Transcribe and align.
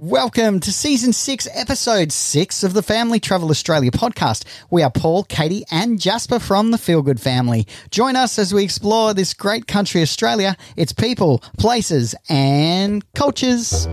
Welcome 0.00 0.60
to 0.60 0.72
season 0.72 1.12
six, 1.12 1.48
episode 1.52 2.12
six 2.12 2.62
of 2.62 2.72
the 2.72 2.84
Family 2.84 3.18
Travel 3.18 3.50
Australia 3.50 3.90
podcast. 3.90 4.44
We 4.70 4.84
are 4.84 4.92
Paul, 4.92 5.24
Katie, 5.24 5.64
and 5.72 6.00
Jasper 6.00 6.38
from 6.38 6.70
the 6.70 6.78
Feel 6.78 7.02
Good 7.02 7.18
family. 7.20 7.66
Join 7.90 8.14
us 8.14 8.38
as 8.38 8.54
we 8.54 8.62
explore 8.62 9.12
this 9.12 9.34
great 9.34 9.66
country, 9.66 10.00
Australia, 10.00 10.56
its 10.76 10.92
people, 10.92 11.42
places, 11.58 12.14
and 12.28 13.12
cultures. 13.14 13.88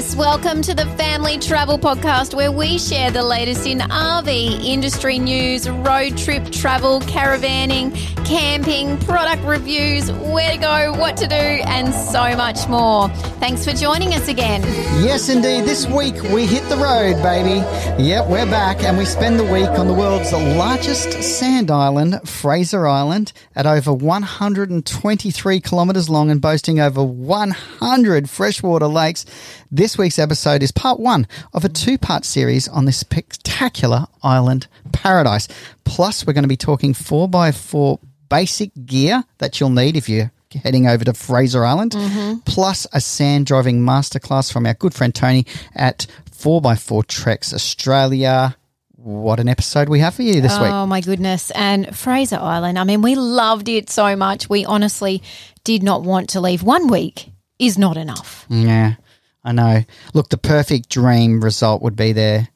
Yes, 0.00 0.16
welcome 0.16 0.62
to 0.62 0.72
the 0.72 0.86
Family 0.96 1.36
Travel 1.36 1.78
Podcast, 1.78 2.32
where 2.32 2.50
we 2.50 2.78
share 2.78 3.10
the 3.10 3.22
latest 3.22 3.66
in 3.66 3.80
RV 3.80 4.64
industry 4.64 5.18
news, 5.18 5.68
road 5.68 6.16
trip 6.16 6.50
travel, 6.50 7.00
caravanning, 7.02 7.94
camping, 8.24 8.96
product 9.00 9.44
reviews, 9.44 10.10
where 10.10 10.52
to 10.52 10.56
go, 10.56 10.94
what 10.98 11.18
to 11.18 11.26
do, 11.26 11.34
and 11.34 11.92
so 11.92 12.34
much 12.34 12.66
more. 12.66 13.10
Thanks 13.40 13.66
for 13.66 13.72
joining 13.72 14.14
us 14.14 14.26
again. 14.26 14.62
Yes, 15.04 15.28
indeed. 15.28 15.64
This 15.64 15.86
week 15.86 16.14
we 16.32 16.46
hit 16.46 16.66
the 16.70 16.78
road, 16.78 17.22
baby. 17.22 17.60
Yep, 18.02 18.28
we're 18.28 18.46
back 18.46 18.82
and 18.82 18.96
we 18.96 19.04
spend 19.04 19.38
the 19.38 19.44
week 19.44 19.68
on 19.68 19.86
the 19.86 19.92
world's 19.92 20.32
largest 20.32 21.22
sand 21.22 21.70
island, 21.70 22.26
Fraser 22.26 22.86
Island, 22.86 23.34
at 23.54 23.66
over 23.66 23.92
123 23.92 25.60
kilometres 25.60 26.08
long 26.08 26.30
and 26.30 26.40
boasting 26.40 26.80
over 26.80 27.04
100 27.04 28.30
freshwater 28.30 28.86
lakes. 28.86 29.26
This 29.72 29.96
week's 29.96 30.18
episode 30.18 30.64
is 30.64 30.72
part 30.72 30.98
one 30.98 31.28
of 31.54 31.64
a 31.64 31.68
two 31.68 31.96
part 31.96 32.24
series 32.24 32.66
on 32.66 32.86
this 32.86 32.96
spectacular 32.96 34.06
island 34.20 34.66
paradise. 34.90 35.46
Plus, 35.84 36.26
we're 36.26 36.32
going 36.32 36.42
to 36.42 36.48
be 36.48 36.56
talking 36.56 36.92
4x4 36.92 38.00
basic 38.28 38.72
gear 38.84 39.22
that 39.38 39.60
you'll 39.60 39.70
need 39.70 39.96
if 39.96 40.08
you're 40.08 40.32
heading 40.52 40.88
over 40.88 41.04
to 41.04 41.14
Fraser 41.14 41.64
Island, 41.64 41.92
mm-hmm. 41.92 42.38
plus 42.40 42.84
a 42.92 43.00
sand 43.00 43.46
driving 43.46 43.80
masterclass 43.80 44.52
from 44.52 44.66
our 44.66 44.74
good 44.74 44.92
friend 44.92 45.14
Tony 45.14 45.46
at 45.76 46.04
4x4 46.32 47.06
Treks 47.06 47.54
Australia. 47.54 48.56
What 48.96 49.38
an 49.38 49.48
episode 49.48 49.88
we 49.88 50.00
have 50.00 50.16
for 50.16 50.22
you 50.22 50.40
this 50.40 50.58
week. 50.58 50.68
Oh 50.68 50.86
my 50.86 51.00
goodness. 51.00 51.52
And 51.52 51.96
Fraser 51.96 52.38
Island, 52.40 52.76
I 52.76 52.82
mean, 52.82 53.02
we 53.02 53.14
loved 53.14 53.68
it 53.68 53.88
so 53.88 54.16
much. 54.16 54.50
We 54.50 54.64
honestly 54.64 55.22
did 55.62 55.84
not 55.84 56.02
want 56.02 56.30
to 56.30 56.40
leave. 56.40 56.64
One 56.64 56.88
week 56.88 57.30
is 57.60 57.78
not 57.78 57.96
enough. 57.96 58.46
Yeah, 58.48 58.96
I 59.44 59.52
know. 59.52 59.84
Look, 60.14 60.28
the 60.28 60.38
perfect 60.38 60.88
dream 60.88 61.42
result 61.42 61.82
would 61.82 61.96
be 61.96 62.12
there, 62.12 62.48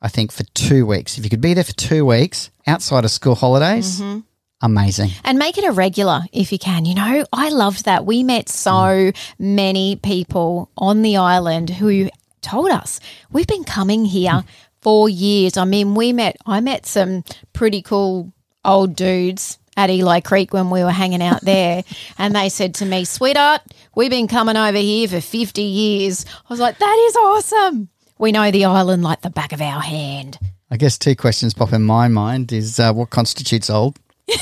I 0.00 0.08
think, 0.08 0.32
for 0.32 0.44
two 0.54 0.86
weeks. 0.86 1.18
If 1.18 1.24
you 1.24 1.30
could 1.30 1.40
be 1.40 1.54
there 1.54 1.64
for 1.64 1.72
two 1.72 2.06
weeks 2.06 2.50
outside 2.66 3.04
of 3.04 3.10
school 3.10 3.34
holidays, 3.34 4.00
mm-hmm. 4.00 4.20
amazing. 4.62 5.10
And 5.24 5.38
make 5.38 5.58
it 5.58 5.64
a 5.64 5.72
regular 5.72 6.22
if 6.32 6.52
you 6.52 6.58
can. 6.58 6.84
You 6.84 6.94
know, 6.94 7.24
I 7.32 7.50
loved 7.50 7.84
that. 7.84 8.06
We 8.06 8.22
met 8.22 8.48
so 8.48 8.70
mm. 8.70 9.16
many 9.38 9.96
people 9.96 10.70
on 10.76 11.02
the 11.02 11.18
island 11.18 11.70
who 11.70 12.08
told 12.40 12.70
us 12.70 13.00
we've 13.30 13.46
been 13.46 13.64
coming 13.64 14.04
here 14.04 14.30
mm. 14.30 14.44
for 14.80 15.08
years. 15.08 15.56
I 15.56 15.64
mean, 15.64 15.94
we 15.94 16.12
met, 16.12 16.36
I 16.46 16.60
met 16.60 16.86
some 16.86 17.24
pretty 17.52 17.82
cool 17.82 18.32
old 18.64 18.96
dudes 18.96 19.58
at 19.76 19.90
Eli 19.90 20.20
Creek 20.20 20.52
when 20.52 20.70
we 20.70 20.82
were 20.82 20.90
hanging 20.90 21.22
out 21.22 21.42
there. 21.42 21.84
and 22.18 22.34
they 22.34 22.48
said 22.48 22.74
to 22.76 22.86
me, 22.86 23.04
sweetheart, 23.04 23.62
we've 23.94 24.10
been 24.10 24.28
coming 24.28 24.56
over 24.56 24.78
here 24.78 25.08
for 25.08 25.20
50 25.20 25.62
years. 25.62 26.24
I 26.28 26.52
was 26.52 26.60
like, 26.60 26.78
that 26.78 27.06
is 27.08 27.16
awesome. 27.16 27.88
We 28.18 28.32
know 28.32 28.50
the 28.50 28.64
island 28.64 29.02
like 29.02 29.20
the 29.20 29.30
back 29.30 29.52
of 29.52 29.60
our 29.60 29.80
hand. 29.80 30.38
I 30.70 30.76
guess 30.76 30.98
two 30.98 31.14
questions 31.14 31.54
pop 31.54 31.72
in 31.72 31.82
my 31.82 32.08
mind 32.08 32.52
is 32.52 32.80
uh, 32.80 32.92
what 32.92 33.10
constitutes 33.10 33.70
old? 33.70 33.98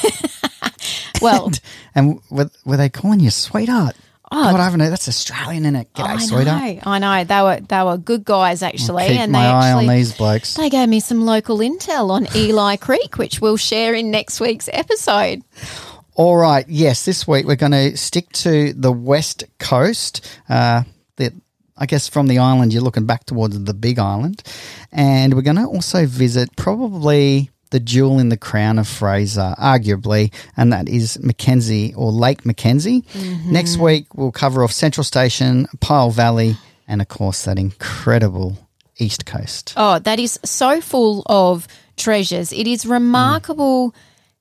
Well, 1.24 1.50
And 1.94 2.20
were, 2.28 2.50
were 2.64 2.77
they 2.77 2.88
calling 2.88 3.20
you 3.20 3.30
sweetheart? 3.30 3.96
Oh, 4.36 4.50
God, 4.50 4.60
I 4.60 4.64
haven't 4.64 4.80
know. 4.80 4.90
That's 4.90 5.08
Australian, 5.08 5.64
isn't 5.64 5.77
it? 5.77 5.92
G'day, 5.94 6.04
I 6.04 6.18
sweetheart. 6.18 6.62
know, 6.77 6.80
I 6.84 6.98
know. 6.98 7.24
They 7.24 7.40
were 7.42 7.61
they 7.61 7.83
were 7.84 7.96
good 7.98 8.24
guys 8.24 8.62
actually, 8.62 9.06
Keep 9.06 9.20
and 9.20 9.33
my 9.33 9.42
they 9.42 9.48
eye 9.48 9.68
actually 9.70 9.89
on 9.89 9.95
these 9.95 10.17
blokes. 10.17 10.55
they 10.55 10.70
gave 10.70 10.89
me 10.89 10.98
some 11.00 11.20
local 11.24 11.58
intel 11.58 12.11
on 12.11 12.27
Eli 12.34 12.77
Creek, 12.77 13.17
which 13.17 13.40
we'll 13.40 13.56
share 13.56 13.95
in 13.95 14.11
next 14.11 14.40
week's 14.40 14.68
episode. 14.72 15.42
All 16.17 16.36
right. 16.36 16.64
Yes, 16.68 17.05
this 17.05 17.27
week 17.28 17.46
we're 17.46 17.56
going 17.56 17.72
to 17.72 17.96
stick 17.96 18.28
to 18.33 18.72
the 18.72 18.92
west 18.92 19.45
coast. 19.58 20.24
Uh, 20.48 20.83
the, 21.16 21.33
I 21.77 21.86
guess 21.86 22.08
from 22.08 22.28
the 22.28 22.39
island, 22.39 22.72
you're 22.72 22.83
looking 22.83 23.06
back 23.06 23.24
towards 23.24 23.58
the 23.62 23.74
big 23.74 23.98
island. 23.98 24.42
And 24.92 25.34
we're 25.34 25.42
going 25.42 25.56
to 25.56 25.64
also 25.66 26.06
visit 26.06 26.55
probably 26.56 27.51
the 27.74 27.80
jewel 27.80 28.20
in 28.20 28.29
the 28.29 28.36
crown 28.36 28.79
of 28.79 28.86
Fraser, 28.86 29.52
arguably, 29.58 30.33
and 30.57 30.73
that 30.73 30.89
is 30.89 31.18
Mackenzie 31.18 31.92
or 31.95 32.12
Lake 32.12 32.46
Mackenzie. 32.46 33.02
Mm-hmm. 33.02 33.52
Next 33.52 33.79
week, 33.79 34.14
we'll 34.14 34.30
cover 34.30 34.62
off 34.62 34.70
Central 34.70 35.02
Station, 35.02 35.67
Pile 35.80 36.13
Valley, 36.13 36.57
and 36.86 37.02
of 37.02 37.08
course, 37.08 37.46
that 37.46 37.58
incredible 37.58 38.57
East 38.98 39.27
Coast. 39.27 39.74
Oh, 39.77 39.98
that 39.98 40.20
is 40.20 40.39
so 40.45 40.80
full 40.80 41.24
of 41.27 41.67
treasures. 41.96 42.52
It 42.52 42.68
is 42.68 42.86
remarkable 42.86 43.92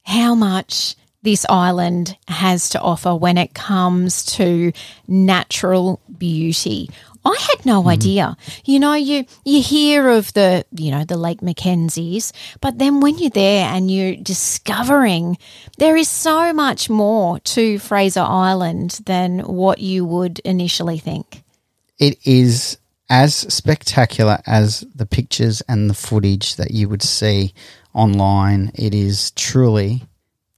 how 0.03 0.35
much 0.35 0.95
this 1.23 1.43
island 1.49 2.15
has 2.27 2.69
to 2.69 2.81
offer 2.81 3.15
when 3.15 3.39
it 3.39 3.55
comes 3.55 4.25
to 4.35 4.71
natural 5.07 5.99
beauty. 6.19 6.91
I 7.25 7.37
had 7.51 7.65
no 7.65 7.79
mm-hmm. 7.79 7.89
idea. 7.89 8.37
You 8.65 8.79
know, 8.79 8.93
you 8.93 9.25
you 9.45 9.61
hear 9.61 10.09
of 10.09 10.33
the, 10.33 10.65
you 10.75 10.91
know, 10.91 11.05
the 11.05 11.17
Lake 11.17 11.41
Mackenzies, 11.41 12.33
but 12.61 12.79
then 12.79 12.99
when 12.99 13.17
you're 13.17 13.29
there 13.29 13.67
and 13.67 13.89
you're 13.89 14.15
discovering 14.15 15.37
there 15.77 15.95
is 15.95 16.09
so 16.09 16.53
much 16.53 16.89
more 16.89 17.39
to 17.39 17.79
Fraser 17.79 18.21
Island 18.21 18.99
than 19.05 19.39
what 19.39 19.79
you 19.79 20.05
would 20.05 20.39
initially 20.39 20.99
think. 20.99 21.43
it 21.99 22.17
is 22.25 22.77
as 23.09 23.35
spectacular 23.53 24.39
as 24.45 24.81
the 24.95 25.05
pictures 25.05 25.61
and 25.69 25.89
the 25.89 25.93
footage 25.93 26.55
that 26.55 26.71
you 26.71 26.89
would 26.89 27.03
see 27.03 27.53
online. 27.93 28.71
It 28.75 28.93
is 28.93 29.31
truly 29.31 30.03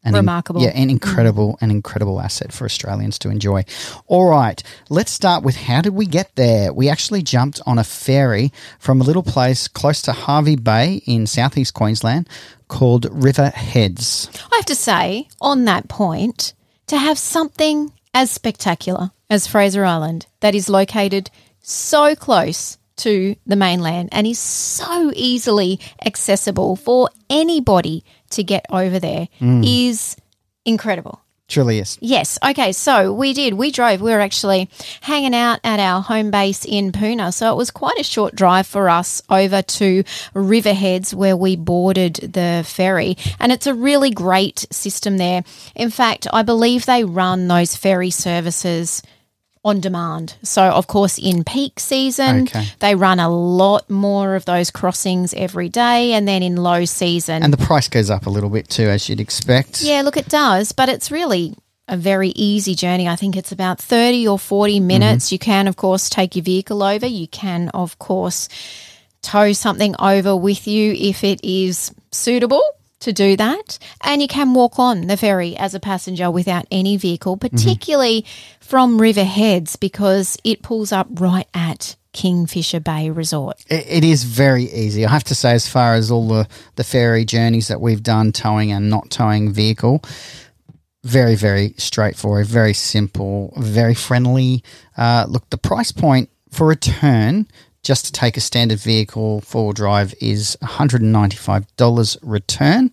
an 0.06 0.14
in- 0.14 0.20
Remarkable. 0.20 0.62
yeah, 0.62 0.70
an 0.70 0.88
mm. 0.88 0.92
incredible, 0.92 1.58
an 1.62 1.72
incredible 1.72 2.22
asset 2.22 2.54
for 2.54 2.66
Australians 2.66 3.20
to 3.20 3.30
enjoy. 3.30 3.66
All 4.08 4.30
right, 4.30 4.62
let's 4.90 5.12
start 5.12 5.44
with 5.44 5.56
how 5.56 5.82
did 5.82 5.94
we 5.94 6.06
get 6.06 6.36
there? 6.36 6.72
We 6.72 6.88
actually 6.88 7.24
jumped 7.24 7.60
on 7.66 7.78
a 7.78 7.84
ferry 7.84 8.54
from 8.80 9.02
a 9.02 9.04
little 9.04 9.24
place 9.24 9.68
close 9.68 10.02
to 10.04 10.14
Hervey 10.14 10.56
Bay 10.56 11.02
in 11.06 11.28
southeast 11.28 11.74
Queensland 11.74 12.30
called 12.68 13.08
River 13.12 13.50
Heads. 13.50 14.30
I 14.52 14.56
have 14.58 14.66
to 14.66 14.76
say, 14.76 15.28
on 15.42 15.66
that 15.66 15.88
point, 15.90 16.54
to 16.88 16.98
have 16.98 17.18
something 17.18 17.92
as 18.14 18.32
spectacular 18.32 19.12
as 19.30 19.48
Fraser 19.48 19.84
Island 19.84 20.28
that 20.40 20.56
is 20.56 20.70
located 20.70 21.30
so 21.62 22.16
close 22.16 22.78
to 22.98 23.36
the 23.46 23.56
mainland 23.56 24.10
and 24.12 24.26
is 24.26 24.40
so 24.40 25.12
easily 25.16 25.80
accessible 26.06 26.76
for 26.76 27.10
anybody 27.30 28.04
to 28.32 28.44
get 28.44 28.66
over 28.70 29.00
there 29.00 29.28
mm. 29.40 29.64
is 29.66 30.16
incredible. 30.66 31.22
Truly 31.48 31.78
is. 31.78 32.00
Yes. 32.02 32.40
Okay. 32.44 32.72
So 32.72 33.14
we 33.14 33.34
did. 33.34 33.54
We 33.54 33.70
drove. 33.70 34.02
We 34.02 34.12
were 34.12 34.20
actually 34.20 34.68
hanging 35.02 35.36
out 35.36 35.60
at 35.64 35.80
our 35.80 36.02
home 36.02 36.32
base 36.32 36.66
in 36.66 36.92
Puna. 36.92 37.32
So 37.32 37.52
it 37.52 37.56
was 37.56 37.70
quite 37.70 38.00
a 38.00 38.04
short 38.04 38.34
drive 38.34 38.66
for 38.66 38.90
us 38.90 39.22
over 39.30 39.62
to 39.62 40.04
Riverheads 40.34 41.14
where 41.14 41.38
we 41.38 41.56
boarded 41.56 42.16
the 42.16 42.64
ferry. 42.66 43.16
And 43.40 43.52
it's 43.52 43.68
a 43.68 43.76
really 43.76 44.10
great 44.10 44.66
system 44.72 45.18
there. 45.18 45.44
In 45.76 45.92
fact, 45.92 46.28
I 46.34 46.42
believe 46.42 46.88
they 46.88 47.04
run 47.04 47.48
those 47.48 47.76
ferry 47.76 48.10
services 48.10 49.04
on 49.66 49.80
demand. 49.80 50.36
So, 50.44 50.64
of 50.64 50.86
course, 50.86 51.18
in 51.18 51.44
peak 51.44 51.80
season, 51.80 52.44
Okay. 52.44 52.68
they 52.80 52.94
run 52.94 53.20
a 53.20 53.28
lot 53.28 53.90
more 53.90 54.36
of 54.36 54.46
those 54.46 54.70
crossings 54.70 55.34
every 55.34 55.70
day. 55.70 56.14
And 56.14 56.28
then 56.28 56.44
in 56.44 56.56
low 56.56 56.86
season, 56.86 57.42
And 57.42 57.52
the 57.52 57.66
price 57.66 57.90
goes 57.90 58.12
up 58.12 58.28
a 58.28 58.30
little 58.30 58.52
bit 58.52 58.70
too, 58.70 58.88
as 58.88 59.10
you'd 59.10 59.20
expect. 59.20 59.82
yeah, 59.82 60.04
look, 60.04 60.18
it 60.18 60.30
does, 60.30 60.72
but 60.72 60.88
it's 60.88 61.10
really 61.12 61.56
a 61.88 61.98
very 61.98 62.30
easy 62.30 62.76
journey. 62.76 63.08
I 63.08 63.16
think 63.16 63.36
it's 63.36 63.52
about 63.52 63.82
30 63.82 64.28
or 64.28 64.38
40 64.38 64.78
mm-hmm. 64.78 64.88
minutes. 64.88 65.32
You 65.32 65.40
can, 65.40 65.68
of 65.68 65.76
course, 65.76 66.10
take 66.10 66.36
your 66.36 66.44
vehicle 66.44 66.84
over. 66.84 67.08
You 67.08 67.28
can, 67.28 67.70
of 67.70 67.98
course, 67.98 68.48
tow 69.24 69.52
something 69.54 69.96
over 69.98 70.36
with 70.36 70.68
you 70.68 70.94
if 70.94 71.24
it 71.24 71.44
is 71.44 71.92
suitable 72.12 72.62
to 73.00 73.14
do 73.14 73.36
that. 73.38 73.78
And 74.02 74.22
you 74.22 74.28
can 74.28 74.54
walk 74.54 74.80
on 74.80 75.08
the 75.08 75.18
ferry 75.18 75.56
as 75.58 75.74
a 75.74 75.80
passenger 75.80 76.32
without 76.32 76.66
any 76.72 76.98
vehicle, 76.98 77.38
particularly 77.38 78.26
from 78.60 79.00
Riverheads 79.00 79.80
because 79.80 80.38
it 80.44 80.62
pulls 80.62 80.92
up 80.92 81.08
right 81.12 81.48
at 81.54 81.96
Kingfisher 82.14 82.80
Bay 82.80 83.10
Resort. 83.10 83.64
It, 83.70 83.86
it 83.88 84.04
is 84.04 84.24
very 84.24 84.64
easy. 84.64 85.06
I 85.06 85.12
have 85.12 85.26
to 85.26 85.36
say, 85.36 85.52
as 85.52 85.68
far 85.68 85.96
as 85.96 86.10
all 86.10 86.28
the, 86.28 86.48
the 86.76 86.84
ferry 86.84 87.26
journeys 87.26 87.68
that 87.68 87.82
we've 87.82 88.02
done, 88.02 88.32
towing 88.32 88.72
and 88.72 88.90
not 88.90 89.10
towing 89.10 89.52
vehicle, 89.52 90.02
very, 91.04 91.36
very 91.36 91.76
straightforward, 91.78 92.48
very 92.48 92.74
simple, 92.74 93.54
very 93.58 93.94
friendly. 93.94 94.64
Uh, 94.98 95.26
look, 95.28 95.50
the 95.50 95.58
price 95.58 95.92
point 95.92 96.30
for 96.50 96.66
return 96.66 97.48
just 97.86 98.06
to 98.06 98.12
take 98.12 98.36
a 98.36 98.42
standard 98.42 98.80
vehicle 98.80 99.42
four 99.42 99.66
wheel 99.66 99.74
drive 99.74 100.14
is 100.20 100.58
$195 100.64 102.18
return. 102.22 102.92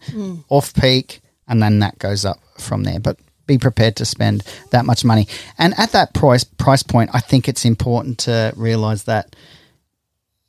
Off 0.49 0.75
peak, 0.75 1.21
and 1.49 1.63
then 1.63 1.79
that 1.81 1.99
goes 1.99 2.25
up 2.25 2.39
from 2.59 2.85
there. 2.85 3.01
But 3.01 3.19
be 3.47 3.59
prepared 3.59 3.97
to 3.97 4.05
spend 4.05 4.45
that 4.71 4.85
much 4.85 5.05
money. 5.05 5.27
And 5.59 5.75
at 5.79 5.93
that 5.93 6.15
price 6.15 6.45
price 6.45 6.83
point, 6.83 7.11
I 7.13 7.21
think 7.21 7.49
it's 7.49 7.65
important 7.65 8.19
to 8.21 8.53
realize 8.57 9.05
that 9.05 9.35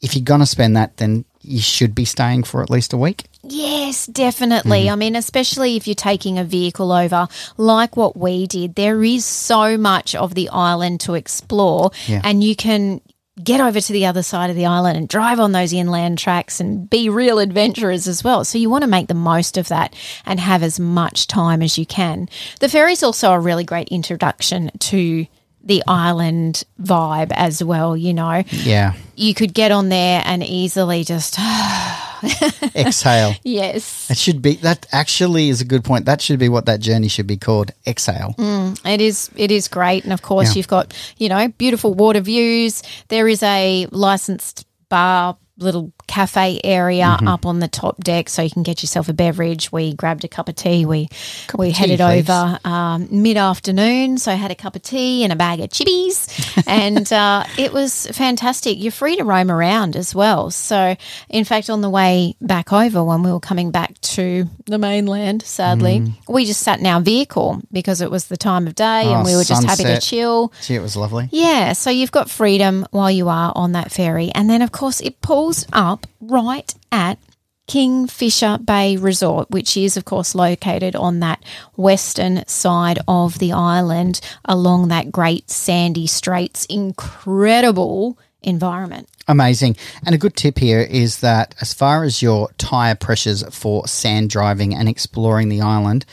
if 0.02 0.16
you're 0.16 0.24
going 0.24 0.42
to 0.42 0.46
spend 0.46 0.76
that, 0.76 0.98
then 0.98 1.26
you 1.42 1.60
should 1.62 1.96
be 1.96 2.06
staying 2.06 2.44
for 2.44 2.62
at 2.62 2.70
least 2.70 2.94
a 2.94 2.98
week. 2.98 3.26
Yes, 3.44 4.06
definitely. 4.08 4.84
Mm-hmm. 4.84 4.94
I 4.94 4.96
mean, 4.96 5.16
especially 5.16 5.76
if 5.76 5.88
you're 5.88 5.96
taking 5.96 6.38
a 6.38 6.44
vehicle 6.46 6.92
over, 6.92 7.28
like 7.58 7.98
what 7.98 8.16
we 8.16 8.48
did, 8.48 8.76
there 8.76 9.04
is 9.04 9.26
so 9.26 9.78
much 9.78 10.16
of 10.16 10.36
the 10.36 10.50
island 10.50 11.02
to 11.02 11.14
explore, 11.16 11.92
Yeah. 12.08 12.22
and 12.24 12.44
you 12.44 12.56
can 12.56 13.02
get 13.42 13.60
over 13.60 13.82
to 13.82 13.94
the 13.94 14.06
other 14.06 14.22
side 14.22 14.50
of 14.50 14.56
the 14.56 14.66
island 14.66 14.98
and 14.98 15.08
drive 15.08 15.40
on 15.40 15.54
those 15.54 15.74
inland 15.74 16.20
tracks 16.20 16.60
and 16.60 16.90
be 16.90 17.10
real 17.10 17.40
adventurers 17.40 18.08
as 18.08 18.24
well. 18.24 18.46
So 18.46 18.58
you 18.58 18.70
want 18.70 18.84
to 18.84 18.90
make 18.90 19.08
the 19.08 19.16
most 19.16 19.58
of 19.58 19.70
that 19.70 19.96
and 20.26 20.40
have 20.40 20.62
as 20.62 20.80
much 20.80 21.28
time 21.28 21.62
as 21.64 21.78
you 21.78 21.86
can. 21.86 22.30
The 22.60 22.70
ferry's 22.70 23.02
also 23.02 23.32
a 23.32 23.40
really 23.40 23.64
great 23.64 23.88
introduction 23.88 24.70
to 24.80 25.26
the 25.64 25.82
island 25.88 26.64
vibe 26.82 27.32
as 27.34 27.64
well, 27.64 27.96
you 27.96 28.14
know. 28.14 28.44
Yeah. 28.52 28.94
You 29.16 29.34
could 29.34 29.54
get 29.54 29.72
on 29.72 29.90
there 29.90 30.22
and 30.26 30.44
easily 30.44 31.04
just 31.04 31.38
Exhale. 32.76 33.36
yes. 33.44 34.10
It 34.10 34.18
should 34.18 34.42
be 34.42 34.56
that 34.58 34.86
actually 34.92 35.50
is 35.50 35.62
a 35.62 35.66
good 35.66 35.84
point. 35.84 36.06
That 36.06 36.22
should 36.22 36.40
be 36.40 36.50
what 36.50 36.66
that 36.66 36.80
journey 36.80 37.08
should 37.08 37.28
be 37.28 37.38
called. 37.38 37.72
Exhale. 37.86 38.36
Mm, 38.38 38.80
it 38.86 39.02
is 39.02 39.30
it 39.36 39.52
is 39.52 39.68
great, 39.68 40.04
and 40.04 40.14
of 40.14 40.22
course 40.22 40.50
Yeah. 40.50 40.56
you've 40.60 40.68
got 40.68 40.94
you 41.18 41.30
know 41.30 41.48
beautiful 41.50 41.94
water 41.94 42.22
views. 42.22 42.82
There 43.10 43.28
is 43.28 43.44
a 43.44 43.88
licensed 43.92 44.66
bar 44.90 45.38
little 45.58 45.94
cafe 46.08 46.60
area 46.64 47.04
Mm-hmm. 47.04 47.28
up 47.28 47.46
on 47.46 47.60
the 47.60 47.68
top 47.68 47.98
deck, 48.04 48.28
so 48.30 48.42
you 48.42 48.50
can 48.50 48.64
get 48.64 48.82
yourself 48.82 49.08
a 49.10 49.14
beverage. 49.14 49.72
We 49.72 49.94
grabbed 49.94 50.24
a 50.24 50.28
cup 50.28 50.50
of 50.50 50.56
tea. 50.56 50.86
We 50.86 51.10
we 51.58 51.70
of 51.70 51.76
headed 51.76 52.00
please. 52.00 52.30
over 52.30 52.60
um, 52.66 53.08
mid 53.12 53.38
afternoon, 53.38 54.18
so 54.18 54.32
I 54.32 54.36
had 54.36 54.52
a 54.52 54.56
cup 54.56 54.76
of 54.76 54.82
tea 54.82 55.24
and 55.24 55.32
a 55.32 55.36
bag 55.36 55.60
of 55.60 55.70
chippies, 55.70 56.64
and 56.68 57.12
uh, 57.14 57.44
it 57.58 57.72
was 57.74 58.08
fantastic. 58.08 58.78
You're 58.82 58.92
free 58.92 59.16
to 59.18 59.24
roam 59.24 59.52
around 59.52 59.96
as 59.96 60.16
well. 60.16 60.50
So, 60.50 60.96
in 61.30 61.44
fact, 61.46 61.70
on 61.70 61.82
the 61.82 61.90
way 61.90 62.36
back 62.42 62.74
over, 62.74 63.04
when 63.04 63.22
we 63.22 63.32
were 63.32 63.40
coming 63.40 63.70
back 63.72 64.00
to 64.02 64.48
the 64.66 64.78
mainland, 64.78 65.44
sadly, 65.44 66.00
Mm. 66.00 66.14
we 66.28 66.46
just 66.46 66.62
sat 66.62 66.80
in 66.80 66.86
our 66.88 67.02
vehicle 67.02 67.62
because 67.72 68.02
it 68.02 68.10
was 68.10 68.26
the 68.28 68.38
time 68.38 68.66
of 68.66 68.74
day 68.76 69.04
Oh, 69.06 69.16
and 69.16 69.26
we 69.26 69.36
were 69.36 69.44
just 69.44 69.64
having 69.66 69.88
a 69.88 70.00
chill. 70.00 70.52
Gee, 70.64 70.76
it 70.76 70.82
was 70.82 70.96
lovely. 70.96 71.30
Yeah, 71.32 71.74
so 71.74 71.90
you've 71.90 72.12
got 72.12 72.30
freedom 72.30 72.88
while 72.92 73.12
you 73.12 73.30
are 73.30 73.52
on 73.56 73.74
that 73.74 73.92
ferry. 73.92 74.32
And 74.34 74.50
then, 74.50 74.62
of 74.62 74.72
course, 74.72 75.00
it 75.02 75.22
pulls 75.22 75.43
up 75.74 76.08
right 76.22 76.74
at 76.92 77.20
Kingfisher 77.68 78.58
Bay 78.58 78.98
Resort, 78.98 79.50
which 79.50 79.78
is, 79.78 79.96
of 79.96 80.06
course, 80.06 80.36
located 80.36 80.96
on 80.96 81.20
that 81.20 81.44
western 81.76 82.46
side 82.48 83.00
of 83.08 83.40
the 83.40 83.52
island 83.52 84.20
along 84.46 84.90
that 84.90 85.12
great 85.12 85.50
sandy 85.50 86.08
straits. 86.08 86.66
Incredible 86.66 88.18
environment. 88.42 89.08
Amazing. 89.28 89.78
And 90.06 90.14
a 90.14 90.18
good 90.18 90.36
tip 90.36 90.60
here 90.60 90.82
is 90.82 91.22
that 91.22 91.56
as 91.62 91.74
far 91.74 92.04
as 92.04 92.22
your 92.22 92.50
tyre 92.58 92.96
pressures 92.96 93.44
for 93.56 93.88
sand 93.88 94.30
driving 94.30 94.76
and 94.76 94.90
exploring 94.90 95.48
the 95.48 95.62
island, 95.62 96.06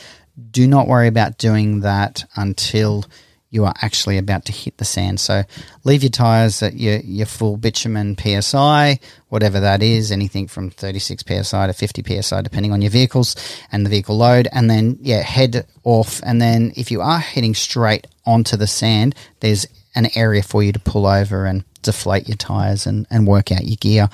do 0.51 0.67
not 0.67 0.87
worry 0.87 1.09
about 1.09 1.39
doing 1.39 1.81
that 1.81 2.25
until 2.37 3.05
you 3.51 3.65
are 3.65 3.75
actually 3.83 4.17
about 4.17 4.45
to 4.45 4.53
hit 4.53 4.79
the 4.79 4.85
sand. 4.85 5.19
So 5.19 5.43
leave 5.83 6.03
your 6.03 6.11
tyres 6.11 6.63
at 6.63 6.75
your, 6.75 6.99
your 6.99 7.27
full 7.27 7.57
bitumen 7.57 8.17
PSI, 8.17 9.01
whatever 9.29 9.59
that 9.61 9.83
is, 9.83 10.13
anything 10.13 10.47
from 10.47 10.71
36 10.71 11.25
PSI 11.27 11.67
to 11.67 11.73
50 11.73 12.23
PSI, 12.23 12.43
depending 12.43 12.73
on 12.73 12.81
your 12.81 12.93
vehicles 12.93 13.35
and 13.73 13.85
the 13.85 13.91
vehicle 13.91 14.17
load. 14.17 14.47
And 14.53 14.71
then, 14.71 14.99
yeah, 15.01 15.23
head 15.23 15.67
off. 15.83 16.21
And 16.23 16.41
then 16.41 16.73
if 16.77 16.93
you 16.93 17.01
are 17.01 17.19
heading 17.19 17.55
straight 17.55 18.07
onto 18.25 18.57
the 18.57 18.69
sand, 18.69 19.17
there's 19.41 19.67
an 19.97 20.07
area 20.15 20.45
for 20.45 20.63
you 20.63 20.71
to 20.73 20.79
pull 20.79 21.07
over 21.07 21.45
and 21.45 21.65
deflate 21.83 22.29
your 22.29 22.37
tires 22.37 22.87
and, 22.87 23.05
and 23.11 23.27
work 23.27 23.51
out 23.51 23.65
your 23.65 23.77
gear. 23.81 24.09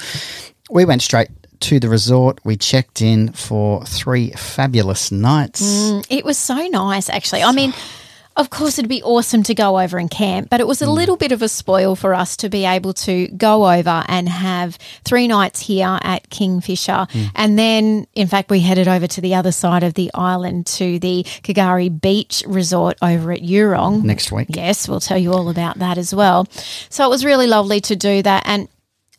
We 0.70 0.86
went 0.86 1.02
straight 1.02 1.28
to 1.60 1.78
the 1.78 1.90
resort. 1.90 2.40
We 2.42 2.56
checked 2.56 3.02
in 3.02 3.32
for 3.32 3.84
three 3.84 4.30
fabulous 4.30 5.12
nights. 5.12 5.62
Mm, 5.62 6.06
it 6.08 6.24
was 6.24 6.38
so 6.38 6.56
nice, 6.68 7.10
actually. 7.10 7.42
I 7.42 7.52
mean, 7.52 7.74
of 8.36 8.50
course, 8.50 8.78
it'd 8.78 8.88
be 8.88 9.02
awesome 9.02 9.42
to 9.44 9.54
go 9.54 9.80
over 9.80 9.96
and 9.98 10.10
camp, 10.10 10.50
but 10.50 10.60
it 10.60 10.66
was 10.66 10.82
a 10.82 10.86
mm. 10.86 10.94
little 10.94 11.16
bit 11.16 11.32
of 11.32 11.40
a 11.40 11.48
spoil 11.48 11.96
for 11.96 12.14
us 12.14 12.36
to 12.38 12.48
be 12.48 12.66
able 12.66 12.92
to 12.92 13.28
go 13.28 13.70
over 13.70 14.04
and 14.08 14.28
have 14.28 14.78
three 15.04 15.26
nights 15.26 15.60
here 15.60 15.98
at 16.02 16.28
Kingfisher. 16.28 17.06
Mm. 17.10 17.30
And 17.34 17.58
then, 17.58 18.06
in 18.14 18.26
fact, 18.26 18.50
we 18.50 18.60
headed 18.60 18.88
over 18.88 19.06
to 19.06 19.20
the 19.20 19.34
other 19.34 19.52
side 19.52 19.82
of 19.82 19.94
the 19.94 20.10
island 20.14 20.66
to 20.66 20.98
the 20.98 21.22
K'gari 21.24 21.88
Beach 22.00 22.44
Resort 22.46 22.98
over 23.00 23.32
at 23.32 23.40
Eurong. 23.40 24.04
Next 24.04 24.30
week. 24.30 24.48
Yes, 24.50 24.88
we'll 24.88 25.00
tell 25.00 25.18
you 25.18 25.32
all 25.32 25.48
about 25.48 25.78
that 25.78 25.96
as 25.96 26.14
well. 26.14 26.46
So 26.90 27.06
it 27.06 27.10
was 27.10 27.24
really 27.24 27.46
lovely 27.46 27.80
to 27.80 27.96
do 27.96 28.22
that. 28.22 28.42
And 28.46 28.68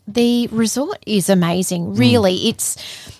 the 0.07 0.47
resort 0.47 0.99
is 1.05 1.29
amazing. 1.29 1.87
Mm. 1.87 1.99
Really, 1.99 2.49
it's 2.49 2.77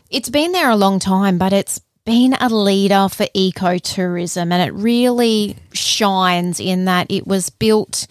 it's 0.09 0.29
been 0.29 0.51
there 0.51 0.69
a 0.69 0.75
long 0.75 0.99
time, 0.99 1.37
but 1.37 1.53
it's 1.53 1.81
been 2.07 2.33
a 2.39 2.47
leader 2.47 3.09
for 3.09 3.25
ecotourism 3.35 4.53
and 4.53 4.53
it 4.53 4.73
really 4.73 5.57
shines 5.73 6.57
in 6.57 6.85
that 6.85 7.05
it 7.11 7.27
was 7.27 7.49
built 7.49 8.07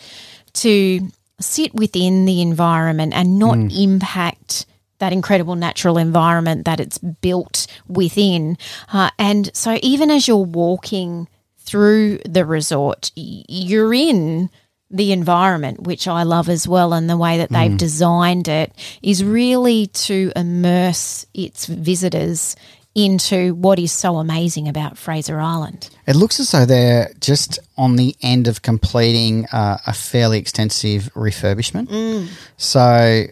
to 0.52 1.00
sit 1.40 1.74
within 1.74 2.26
the 2.26 2.42
environment 2.42 3.14
and 3.14 3.38
not 3.38 3.56
impact 3.72 4.66
that 4.98 5.14
incredible 5.14 5.54
natural 5.54 5.96
environment 5.96 6.66
that 6.66 6.78
it's 6.78 6.98
built 6.98 7.66
within. 7.88 8.58
Uh, 8.92 9.08
and 9.18 9.50
so 9.56 9.78
even 9.82 10.10
as 10.10 10.28
you're 10.28 10.36
walking 10.36 11.26
through 11.60 12.18
the 12.28 12.44
resort, 12.44 13.10
you're 13.16 13.94
in 13.94 14.50
the 14.90 15.10
environment, 15.10 15.82
which 15.82 16.06
I 16.06 16.22
love 16.22 16.48
as 16.48 16.68
well, 16.68 16.92
and 16.92 17.10
the 17.10 17.16
way 17.16 17.38
that 17.38 17.50
they've 17.50 17.76
designed 17.76 18.46
it 18.46 18.72
is 19.02 19.24
really 19.24 19.88
to 19.88 20.32
immerse 20.36 21.26
its 21.34 21.66
visitors 21.66 22.56
into 22.96 23.54
what 23.54 23.78
is 23.78 23.92
so 23.92 24.16
amazing 24.16 24.66
about 24.68 24.96
Fraser 24.96 25.38
Island. 25.38 25.90
It 26.06 26.16
looks 26.16 26.40
as 26.40 26.50
though 26.50 26.64
they're 26.64 27.10
just 27.20 27.58
on 27.76 27.96
the 27.96 28.16
end 28.22 28.48
of 28.48 28.62
completing 28.62 29.44
uh, 29.52 29.76
a 29.86 29.92
fairly 29.92 30.38
extensive 30.38 31.10
refurbishment. 31.14 32.28
So 32.56 32.80
I- 32.80 33.28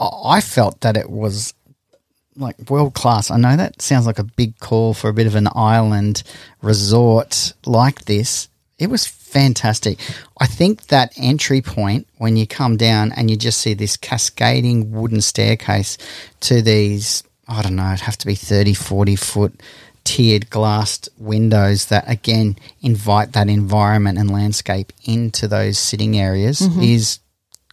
I 0.00 0.40
felt 0.40 0.80
that 0.80 0.96
it 0.96 1.10
was 1.10 1.52
like 2.36 2.56
world 2.70 2.94
class. 2.94 3.30
I 3.30 3.36
know 3.36 3.54
that 3.56 3.82
sounds 3.82 4.06
like 4.06 4.18
a 4.18 4.24
big 4.24 4.58
call 4.58 4.94
for 4.94 5.10
a 5.10 5.14
bit 5.14 5.26
of 5.26 5.34
an 5.34 5.48
island 5.54 6.22
resort 6.62 7.52
like 7.66 8.06
this. 8.06 8.48
It 8.78 8.86
was 8.88 9.06
fantastic. 9.06 9.98
I 10.40 10.46
think 10.46 10.86
that 10.86 11.12
entry 11.18 11.60
point 11.60 12.08
when 12.16 12.36
you 12.38 12.46
come 12.46 12.78
down 12.78 13.12
and 13.12 13.30
you 13.30 13.36
just 13.36 13.60
see 13.60 13.74
this 13.74 13.98
cascading 13.98 14.90
wooden 14.92 15.20
staircase 15.20 15.98
to 16.40 16.62
these, 16.62 17.22
I 17.52 17.62
don't 17.62 17.76
know, 17.76 17.88
it'd 17.88 18.00
have 18.00 18.18
to 18.18 18.26
be 18.26 18.34
30, 18.34 18.74
40 18.74 19.16
foot 19.16 19.60
tiered 20.04 20.50
glassed 20.50 21.08
windows 21.16 21.86
that 21.86 22.02
again 22.10 22.56
invite 22.80 23.34
that 23.34 23.48
environment 23.48 24.18
and 24.18 24.32
landscape 24.32 24.92
into 25.04 25.46
those 25.46 25.78
sitting 25.78 26.18
areas 26.18 26.60
mm-hmm. 26.60 26.82
is 26.82 27.20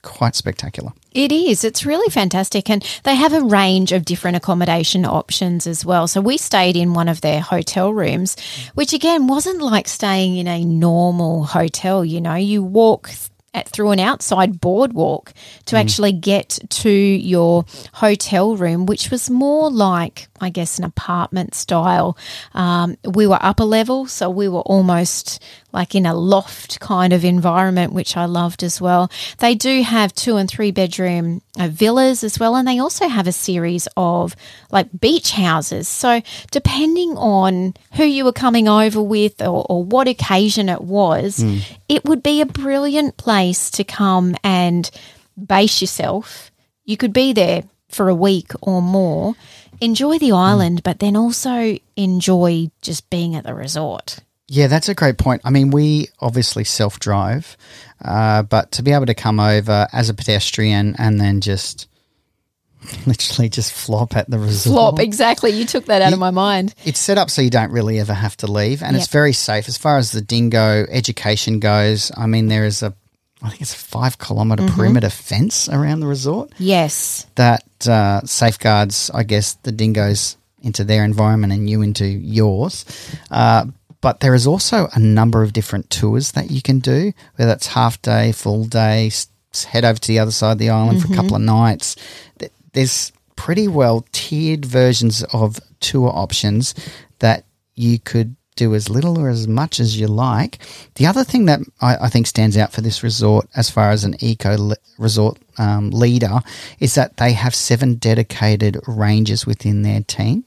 quite 0.01 0.35
spectacular. 0.35 0.91
It 1.11 1.31
is. 1.31 1.63
It's 1.63 1.85
really 1.85 2.09
fantastic. 2.09 2.69
And 2.69 2.85
they 3.03 3.15
have 3.15 3.33
a 3.33 3.43
range 3.43 3.91
of 3.91 4.05
different 4.05 4.37
accommodation 4.37 5.05
options 5.05 5.67
as 5.67 5.83
well. 5.83 6.07
So 6.07 6.21
we 6.21 6.37
stayed 6.37 6.77
in 6.77 6.93
one 6.93 7.09
of 7.09 7.21
their 7.21 7.41
hotel 7.41 7.93
rooms, 7.93 8.37
which 8.75 8.93
again 8.93 9.27
wasn't 9.27 9.61
like 9.61 9.87
staying 9.87 10.37
in 10.37 10.47
a 10.47 10.63
normal 10.63 11.43
hotel. 11.43 12.05
You 12.05 12.21
know, 12.21 12.35
you 12.35 12.63
walk 12.63 13.09
at, 13.53 13.67
through 13.67 13.91
an 13.91 13.99
outside 13.99 14.61
boardwalk 14.61 15.33
to 15.65 15.75
mm. 15.75 15.79
actually 15.79 16.13
get 16.13 16.59
to 16.69 16.89
your 16.89 17.65
hotel 17.93 18.55
room, 18.55 18.85
which 18.85 19.11
was 19.11 19.29
more 19.29 19.69
like, 19.69 20.28
I 20.41 20.49
guess, 20.49 20.77
an 20.77 20.85
apartment 20.85 21.55
style. 21.55 22.17
Um, 22.53 22.97
we 23.03 23.27
were 23.27 23.37
upper 23.41 23.65
level, 23.65 24.05
so 24.07 24.29
we 24.29 24.47
were 24.47 24.61
almost 24.61 25.41
like 25.71 25.93
in 25.93 26.05
a 26.05 26.15
loft 26.15 26.79
kind 26.79 27.13
of 27.13 27.23
environment, 27.23 27.93
which 27.93 28.17
I 28.17 28.25
loved 28.25 28.63
as 28.63 28.81
well. 28.81 29.11
They 29.37 29.53
do 29.55 29.83
have 29.83 30.13
two 30.15 30.37
and 30.37 30.49
three 30.49 30.71
bedroom 30.71 31.41
uh, 31.59 31.67
villas 31.67 32.23
as 32.23 32.39
well, 32.39 32.55
and 32.55 32.67
they 32.67 32.79
also 32.79 33.07
have 33.07 33.27
a 33.27 33.31
series 33.31 33.87
of 33.95 34.35
like 34.71 34.87
beach 34.99 35.31
houses. 35.31 35.87
So, 35.87 36.21
depending 36.51 37.17
on 37.17 37.75
who 37.93 38.03
you 38.03 38.25
were 38.25 38.33
coming 38.33 38.67
over 38.67 39.01
with 39.01 39.41
or, 39.41 39.65
or 39.69 39.83
what 39.83 40.07
occasion 40.07 40.69
it 40.69 40.81
was, 40.81 41.43
it 41.87 42.05
would 42.05 42.23
be 42.23 42.41
a 42.41 42.45
brilliant 42.45 43.17
place 43.17 43.69
to 43.71 43.83
come 43.83 44.35
and 44.43 44.89
base 45.37 45.81
yourself. 45.81 46.51
You 46.85 46.97
could 46.97 47.13
be 47.13 47.33
there 47.33 47.63
for 47.89 48.09
a 48.09 48.15
week 48.15 48.51
or 48.61 48.81
more, 48.81 49.35
enjoy 49.81 50.17
the 50.19 50.31
island, 50.31 50.83
but 50.83 50.99
then 50.99 51.15
also 51.15 51.77
enjoy 51.95 52.69
just 52.81 53.09
being 53.09 53.35
at 53.35 53.43
the 53.43 53.53
resort. 53.53 54.19
Yeah, 54.47 54.67
that's 54.67 54.89
a 54.89 54.95
great 54.95 55.17
point. 55.17 55.41
I 55.45 55.51
mean, 55.51 55.69
we 55.69 56.07
obviously 56.19 56.63
self 56.63 56.99
drive, 56.99 57.55
uh, 58.03 58.41
but 58.43 58.71
to 58.73 58.83
be 58.83 58.91
able 58.91 59.05
to 59.05 59.13
come 59.13 59.39
over 59.39 59.87
as 59.93 60.09
a 60.09 60.13
pedestrian 60.13 60.95
and 60.97 61.21
then 61.21 61.39
just 61.41 61.87
literally 63.05 63.49
just 63.49 63.71
flop 63.73 64.15
at 64.15 64.29
the 64.29 64.39
resort. 64.39 64.73
Flop, 64.73 64.99
exactly. 64.99 65.51
You 65.51 65.65
took 65.65 65.85
that 65.85 66.01
out 66.01 66.13
of 66.13 66.19
my 66.19 66.31
mind. 66.31 66.73
It's 66.85 66.99
set 66.99 67.17
up 67.17 67.29
so 67.29 67.41
you 67.41 67.49
don't 67.49 67.71
really 67.71 67.99
ever 67.99 68.13
have 68.13 68.37
to 68.37 68.47
leave, 68.47 68.81
and 68.81 68.95
it's 68.95 69.07
very 69.07 69.33
safe 69.33 69.67
as 69.67 69.77
far 69.77 69.97
as 69.97 70.11
the 70.11 70.21
dingo 70.21 70.85
education 70.89 71.59
goes. 71.59 72.11
I 72.17 72.25
mean, 72.25 72.47
there 72.47 72.65
is 72.65 72.81
a, 72.81 72.95
I 73.43 73.49
think 73.49 73.61
it's 73.61 73.73
a 73.73 73.77
five 73.77 74.17
kilometer 74.17 74.63
Mm-hmm. 74.63 74.75
perimeter 74.75 75.09
fence 75.09 75.69
around 75.69 75.99
the 75.99 76.07
resort 76.07 76.51
Yes. 76.57 77.27
that 77.35 77.63
uh, 77.87 78.21
safeguards, 78.25 79.09
I 79.13 79.23
guess, 79.23 79.53
the 79.55 79.71
dingoes 79.71 80.37
into 80.61 80.83
their 80.83 81.05
environment 81.05 81.53
and 81.53 81.69
you 81.69 81.81
into 81.81 82.05
yours. 82.05 82.85
Uh, 83.31 83.65
but 84.01 84.19
there 84.21 84.33
is 84.33 84.47
also 84.47 84.87
a 84.93 84.99
number 84.99 85.43
of 85.43 85.53
different 85.53 85.89
tours 85.89 86.31
that 86.33 86.51
you 86.51 86.61
can 86.61 86.79
do, 86.79 87.13
whether 87.35 87.51
it's 87.51 87.67
half 87.67 88.01
day, 88.01 88.31
full 88.31 88.65
day, 88.65 89.11
head 89.67 89.83
over 89.83 89.99
to 89.99 90.07
the 90.07 90.19
other 90.19 90.31
side 90.31 90.53
of 90.53 90.57
the 90.57 90.69
island 90.69 91.01
for 91.01 91.11
a 91.11 91.15
couple 91.15 91.35
of 91.35 91.41
nights. 91.41 91.95
There's 92.73 93.11
pretty 93.35 93.67
well 93.67 94.05
tiered 94.11 94.65
versions 94.65 95.23
of 95.33 95.59
tour 95.79 96.11
options 96.13 96.75
that 97.19 97.45
you 97.75 97.99
could 97.99 98.35
do 98.59 98.75
as 98.75 98.89
little 98.89 99.17
or 99.17 99.29
as 99.29 99.47
much 99.47 99.79
as 99.79 99.99
you 99.99 100.07
like. 100.07 100.59
The 100.95 101.07
other 101.07 101.23
thing 101.23 101.45
that 101.47 101.59
I, 101.81 102.05
I 102.05 102.09
think 102.09 102.27
stands 102.27 102.57
out 102.57 102.71
for 102.73 102.81
this 102.81 103.03
resort, 103.03 103.47
as 103.55 103.69
far 103.69 103.91
as 103.91 104.03
an 104.03 104.15
eco 104.19 104.57
le- 104.57 104.83
resort 104.97 105.39
um, 105.57 105.89
leader, 105.89 106.41
is 106.79 106.93
that 106.93 107.17
they 107.17 107.33
have 107.33 107.55
seven 107.55 107.95
dedicated 107.95 108.77
rangers 108.87 109.45
within 109.45 109.83
their 109.83 110.01
team. 110.01 110.43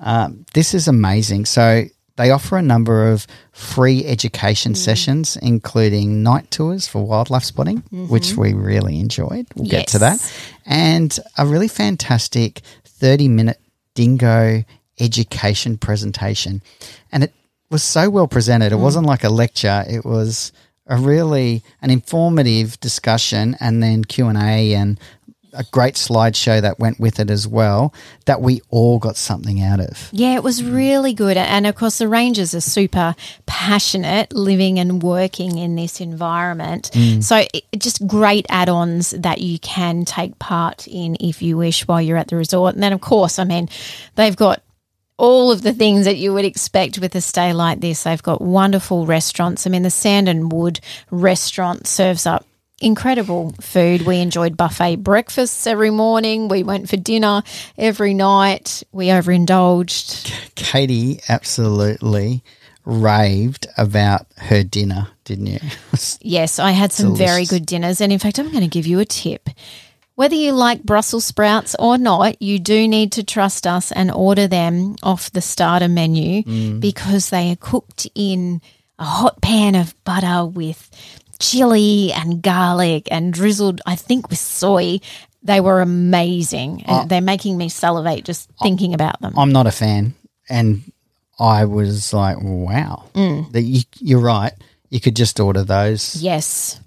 Um, 0.00 0.44
this 0.54 0.74
is 0.74 0.88
amazing. 0.88 1.46
So 1.46 1.84
they 2.16 2.30
offer 2.30 2.56
a 2.56 2.62
number 2.62 3.12
of 3.12 3.26
free 3.52 4.06
education 4.06 4.74
sessions, 4.74 5.36
including 5.42 6.22
night 6.22 6.50
tours 6.50 6.88
for 6.88 7.06
wildlife 7.06 7.44
spotting, 7.44 7.82
which 8.08 8.36
we 8.36 8.54
really 8.54 8.98
enjoyed. 9.00 9.46
We'll 9.54 9.68
get 9.68 9.88
to 9.88 9.98
that, 9.98 10.18
and 10.64 11.18
a 11.36 11.44
really 11.44 11.68
fantastic 11.68 12.62
thirty-minute 12.84 13.60
dingo 13.94 14.64
education 14.98 15.78
presentation, 15.78 16.62
and 17.12 17.24
it 17.24 17.32
was 17.70 17.82
so 17.82 18.10
well 18.10 18.28
presented. 18.28 18.72
It 18.72 18.76
mm. 18.76 18.82
wasn't 18.82 19.06
like 19.06 19.24
a 19.24 19.28
lecture; 19.28 19.84
it 19.88 20.04
was 20.04 20.52
a 20.86 20.96
really 20.96 21.62
an 21.82 21.90
informative 21.90 22.78
discussion, 22.80 23.56
and 23.60 23.82
then 23.82 24.04
Q 24.04 24.26
and 24.26 24.38
A 24.38 24.74
and 24.74 24.98
a 25.56 25.64
great 25.72 25.94
slideshow 25.94 26.60
that 26.60 26.78
went 26.78 27.00
with 27.00 27.18
it 27.18 27.30
as 27.30 27.48
well. 27.48 27.92
That 28.26 28.40
we 28.40 28.60
all 28.70 28.98
got 28.98 29.16
something 29.16 29.62
out 29.62 29.80
of. 29.80 30.08
Yeah, 30.12 30.34
it 30.34 30.42
was 30.42 30.62
really 30.62 31.14
good. 31.14 31.36
And 31.36 31.66
of 31.66 31.74
course, 31.74 31.98
the 31.98 32.08
Rangers 32.08 32.54
are 32.54 32.60
super 32.60 33.14
passionate 33.46 34.32
living 34.34 34.78
and 34.78 35.02
working 35.02 35.58
in 35.58 35.74
this 35.74 36.00
environment. 36.00 36.90
Mm. 36.92 37.22
So, 37.22 37.44
it, 37.52 37.64
just 37.78 38.06
great 38.06 38.46
add 38.48 38.68
ons 38.68 39.10
that 39.10 39.40
you 39.40 39.58
can 39.58 40.04
take 40.04 40.38
part 40.38 40.86
in 40.86 41.16
if 41.20 41.42
you 41.42 41.56
wish 41.56 41.88
while 41.88 42.02
you're 42.02 42.18
at 42.18 42.28
the 42.28 42.36
resort. 42.36 42.74
And 42.74 42.82
then, 42.82 42.92
of 42.92 43.00
course, 43.00 43.38
I 43.38 43.44
mean, 43.44 43.68
they've 44.14 44.36
got 44.36 44.62
all 45.18 45.50
of 45.50 45.62
the 45.62 45.72
things 45.72 46.04
that 46.04 46.16
you 46.16 46.32
would 46.34 46.44
expect 46.44 46.98
with 46.98 47.14
a 47.14 47.20
stay 47.20 47.52
like 47.52 47.80
this. 47.80 48.02
They've 48.02 48.22
got 48.22 48.40
wonderful 48.42 49.06
restaurants. 49.06 49.66
I 49.66 49.70
mean, 49.70 49.82
the 49.82 49.90
Sand 49.90 50.28
and 50.28 50.52
Wood 50.52 50.80
restaurant 51.10 51.86
serves 51.86 52.26
up 52.26 52.44
incredible 52.80 53.54
food. 53.60 54.02
We 54.02 54.18
enjoyed 54.18 54.56
buffet 54.56 54.96
breakfasts 54.96 55.66
every 55.66 55.90
morning. 55.90 56.48
We 56.48 56.62
went 56.62 56.88
for 56.88 56.96
dinner 56.96 57.42
every 57.78 58.14
night. 58.14 58.82
We 58.92 59.10
overindulged. 59.10 60.32
Katie 60.54 61.20
absolutely 61.28 62.42
raved 62.84 63.66
about 63.76 64.26
her 64.36 64.62
dinner, 64.62 65.08
didn't 65.24 65.46
you? 65.46 65.58
Yes, 66.20 66.58
I 66.58 66.72
had 66.72 66.92
some 66.92 67.16
very 67.16 67.46
good 67.46 67.64
dinners. 67.64 68.00
And 68.00 68.12
in 68.12 68.18
fact, 68.18 68.38
I'm 68.38 68.50
going 68.50 68.60
to 68.60 68.68
give 68.68 68.86
you 68.86 68.98
a 68.98 69.04
tip. 69.04 69.48
Whether 70.16 70.34
you 70.34 70.52
like 70.52 70.82
Brussels 70.82 71.24
sprouts 71.26 71.76
or 71.78 71.98
not, 71.98 72.40
you 72.42 72.58
do 72.58 72.88
need 72.88 73.12
to 73.12 73.22
trust 73.22 73.66
us 73.66 73.92
and 73.92 74.10
order 74.10 74.48
them 74.48 74.96
off 75.02 75.30
the 75.30 75.42
starter 75.42 75.88
menu 75.88 76.42
Mm. 76.42 76.80
because 76.80 77.28
they 77.30 77.52
are 77.52 77.56
cooked 77.56 78.08
in 78.14 78.60
a 78.98 79.04
hot 79.04 79.40
pan 79.42 79.74
of 79.74 79.94
butter 80.04 80.46
with 80.46 80.90
chili 81.38 82.12
and 82.14 82.40
garlic 82.42 83.08
and 83.10 83.32
drizzled, 83.32 83.82
I 83.86 83.94
think, 83.94 84.30
with 84.30 84.38
soy. 84.38 85.00
They 85.42 85.60
were 85.60 85.82
amazing. 85.82 86.82
And 86.86 87.10
they're 87.10 87.20
making 87.20 87.58
me 87.58 87.68
salivate 87.68 88.24
just 88.24 88.48
thinking 88.62 88.94
about 88.94 89.20
them. 89.20 89.34
I'm 89.38 89.52
not 89.52 89.66
a 89.66 89.70
fan, 89.70 90.14
and 90.48 90.90
I 91.38 91.66
was 91.66 92.14
like, 92.14 92.38
"Wow, 92.40 93.04
that 93.52 93.62
you, 93.62 93.82
you're 94.00 94.18
right. 94.20 94.54
You 94.88 94.98
could 94.98 95.14
just 95.14 95.38
order 95.38 95.62
those." 95.62 96.16
Yes. 96.16 96.80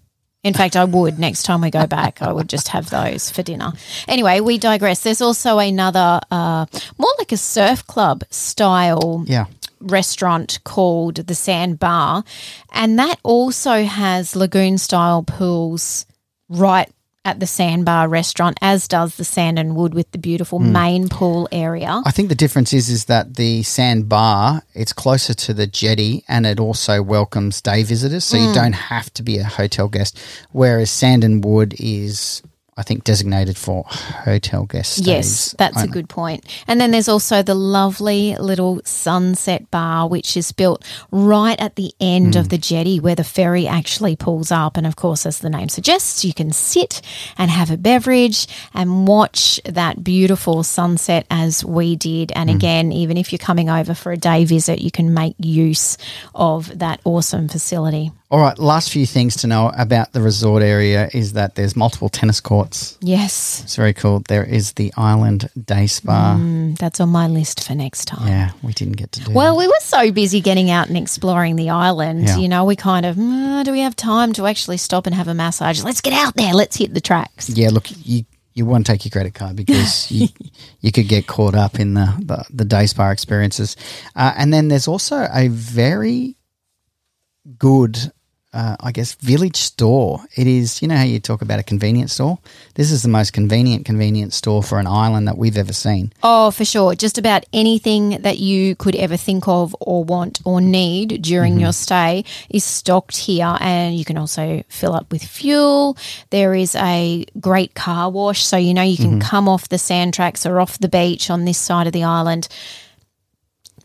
In 0.43 0.53
fact, 0.53 0.75
I 0.77 0.85
would 0.85 1.19
next 1.19 1.43
time 1.43 1.61
we 1.61 1.69
go 1.69 1.85
back. 1.85 2.21
I 2.21 2.31
would 2.31 2.47
just 2.47 2.69
have 2.69 2.89
those 2.89 3.29
for 3.29 3.43
dinner. 3.43 3.73
Anyway, 4.07 4.39
we 4.39 4.57
digress. 4.57 5.03
There's 5.03 5.21
also 5.21 5.59
another, 5.59 6.21
uh, 6.31 6.65
more 6.97 7.13
like 7.17 7.31
a 7.33 7.37
surf 7.37 7.85
club 7.87 8.23
style 8.29 9.25
Yeah, 9.27 9.47
restaurant 9.81 10.59
called 10.63 11.15
the 11.15 11.35
Sand 11.35 11.77
Bar, 11.79 12.23
and 12.71 12.97
that 12.99 13.19
also 13.23 13.83
has 13.83 14.35
lagoon 14.35 14.77
style 14.77 15.23
pools 15.23 16.05
right 16.47 16.89
at 17.25 17.39
the 17.39 17.47
Sandbar 17.47 18.07
restaurant, 18.07 18.57
as 18.61 18.87
does 18.87 19.15
the 19.15 19.25
Sand 19.25 19.59
and 19.59 19.75
Wood 19.75 19.93
with 19.93 20.09
the 20.11 20.17
beautiful 20.17 20.59
main 20.59 21.09
pool 21.09 21.49
area. 21.51 22.01
I 22.05 22.11
think 22.11 22.29
the 22.29 22.35
difference 22.35 22.71
is 22.73 22.89
is 22.89 23.05
that 23.05 23.35
the 23.35 23.61
sand 23.63 24.07
bar 24.07 24.61
it's 24.73 24.93
closer 24.93 25.33
to 25.33 25.53
the 25.53 25.67
jetty 25.67 26.23
and 26.27 26.45
it 26.45 26.59
also 26.59 27.01
welcomes 27.01 27.61
day 27.61 27.83
visitors, 27.83 28.23
so 28.23 28.37
Mm. 28.37 28.47
you 28.47 28.53
don't 28.53 28.73
have 28.73 29.13
to 29.15 29.23
be 29.23 29.37
a 29.37 29.43
hotel 29.43 29.89
guest. 29.89 30.17
Whereas 30.51 30.89
Sand 30.91 31.23
and 31.23 31.43
Wood 31.43 31.75
is, 31.77 32.41
I 32.79 32.83
think, 32.83 33.03
designated 33.03 33.57
for 33.57 33.83
hotel 34.23 34.63
guest 34.65 34.93
stays. 34.93 35.07
Yes, 35.07 35.55
that's 35.57 35.83
a 35.83 35.87
good 35.87 36.07
point. 36.07 36.45
And 36.65 36.79
then 36.79 36.91
there's 36.91 37.09
also 37.09 37.43
the 37.43 37.53
lovely 37.55 38.35
little 38.37 38.79
sunset 38.85 39.69
bar, 39.69 40.07
which 40.07 40.37
is 40.37 40.51
built 40.53 40.83
right 41.11 41.59
at 41.59 41.75
the 41.75 41.91
end 41.99 42.35
Hmm. 42.35 42.39
of 42.39 42.49
the 42.49 42.57
jetty 42.57 42.99
where 42.99 43.15
the 43.15 43.23
ferry 43.25 43.67
actually 43.67 44.15
pulls 44.15 44.49
up. 44.51 44.77
And 44.77 44.87
of 44.87 44.95
course, 44.95 45.25
as 45.25 45.39
the 45.39 45.49
name 45.49 45.67
suggests, 45.69 46.23
you 46.23 46.33
can 46.33 46.53
sit 46.53 47.01
and 47.37 47.51
have 47.51 47.69
a 47.69 47.77
beverage 47.77 48.47
and 48.73 49.05
watch 49.07 49.59
that 49.65 50.01
beautiful 50.03 50.63
sunset 50.63 51.25
as 51.29 51.65
we 51.65 51.95
did. 51.97 52.31
Hmm. 52.31 52.39
And 52.41 52.49
again, 52.49 52.91
even 52.93 53.17
if 53.17 53.31
you're 53.33 53.39
coming 53.39 53.69
over 53.69 53.93
for 53.93 54.11
a 54.13 54.17
day 54.17 54.45
visit, 54.45 54.79
you 54.79 54.91
can 54.91 55.13
make 55.13 55.35
use 55.39 55.97
of 56.33 56.79
that 56.79 57.01
awesome 57.03 57.49
facility. 57.49 58.11
All 58.31 58.39
right, 58.39 58.59
last 58.59 58.91
few 58.91 59.07
things 59.07 59.37
to 59.37 59.47
know 59.47 59.71
about 59.75 60.13
the 60.13 60.21
resort 60.21 60.61
area 60.61 61.09
is 61.13 61.33
that 61.33 61.55
there's 61.55 61.75
multiple 61.75 62.09
tennis 62.09 62.39
courts. 62.39 62.95
Yes, 63.01 63.61
It's 63.63 63.75
very 63.75 63.91
cool. 63.93 64.19
There 64.27 64.43
is 64.43 64.73
the 64.73 64.93
Island 64.95 65.49
Day 65.65 65.87
Spa. 65.87 66.37
mm, 66.39 66.77
that's 66.77 66.99
on 66.99 67.09
my 67.09 67.27
list 67.27 67.63
for 67.65 67.73
next 67.73 68.05
time. 68.05 68.27
Yeah, 68.27 68.51
we 68.61 68.73
didn't 68.73 68.97
get 68.97 69.11
to 69.13 69.23
do 69.23 69.31
Well, 69.33 69.57
we 69.57 69.65
were 69.65 69.73
so 69.81 70.11
busy 70.11 70.41
getting 70.41 70.69
out 70.69 70.89
and 70.89 70.95
exploring 70.97 71.55
the 71.55 71.71
island. 71.71 72.25
Yeah. 72.27 72.37
You 72.37 72.47
know, 72.49 72.65
we 72.65 72.75
kind 72.75 73.03
of, 73.03 73.15
"Mm, 73.15 73.63
do 73.65 73.71
we 73.71 73.79
have 73.79 73.95
time 73.95 74.31
to 74.33 74.45
actually 74.45 74.77
stop 74.77 75.07
and 75.07 75.15
have 75.15 75.27
a 75.27 75.33
massage? 75.33 75.81
Let's 75.83 76.01
get 76.01 76.13
out 76.13 76.35
there. 76.35 76.53
Let's 76.53 76.77
hit 76.77 76.93
the 76.93 77.01
tracks. 77.01 77.49
Yeah, 77.49 77.69
look, 77.71 77.87
you 78.05 78.25
you 78.53 78.63
want 78.65 78.85
to 78.85 78.91
take 78.91 79.05
your 79.05 79.11
credit 79.11 79.33
card 79.33 79.55
because 79.55 80.11
you 80.11 80.27
you 80.81 80.91
could 80.91 81.07
get 81.07 81.25
caught 81.25 81.55
up 81.55 81.79
in 81.79 81.95
the 81.95 82.13
the, 82.19 82.45
the 82.53 82.65
day 82.65 82.85
spa 82.85 83.09
experiences. 83.09 83.75
Uh, 84.15 84.33
and 84.37 84.53
then 84.53 84.67
there's 84.67 84.87
also 84.87 85.27
a 85.33 85.47
very 85.47 86.35
good. 87.57 88.11
Uh, 88.51 88.75
I 88.79 88.91
guess 88.91 89.13
village 89.13 89.57
store. 89.57 90.21
It 90.35 90.47
is, 90.47 90.81
you 90.81 90.87
know 90.87 90.95
how 90.95 91.03
you 91.03 91.19
talk 91.19 91.43
about 91.43 91.59
a 91.59 91.63
convenience 91.63 92.13
store. 92.13 92.39
This 92.73 92.91
is 92.91 93.03
the 93.03 93.07
most 93.09 93.31
convenient 93.31 93.85
convenience 93.85 94.35
store 94.35 94.63
for 94.63 94.79
an 94.79 94.87
island 94.87 95.27
that 95.27 95.37
we've 95.37 95.55
ever 95.55 95.71
seen. 95.71 96.11
Oh, 96.23 96.49
for 96.49 96.65
sure. 96.65 96.95
Just 96.95 97.19
about 97.19 97.45
anything 97.53 98.21
that 98.23 98.39
you 98.39 98.75
could 98.75 98.95
ever 98.95 99.17
think 99.17 99.47
of 99.47 99.75
or 99.79 100.03
want 100.03 100.39
or 100.45 100.61
need 100.61 101.21
during 101.21 101.59
your 101.59 101.73
stay 101.73 102.25
is 102.49 102.63
stocked 102.63 103.17
here. 103.17 103.55
And 103.59 103.95
you 103.95 104.03
can 104.03 104.17
also 104.17 104.63
fill 104.67 104.95
up 104.95 105.11
with 105.11 105.23
fuel. 105.23 105.95
There 106.31 106.55
is 106.55 106.73
a 106.73 107.25
great 107.39 107.75
car 107.75 108.09
wash. 108.09 108.43
So, 108.43 108.57
you 108.57 108.73
know, 108.73 108.81
you 108.81 108.97
can 108.97 109.19
come 109.19 109.47
off 109.47 109.69
the 109.69 109.77
sand 109.77 110.15
tracks 110.15 110.47
or 110.47 110.59
off 110.59 110.79
the 110.79 110.89
beach 110.89 111.29
on 111.29 111.45
this 111.45 111.59
side 111.59 111.85
of 111.85 111.93
the 111.93 112.03
island, 112.03 112.47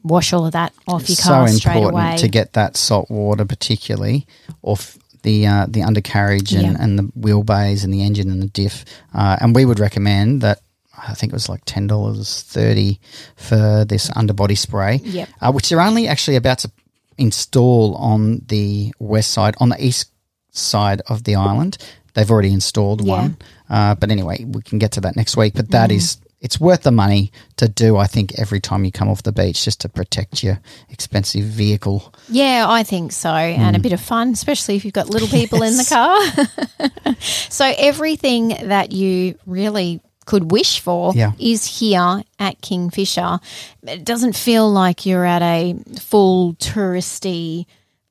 wash 0.04 0.32
all 0.32 0.46
of 0.46 0.52
that 0.52 0.72
off 0.86 1.08
your 1.08 1.16
so 1.16 1.28
car 1.30 1.48
straight 1.48 1.76
important 1.76 1.94
away. 2.04 2.16
to 2.18 2.28
get 2.28 2.52
that 2.52 2.76
salt 2.76 3.10
water, 3.10 3.44
particularly 3.44 4.26
off 4.62 4.96
the 5.22 5.46
uh, 5.46 5.66
the 5.68 5.82
undercarriage 5.82 6.52
and, 6.52 6.62
Yeah. 6.72 6.76
and 6.78 6.98
the 6.98 7.04
wheelbase 7.18 7.82
and 7.82 7.92
the 7.92 8.02
engine 8.04 8.30
and 8.30 8.40
the 8.42 8.46
diff. 8.48 8.84
Uh, 9.14 9.36
and 9.40 9.54
we 9.56 9.64
would 9.64 9.80
recommend 9.80 10.42
that. 10.42 10.60
I 10.96 11.12
think 11.14 11.32
it 11.32 11.34
was 11.34 11.48
like 11.48 11.62
ten 11.66 11.86
dollars 11.88 12.42
thirty 12.42 13.00
for 13.36 13.84
this 13.84 14.10
underbody 14.14 14.54
spray, 14.54 15.00
Yep. 15.02 15.28
uh, 15.40 15.50
which 15.52 15.68
they're 15.68 15.80
only 15.80 16.06
actually 16.06 16.36
about 16.36 16.58
to 16.60 16.70
install 17.18 17.94
on 17.96 18.42
the 18.48 18.92
west 18.98 19.30
side, 19.32 19.54
on 19.58 19.70
the 19.70 19.84
east 19.84 20.10
side 20.52 21.00
of 21.08 21.24
the 21.24 21.34
island. 21.34 21.78
They've 22.14 22.30
already 22.30 22.52
installed 22.52 23.04
Yeah. 23.04 23.12
one, 23.12 23.36
uh, 23.68 23.94
but 23.96 24.10
anyway, 24.10 24.44
we 24.44 24.62
can 24.62 24.78
get 24.78 24.92
to 24.92 25.00
that 25.00 25.16
next 25.16 25.36
week. 25.36 25.54
But 25.54 25.70
that 25.72 25.90
Mm. 25.90 25.96
is 25.96 26.16
it's 26.44 26.60
worth 26.60 26.82
the 26.82 26.92
money 26.92 27.32
to 27.56 27.68
do. 27.68 27.96
I 27.96 28.06
think 28.06 28.38
every 28.38 28.60
time 28.60 28.84
you 28.84 28.92
come 28.92 29.08
off 29.08 29.22
the 29.22 29.32
beach, 29.32 29.64
just 29.64 29.80
to 29.80 29.88
protect 29.88 30.44
your 30.44 30.60
expensive 30.90 31.44
vehicle. 31.44 32.14
Yeah, 32.28 32.66
I 32.68 32.82
think 32.82 33.12
so. 33.12 33.30
And 33.30 33.74
a 33.74 33.78
mm. 33.78 33.82
bit 33.82 33.92
of 33.92 34.00
fun, 34.00 34.28
especially 34.32 34.76
if 34.76 34.84
you've 34.84 34.92
got 34.92 35.08
little 35.08 35.26
people 35.28 35.62
in 35.62 35.78
the 35.78 35.86
car. 35.88 37.16
so, 37.20 37.72
everything 37.78 38.48
that 38.48 38.92
you 38.92 39.38
really 39.46 40.02
could 40.26 40.50
wish 40.50 40.80
for 40.80 41.12
Yeah. 41.14 41.32
is 41.38 41.80
here 41.80 42.22
at 42.38 42.60
Kingfisher. 42.60 43.40
It 43.82 44.04
doesn't 44.04 44.36
feel 44.36 44.70
like 44.70 45.06
you're 45.06 45.24
at 45.24 45.42
a 45.42 45.76
full 45.98 46.54
touristy 46.54 47.64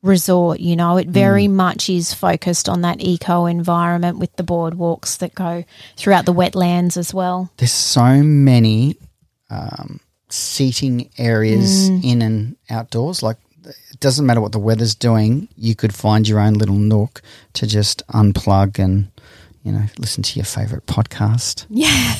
resort, 0.03 0.59
you 0.59 0.75
know. 0.75 0.97
It 0.97 1.07
very 1.07 1.47
much 1.47 1.89
is 1.89 2.13
focused 2.13 2.69
on 2.69 2.81
that 2.81 3.01
eco 3.01 3.45
environment 3.47 4.19
with 4.19 4.35
the 4.35 4.43
boardwalks 4.43 5.17
that 5.17 5.33
go 5.33 5.63
throughout 5.97 6.25
the 6.25 6.33
wetlands 6.33 6.97
as 6.97 7.13
well. 7.13 7.51
There's 7.57 7.71
so 7.71 8.21
many 8.21 8.97
um, 9.49 9.99
seating 10.29 11.09
areas 11.17 11.87
in 11.89 12.21
and 12.21 12.55
outdoors. 12.69 13.23
Like 13.23 13.37
it 13.65 13.99
doesn't 13.99 14.25
matter 14.25 14.41
what 14.41 14.51
the 14.51 14.59
weather's 14.59 14.95
doing, 14.95 15.47
you 15.55 15.75
could 15.75 15.93
find 15.93 16.27
your 16.27 16.39
own 16.39 16.53
little 16.55 16.75
nook 16.75 17.21
to 17.53 17.67
just 17.67 18.05
unplug 18.07 18.79
and 18.79 19.09
you 19.63 19.71
know 19.71 19.85
listen 19.97 20.23
to 20.23 20.39
your 20.39 20.45
favorite 20.45 20.85
podcast. 20.85 21.65
Yeah. 21.69 22.13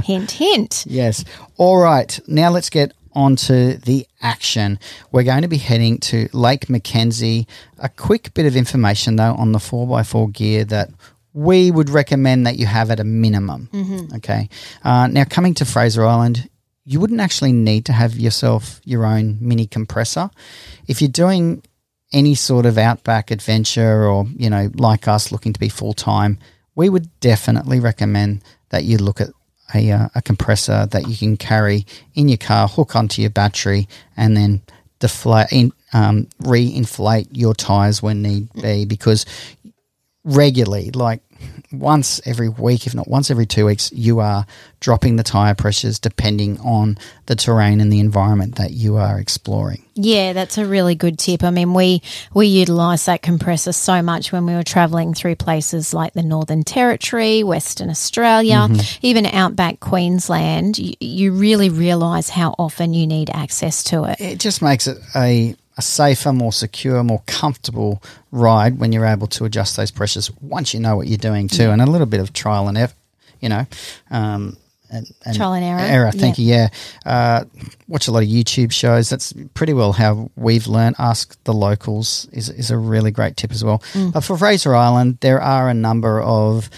hint, 0.02 0.30
hint. 0.32 0.84
Yes. 0.88 1.24
All 1.56 1.78
right. 1.78 2.18
Now 2.26 2.50
let's 2.50 2.70
get 2.70 2.92
on 3.14 3.36
to 3.36 3.76
the 3.78 4.06
action. 4.20 4.78
We're 5.12 5.22
going 5.24 5.42
to 5.42 5.48
be 5.48 5.58
heading 5.58 5.98
to 5.98 6.28
Lake 6.32 6.68
Mackenzie. 6.68 7.46
A 7.78 7.88
quick 7.88 8.34
bit 8.34 8.46
of 8.46 8.56
information, 8.56 9.16
though, 9.16 9.34
on 9.34 9.52
the 9.52 9.58
4x4 9.58 10.32
gear 10.32 10.64
that 10.66 10.90
we 11.32 11.70
would 11.70 11.90
recommend 11.90 12.46
that 12.46 12.56
you 12.56 12.66
have 12.66 12.90
at 12.90 13.00
a 13.00 13.04
minimum. 13.04 13.68
Okay. 14.16 14.48
Uh, 14.82 15.08
now, 15.08 15.24
coming 15.24 15.54
to 15.54 15.64
Fraser 15.64 16.04
Island, 16.04 16.48
you 16.84 17.00
wouldn't 17.00 17.20
actually 17.20 17.52
need 17.52 17.86
to 17.86 17.92
have 17.92 18.14
yourself 18.14 18.80
your 18.84 19.04
own 19.04 19.38
mini 19.40 19.66
compressor. 19.66 20.30
If 20.86 21.00
you're 21.00 21.10
doing 21.10 21.62
any 22.12 22.34
sort 22.34 22.66
of 22.66 22.78
outback 22.78 23.30
adventure 23.30 24.04
or, 24.04 24.26
you 24.36 24.48
know, 24.48 24.70
like 24.74 25.08
us 25.08 25.32
looking 25.32 25.52
to 25.52 25.60
be 25.60 25.68
full 25.68 25.94
time, 25.94 26.38
we 26.76 26.88
would 26.88 27.08
definitely 27.20 27.80
recommend 27.80 28.42
that 28.70 28.84
you 28.84 28.98
look 28.98 29.20
at 29.20 29.30
a, 29.74 29.90
uh, 29.90 30.08
a 30.14 30.22
compressor 30.22 30.86
that 30.86 31.08
you 31.08 31.16
can 31.16 31.36
carry 31.36 31.86
in 32.14 32.28
your 32.28 32.38
car, 32.38 32.68
hook 32.68 32.94
onto 32.96 33.20
your 33.20 33.30
battery, 33.30 33.88
and 34.16 34.36
then 34.36 34.62
deflate, 35.00 35.48
in, 35.52 35.72
um, 35.92 36.28
re-inflate 36.40 37.28
your 37.32 37.54
tires 37.54 38.02
when 38.02 38.22
need 38.22 38.52
be. 38.54 38.84
Because 38.84 39.26
regularly, 40.24 40.90
like 40.90 41.20
once 41.78 42.20
every 42.24 42.48
week, 42.48 42.86
if 42.86 42.94
not 42.94 43.08
once 43.08 43.30
every 43.30 43.46
two 43.46 43.66
weeks, 43.66 43.92
you 43.92 44.20
are 44.20 44.46
dropping 44.80 45.16
the 45.16 45.22
tire 45.22 45.54
pressures 45.54 45.98
depending 45.98 46.58
on 46.60 46.98
the 47.26 47.34
terrain 47.34 47.80
and 47.80 47.92
the 47.92 48.00
environment 48.00 48.56
that 48.56 48.72
you 48.72 48.96
are 48.96 49.18
exploring. 49.18 49.84
Yeah, 49.94 50.32
that's 50.32 50.58
a 50.58 50.66
really 50.66 50.94
good 50.94 51.18
tip. 51.18 51.44
I 51.44 51.50
mean, 51.50 51.72
we 51.72 52.02
we 52.34 52.48
utilise 52.48 53.06
that 53.06 53.22
compressor 53.22 53.72
so 53.72 54.02
much 54.02 54.32
when 54.32 54.44
we 54.44 54.54
were 54.54 54.64
travelling 54.64 55.14
through 55.14 55.36
places 55.36 55.94
like 55.94 56.12
the 56.14 56.22
Northern 56.22 56.64
Territory, 56.64 57.44
Western 57.44 57.90
Australia, 57.90 58.66
mm-hmm. 58.68 59.06
even 59.06 59.26
outback 59.26 59.80
Queensland. 59.80 60.78
You, 60.78 60.94
you 61.00 61.32
really 61.32 61.70
realise 61.70 62.28
how 62.28 62.54
often 62.58 62.92
you 62.92 63.06
need 63.06 63.30
access 63.30 63.84
to 63.84 64.04
it. 64.04 64.20
it 64.20 64.40
just 64.40 64.62
makes 64.62 64.86
it 64.86 64.98
a, 65.14 65.54
a 65.76 65.82
safer, 65.82 66.32
more 66.32 66.52
secure, 66.52 67.02
more 67.02 67.22
comfortable 67.26 68.02
ride 68.30 68.78
when 68.78 68.92
you're 68.92 69.06
able 69.06 69.26
to 69.28 69.44
adjust 69.44 69.76
those 69.76 69.90
pressures 69.90 70.30
once 70.40 70.72
you 70.72 70.80
know 70.80 70.96
what 70.96 71.06
you're 71.06 71.18
doing 71.18 71.48
too, 71.48 71.70
and 71.70 71.82
a 71.82 71.86
little 71.86 72.06
bit 72.06 72.20
of 72.20 72.32
trial 72.32 72.68
and 72.68 72.78
effort, 72.78 72.96
you 73.40 73.48
know. 73.48 73.66
Um, 74.10 74.56
and, 74.90 75.10
and 75.24 75.36
Trial 75.36 75.54
and 75.54 75.64
error. 75.64 75.80
Error, 75.80 76.12
thank 76.12 76.38
you. 76.38 76.46
Yeah, 76.46 76.68
uh, 77.04 77.44
watch 77.88 78.06
a 78.06 78.12
lot 78.12 78.22
of 78.22 78.28
YouTube 78.28 78.70
shows. 78.70 79.10
That's 79.10 79.32
pretty 79.54 79.72
well 79.72 79.92
how 79.92 80.30
we've 80.36 80.66
learned. 80.68 80.96
Ask 80.98 81.42
the 81.44 81.52
locals 81.52 82.28
is 82.32 82.48
is 82.48 82.70
a 82.70 82.78
really 82.78 83.10
great 83.10 83.36
tip 83.36 83.50
as 83.50 83.64
well. 83.64 83.82
But 84.12 84.20
for 84.22 84.36
Fraser 84.38 84.74
Island, 84.74 85.18
there 85.20 85.40
are 85.40 85.68
a 85.68 85.74
number 85.74 86.20
of 86.20 86.70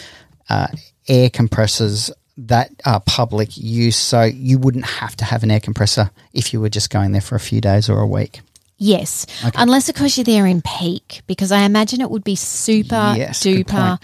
uh, 0.49 0.69
air 1.09 1.29
compressors 1.29 2.11
that 2.39 2.71
are 2.85 3.01
public 3.01 3.57
use, 3.57 3.97
so 3.97 4.23
you 4.23 4.59
wouldn't 4.59 4.87
have 4.87 5.17
to 5.17 5.25
have 5.25 5.43
an 5.43 5.51
air 5.51 5.61
compressor 5.61 6.11
if 6.33 6.53
you 6.53 6.61
were 6.61 6.69
just 6.71 6.91
going 6.91 7.13
there 7.13 7.21
for 7.21 7.35
a 7.35 7.41
few 7.41 7.61
days 7.61 7.89
or 7.91 8.01
a 8.01 8.07
week. 8.07 8.41
Yes, 8.79 9.27
unless 9.55 9.89
of 9.89 9.95
course 9.95 10.19
you're 10.19 10.25
there 10.25 10.47
in 10.47 10.63
peak, 10.63 11.23
because 11.27 11.51
I 11.51 11.63
imagine 11.63 12.01
it 12.01 12.11
would 12.11 12.25
be 12.25 12.37
super 12.37 13.15
Yes, 13.17 13.43
duper 13.43 13.99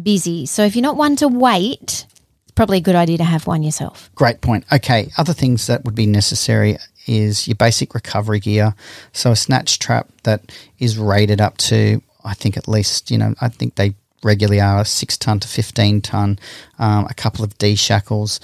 busy. 0.00 0.46
So 0.46 0.64
if 0.64 0.76
you're 0.76 0.82
not 0.82 0.96
one 0.96 1.16
to 1.16 1.28
wait, 1.28 2.06
it's 2.44 2.52
probably 2.54 2.78
a 2.78 2.82
good 2.82 2.94
idea 2.94 3.18
to 3.18 3.24
have 3.24 3.46
one 3.46 3.62
yourself. 3.62 4.10
Great 4.14 4.40
point. 4.40 4.64
Okay, 4.72 5.10
other 5.16 5.32
things 5.32 5.66
that 5.66 5.84
would 5.84 5.94
be 5.94 6.06
necessary 6.06 6.76
is 7.06 7.48
your 7.48 7.54
basic 7.54 7.94
recovery 7.94 8.38
gear. 8.40 8.74
So 9.12 9.32
a 9.32 9.36
snatch 9.36 9.70
strap 9.70 10.08
that 10.24 10.52
is 10.78 10.98
rated 10.98 11.40
up 11.40 11.56
to, 11.58 12.02
I 12.24 12.34
think 12.34 12.56
at 12.56 12.68
least, 12.68 13.10
you 13.10 13.18
know, 13.18 13.34
I 13.40 13.48
think 13.48 13.76
they 13.76 13.94
regularly 14.22 14.60
are 14.60 14.80
a 14.80 14.84
six 14.84 15.16
ton 15.16 15.40
to 15.40 15.48
15 15.48 16.02
ton, 16.02 16.38
um, 16.78 17.06
a 17.08 17.14
couple 17.14 17.44
of 17.44 17.56
D 17.58 17.74
shackles. 17.76 18.40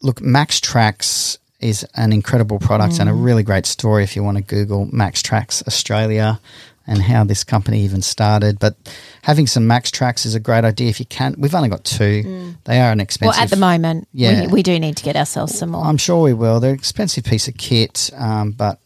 Look, 0.00 0.20
MaxTrax 0.20 1.38
is 1.62 1.84
an 1.94 2.12
incredible 2.12 2.58
product 2.58 2.98
and 2.98 3.08
a 3.08 3.14
really 3.14 3.42
great 3.42 3.66
story 3.66 4.02
if 4.04 4.16
you 4.16 4.22
want 4.22 4.36
to 4.38 4.42
Google 4.42 4.86
MaxTrax 4.88 5.66
Australia 5.66 6.40
and 6.86 7.00
how 7.00 7.22
this 7.24 7.44
company 7.44 7.80
even 7.82 8.02
started. 8.02 8.58
But 8.58 8.74
having 9.22 9.46
some 9.46 9.68
MaxTrax 9.68 10.26
is 10.26 10.34
a 10.34 10.40
great 10.40 10.64
idea 10.64 10.88
if 10.88 10.98
you 10.98 11.06
can. 11.06 11.34
We've 11.38 11.54
only 11.54 11.68
got 11.68 11.84
two. 11.84 12.54
They 12.64 12.80
are 12.80 12.90
an 12.90 13.00
expensive. 13.00 13.36
Well, 13.36 13.42
at 13.44 13.50
the 13.50 13.56
moment, 13.56 14.08
Yeah. 14.12 14.42
we, 14.42 14.46
we 14.48 14.62
do 14.62 14.78
need 14.80 14.96
to 14.96 15.04
get 15.04 15.14
ourselves 15.16 15.56
some 15.56 15.70
more. 15.70 15.84
I'm 15.84 15.96
sure 15.96 16.20
we 16.22 16.34
will. 16.34 16.58
They're 16.58 16.70
an 16.70 16.76
expensive 16.76 17.24
piece 17.24 17.46
of 17.46 17.56
kit, 17.56 18.10
um, 18.16 18.50
but 18.52 18.80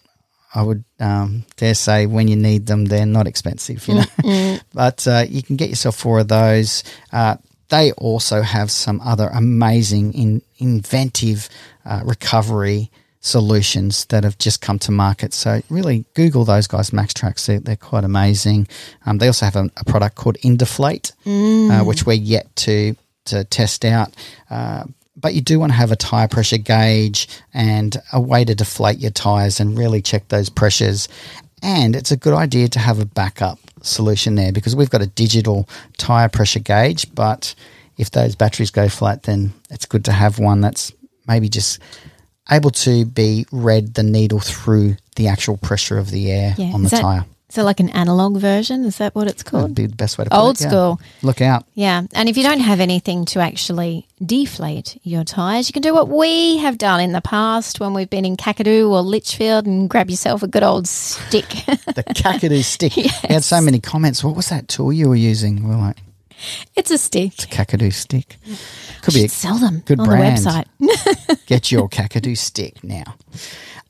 I 0.55 0.63
would 0.63 0.85
um, 1.01 1.45
dare 1.57 1.75
say 1.75 2.07
when 2.07 2.29
you 2.29 2.37
need 2.37 2.67
them, 2.67 2.85
they're 2.85 3.07
not 3.07 3.27
expensive. 3.27 3.87
You 3.89 4.03
know, 4.23 4.59
but 4.75 5.07
uh, 5.09 5.25
you 5.29 5.43
can 5.43 5.57
get 5.57 5.71
yourself 5.71 5.97
four 5.97 6.19
of 6.21 6.29
those. 6.29 6.85
Uh, 7.13 7.37
they 7.69 7.93
also 7.93 8.43
have 8.43 8.71
some 8.71 9.01
other 9.01 9.29
amazing, 9.33 10.15
in, 10.15 10.43
inventive 10.59 11.49
uh, 11.85 12.01
recovery 12.05 12.91
solutions 13.21 14.05
that 14.07 14.23
have 14.25 14.39
just 14.39 14.61
come 14.61 14.79
to 14.79 14.93
market. 14.93 15.35
So 15.35 15.61
really, 15.69 16.05
Google 16.15 16.45
those 16.45 16.67
guys, 16.67 16.91
MaxTrax. 16.91 17.47
They're, 17.47 17.61
they're 17.61 17.77
quite 17.77 18.05
amazing. 18.05 18.69
Um, 19.05 19.19
they 19.19 19.27
also 19.27 19.45
have 19.45 19.57
a, 19.57 19.71
a 19.77 19.85
product 19.85 20.15
called 20.17 20.37
Indeflate, 20.45 21.13
uh, 21.71 21.85
which 21.85 22.07
we're 22.07 22.15
yet 22.15 22.55
to 22.57 22.97
to 23.27 23.43
test 23.45 23.85
out. 23.85 24.15
Uh, 24.49 24.85
but 25.17 25.35
you 25.35 25.41
do 25.41 25.59
want 25.59 25.73
to 25.73 25.77
have 25.77 25.91
a 25.91 25.97
tire 25.97 26.29
pressure 26.29 26.59
gauge 26.59 27.29
and 27.55 27.97
a 28.13 28.21
way 28.21 28.45
to 28.45 28.55
deflate 28.55 28.99
your 28.99 29.11
tires 29.11 29.59
and 29.59 29.77
really 29.77 30.03
check 30.03 30.29
those 30.29 30.49
pressures. 30.49 31.09
And 31.67 31.97
it's 31.97 32.13
a 32.13 32.17
good 32.17 32.33
idea 32.33 32.69
to 32.69 32.79
have 32.79 33.01
a 33.01 33.05
backup 33.05 33.59
solution 33.83 34.37
there 34.37 34.53
because 34.53 34.77
we've 34.77 34.89
got 34.89 35.03
a 35.03 35.07
digital 35.07 35.69
tire 35.99 36.29
pressure 36.29 36.61
gauge. 36.61 37.13
But 37.13 37.57
if 37.99 38.13
those 38.13 38.37
batteries 38.37 38.71
go 38.71 38.89
flat, 38.89 39.25
then 39.25 39.53
it's 39.69 39.85
good 39.85 40.05
to 40.05 40.13
have 40.13 40.39
one 40.39 40.61
that's 40.61 40.93
maybe 41.27 41.49
just 41.49 41.81
able 42.53 42.71
to 42.71 43.05
be 43.05 43.47
read 43.51 43.95
the 43.95 44.05
needle 44.05 44.39
through 44.39 44.97
the 45.17 45.27
actual 45.27 45.57
pressure 45.57 45.99
of 45.99 46.13
the 46.13 46.31
air 46.31 46.55
on 46.73 46.85
the 46.85 46.89
that, 46.91 47.01
tire. 47.01 47.25
That 47.55 47.65
like 47.65 47.81
an 47.81 47.89
analog 47.91 48.37
version? 48.37 48.85
Is 48.85 48.99
that 48.99 49.15
what 49.15 49.29
it's 49.29 49.43
called? 49.43 49.63
That'd 49.65 49.75
be 49.77 49.87
the 49.87 49.97
best 49.97 50.19
way 50.19 50.25
to 50.25 50.31
put 50.31 50.37
Old 50.39 50.57
it. 50.57 50.65
yeah. 50.65 50.69
school. 50.69 51.01
Look 51.23 51.41
out. 51.41 51.65
Yeah. 51.75 52.03
And 52.13 52.29
if 52.29 52.37
you 52.37 52.43
don't 52.43 52.61
have 52.61 52.81
anything 52.81 53.25
to 53.27 53.41
actually 53.41 54.07
deflate 54.23 55.01
your 55.05 55.25
tyres, 55.25 55.67
you 55.69 55.73
can 55.73 55.81
do 55.81 55.95
what 55.95 56.09
we 56.09 56.59
have 56.59 56.77
done 56.77 57.01
in 57.01 57.13
the 57.13 57.23
past 57.23 57.81
when 57.81 57.95
we've 57.95 58.11
been 58.11 58.27
in 58.27 58.37
Kakadu 58.37 58.91
or 58.91 59.01
Litchfield 59.01 59.65
and 59.67 59.89
grab 59.89 60.11
yourself 60.11 60.43
a 60.43 60.49
good 60.49 60.63
old 60.63 60.87
stick. 60.87 61.47
The 61.97 62.05
Kakadu 62.05 62.63
stick. 62.63 62.95
We 62.97 63.05
had 63.35 63.43
so 63.45 63.61
many 63.63 63.81
comments. 63.81 64.23
What 64.23 64.37
was 64.37 64.51
that 64.51 64.69
tool 64.69 64.93
you 64.93 65.09
were 65.09 65.15
using? 65.17 65.67
We're 65.67 65.77
like, 65.79 65.97
it's 66.75 66.91
a 66.91 66.99
stick. 66.99 67.33
It's 67.33 67.45
a 67.45 67.49
Kakadu 67.49 67.91
stick. 67.91 68.37
Could 69.01 69.15
be 69.15 69.25
a 69.25 69.29
sell 69.31 69.57
them 69.57 69.83
good 69.87 69.99
on 70.01 70.07
brand. 70.07 70.37
the 70.37 70.51
website. 70.79 71.47
Get 71.47 71.73
your 71.73 71.89
Kakadu 71.89 72.37
stick 72.37 72.85
now. 72.85 73.15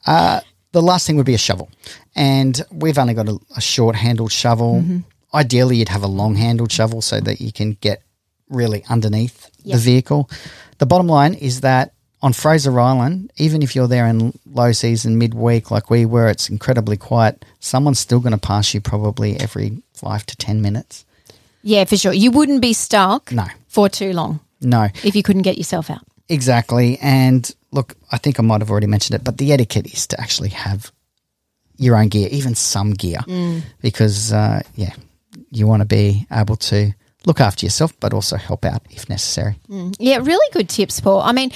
Uh, 0.06 0.40
the 0.76 0.82
last 0.82 1.06
thing 1.06 1.16
would 1.16 1.24
be 1.26 1.34
a 1.34 1.38
shovel. 1.48 1.70
And 2.14 2.54
we've 2.70 2.98
only 2.98 3.14
got 3.14 3.28
a, 3.28 3.38
a 3.56 3.60
short 3.62 3.96
handled 3.96 4.30
shovel. 4.32 4.82
Mm-hmm. 4.82 4.98
Ideally, 5.34 5.76
you'd 5.78 5.88
have 5.96 6.02
a 6.02 6.06
long 6.20 6.34
handled 6.36 6.70
shovel 6.70 7.00
so 7.00 7.18
that 7.20 7.40
you 7.40 7.50
can 7.50 7.72
get 7.80 8.02
really 8.50 8.84
underneath 8.90 9.38
the 9.64 9.78
vehicle. 9.78 10.28
The 10.78 10.86
bottom 10.86 11.06
line 11.08 11.34
is 11.34 11.62
that 11.62 11.92
on 12.22 12.32
Fraser 12.32 12.78
Island, 12.78 13.32
even 13.36 13.62
if 13.62 13.74
you're 13.74 13.88
there 13.88 14.06
in 14.06 14.32
low 14.60 14.72
season, 14.72 15.18
midweek, 15.18 15.70
like 15.70 15.88
we 15.90 16.04
were, 16.04 16.28
it's 16.28 16.48
incredibly 16.50 16.96
quiet. 16.98 17.44
Someone's 17.60 17.98
still 17.98 18.20
going 18.20 18.32
to 18.38 18.46
pass 18.52 18.74
you 18.74 18.80
probably 18.80 19.38
every 19.40 19.82
five 19.94 20.26
to 20.26 20.36
10 20.36 20.60
minutes. 20.60 21.04
yeah, 21.62 21.84
for 21.84 21.96
sure. 21.96 22.12
You 22.12 22.30
wouldn't 22.30 22.60
be 22.60 22.72
stuck 22.74 23.32
No, 23.32 23.46
for 23.68 23.88
too 23.88 24.12
long 24.12 24.40
no. 24.60 24.88
if 25.04 25.16
you 25.16 25.22
couldn't 25.22 25.42
get 25.42 25.56
yourself 25.58 25.88
out. 25.90 26.04
Exactly. 26.28 26.98
And 27.00 27.50
look, 27.70 27.94
I 28.10 28.18
think 28.18 28.38
I 28.38 28.42
might 28.42 28.60
have 28.60 28.70
already 28.70 28.86
mentioned 28.86 29.14
it, 29.20 29.24
but 29.24 29.38
the 29.38 29.52
etiquette 29.52 29.86
is 29.92 30.06
to 30.08 30.20
actually 30.20 30.50
have 30.50 30.90
your 31.78 31.96
own 31.96 32.08
gear, 32.08 32.28
even 32.30 32.54
some 32.54 32.92
gear, 32.92 33.20
because, 33.82 34.32
uh, 34.32 34.62
yeah, 34.74 34.94
you 35.50 35.66
want 35.66 35.82
to 35.82 35.86
be 35.86 36.26
able 36.32 36.56
to 36.56 36.92
look 37.26 37.40
after 37.40 37.66
yourself, 37.66 37.92
but 38.00 38.14
also 38.14 38.36
help 38.36 38.64
out 38.64 38.82
if 38.90 39.08
necessary. 39.08 39.56
Yeah, 39.98 40.18
really 40.22 40.48
good 40.52 40.68
tips, 40.68 41.00
Paul. 41.00 41.20
I 41.20 41.32
mean, 41.32 41.50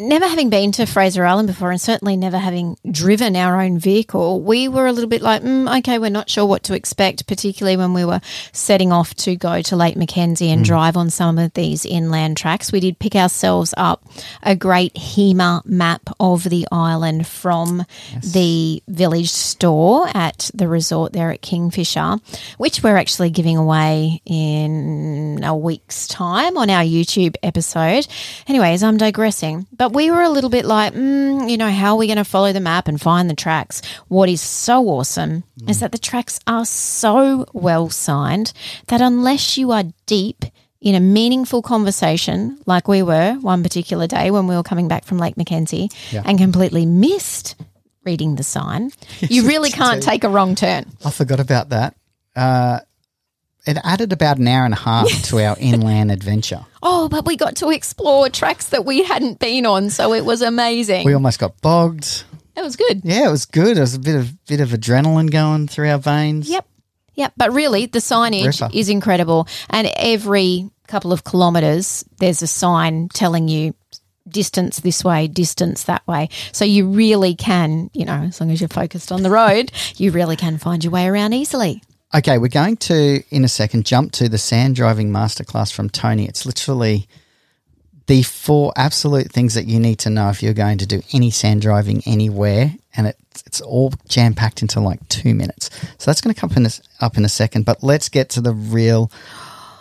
never 0.00 0.26
having 0.26 0.50
been 0.50 0.72
to 0.72 0.86
Fraser 0.86 1.24
Island 1.24 1.48
before, 1.48 1.70
and 1.70 1.80
certainly 1.80 2.16
never 2.16 2.38
having 2.38 2.76
driven 2.90 3.36
our 3.36 3.60
own 3.60 3.78
vehicle, 3.78 4.40
we 4.40 4.68
were 4.68 4.86
a 4.86 4.92
little 4.92 5.08
bit 5.08 5.22
like, 5.22 5.42
mm, 5.42 5.78
okay, 5.78 5.98
we're 5.98 6.10
not 6.10 6.30
sure 6.30 6.46
what 6.46 6.62
to 6.64 6.74
expect, 6.74 7.26
particularly 7.26 7.76
when 7.76 7.94
we 7.94 8.04
were 8.04 8.20
setting 8.52 8.92
off 8.92 9.14
to 9.16 9.36
go 9.36 9.62
to 9.62 9.76
Lake 9.76 9.96
Mackenzie 9.96 10.50
and 10.50 10.64
drive 10.64 10.96
on 10.96 11.10
some 11.10 11.38
of 11.38 11.52
these 11.54 11.84
inland 11.84 12.36
tracks. 12.36 12.72
We 12.72 12.80
did 12.80 12.98
pick 12.98 13.14
ourselves 13.14 13.74
up 13.76 14.04
a 14.42 14.56
great 14.56 14.94
HEMA 14.94 15.64
map 15.64 16.10
of 16.18 16.44
the 16.44 16.66
island 16.72 17.26
from 17.26 17.84
the 18.22 18.82
village 18.88 19.30
store 19.30 20.08
at 20.14 20.50
the 20.54 20.68
resort 20.68 21.12
there 21.12 21.30
at 21.30 21.42
Kingfisher, 21.42 22.18
which 22.58 22.82
we're 22.82 22.96
actually 22.96 23.30
giving 23.30 23.56
away 23.56 24.22
in 24.24 25.40
a 25.44 25.56
week's 25.56 26.06
time 26.08 26.56
on 26.56 26.70
our 26.70 26.82
YouTube 26.82 27.36
episode. 27.42 28.06
Anyways, 28.46 28.82
I'm 28.82 28.96
digressing. 28.96 29.66
But 29.76 29.89
we 29.92 30.10
were 30.10 30.22
a 30.22 30.28
little 30.28 30.50
bit 30.50 30.64
like, 30.64 30.94
mm, 30.94 31.50
you 31.50 31.56
know, 31.56 31.70
how 31.70 31.92
are 31.94 31.96
we 31.98 32.06
going 32.06 32.16
to 32.16 32.24
follow 32.24 32.52
the 32.52 32.60
map 32.60 32.88
and 32.88 33.00
find 33.00 33.28
the 33.28 33.34
tracks? 33.34 33.82
What 34.08 34.28
is 34.28 34.40
so 34.40 34.86
awesome 34.88 35.44
is 35.68 35.80
that 35.80 35.92
the 35.92 35.98
tracks 35.98 36.40
are 36.46 36.64
so 36.64 37.46
well 37.52 37.90
signed 37.90 38.52
that 38.88 39.00
unless 39.00 39.56
you 39.58 39.70
are 39.72 39.84
deep 40.06 40.44
in 40.80 40.94
a 40.94 41.00
meaningful 41.00 41.60
conversation, 41.62 42.58
like 42.66 42.88
we 42.88 43.02
were 43.02 43.34
one 43.34 43.62
particular 43.62 44.06
day 44.06 44.30
when 44.30 44.46
we 44.46 44.56
were 44.56 44.62
coming 44.62 44.88
back 44.88 45.04
from 45.04 45.18
Lake 45.18 45.36
Mackenzie 45.36 45.90
Yeah. 46.10 46.22
and 46.24 46.38
completely 46.38 46.86
missed 46.86 47.54
reading 48.04 48.36
the 48.36 48.42
sign, 48.42 48.90
you 49.20 49.46
really 49.46 49.70
can't 49.70 50.02
take 50.02 50.24
a 50.24 50.28
wrong 50.28 50.54
turn. 50.54 50.86
I 51.04 51.10
forgot 51.10 51.38
about 51.40 51.68
that. 51.68 51.94
Uh, 52.34 52.80
it 53.66 53.76
added 53.84 54.12
about 54.12 54.38
an 54.38 54.48
hour 54.48 54.64
and 54.64 54.74
a 54.74 54.78
half 54.78 55.08
to 55.24 55.38
our 55.40 55.56
inland 55.58 56.10
adventure. 56.12 56.64
Oh, 56.82 57.10
but 57.10 57.26
we 57.26 57.36
got 57.36 57.56
to 57.56 57.68
explore 57.68 58.30
tracks 58.30 58.68
that 58.68 58.86
we 58.86 59.04
hadn't 59.04 59.38
been 59.38 59.66
on, 59.66 59.90
so 59.90 60.14
it 60.14 60.24
was 60.24 60.40
amazing. 60.40 61.04
We 61.04 61.12
almost 61.12 61.38
got 61.38 61.60
bogged. 61.60 62.24
it 62.56 62.62
was 62.62 62.74
good. 62.74 63.02
Yeah, 63.04 63.28
it 63.28 63.30
was 63.30 63.44
good. 63.44 63.76
It 63.76 63.80
was 63.80 63.94
a 63.94 63.98
bit 63.98 64.16
of 64.16 64.46
bit 64.46 64.60
of 64.60 64.70
adrenaline 64.70 65.30
going 65.30 65.68
through 65.68 65.90
our 65.90 65.98
veins. 65.98 66.48
Yep. 66.48 66.66
Yep. 67.16 67.32
But 67.36 67.52
really, 67.52 67.84
the 67.84 67.98
signage 67.98 68.62
Ripper. 68.62 68.74
is 68.74 68.88
incredible. 68.88 69.46
And 69.68 69.90
every 69.94 70.70
couple 70.88 71.12
of 71.12 71.22
kilometres, 71.22 72.02
there's 72.18 72.40
a 72.40 72.46
sign 72.46 73.08
telling 73.10 73.48
you 73.48 73.74
distance 74.26 74.80
this 74.80 75.04
way, 75.04 75.28
distance 75.28 75.84
that 75.84 76.06
way. 76.06 76.30
So 76.52 76.64
you 76.64 76.88
really 76.88 77.34
can, 77.34 77.90
you 77.92 78.06
know, 78.06 78.22
as 78.22 78.40
long 78.40 78.50
as 78.50 78.60
you're 78.62 78.68
focused 78.68 79.12
on 79.12 79.22
the 79.22 79.30
road, 79.30 79.70
you 79.96 80.12
really 80.12 80.36
can 80.36 80.56
find 80.56 80.82
your 80.82 80.92
way 80.92 81.06
around 81.06 81.34
easily. 81.34 81.82
Okay, 82.12 82.38
we're 82.38 82.48
going 82.48 82.76
to 82.76 83.22
in 83.30 83.44
a 83.44 83.48
second 83.48 83.86
jump 83.86 84.10
to 84.12 84.28
the 84.28 84.36
sand 84.36 84.74
driving 84.74 85.10
masterclass 85.10 85.72
from 85.72 85.88
Tony. 85.88 86.26
It's 86.26 86.44
literally 86.44 87.06
the 88.08 88.24
four 88.24 88.72
absolute 88.74 89.30
things 89.30 89.54
that 89.54 89.66
you 89.66 89.78
need 89.78 90.00
to 90.00 90.10
know 90.10 90.28
if 90.28 90.42
you're 90.42 90.52
going 90.52 90.78
to 90.78 90.86
do 90.86 91.02
any 91.12 91.30
sand 91.30 91.62
driving 91.62 92.02
anywhere, 92.06 92.74
and 92.96 93.06
it's 93.06 93.44
it's 93.46 93.60
all 93.60 93.92
jam 94.08 94.34
packed 94.34 94.60
into 94.60 94.80
like 94.80 95.06
two 95.08 95.36
minutes. 95.36 95.70
So 95.98 96.10
that's 96.10 96.20
going 96.20 96.34
to 96.34 96.40
come 96.40 96.50
in 96.56 96.66
a, 96.66 96.70
up 97.00 97.16
in 97.16 97.24
a 97.24 97.28
second. 97.28 97.64
But 97.64 97.84
let's 97.84 98.08
get 98.08 98.30
to 98.30 98.40
the 98.40 98.54
real 98.54 99.12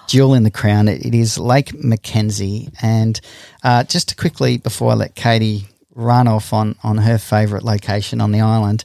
jewel 0.08 0.36
in 0.36 0.44
the 0.44 0.52
crown. 0.52 0.88
It, 0.88 1.04
it 1.04 1.16
is 1.16 1.40
Lake 1.40 1.74
Mackenzie, 1.74 2.70
and 2.80 3.20
uh, 3.64 3.86
just 3.86 4.10
to 4.10 4.16
quickly 4.16 4.58
before 4.58 4.92
I 4.92 4.94
let 4.94 5.16
Katie 5.16 5.66
run 5.96 6.28
off 6.28 6.54
on 6.54 6.76
on 6.84 7.00
her 7.00 7.18
favourite 7.18 7.64
location 7.64 8.22
on 8.22 8.32
the 8.32 8.42
island. 8.42 8.84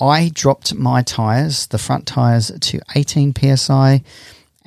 I 0.00 0.30
dropped 0.32 0.74
my 0.74 1.02
tyres, 1.02 1.66
the 1.66 1.78
front 1.78 2.06
tyres 2.06 2.50
to 2.58 2.80
18 2.94 3.34
psi 3.56 4.02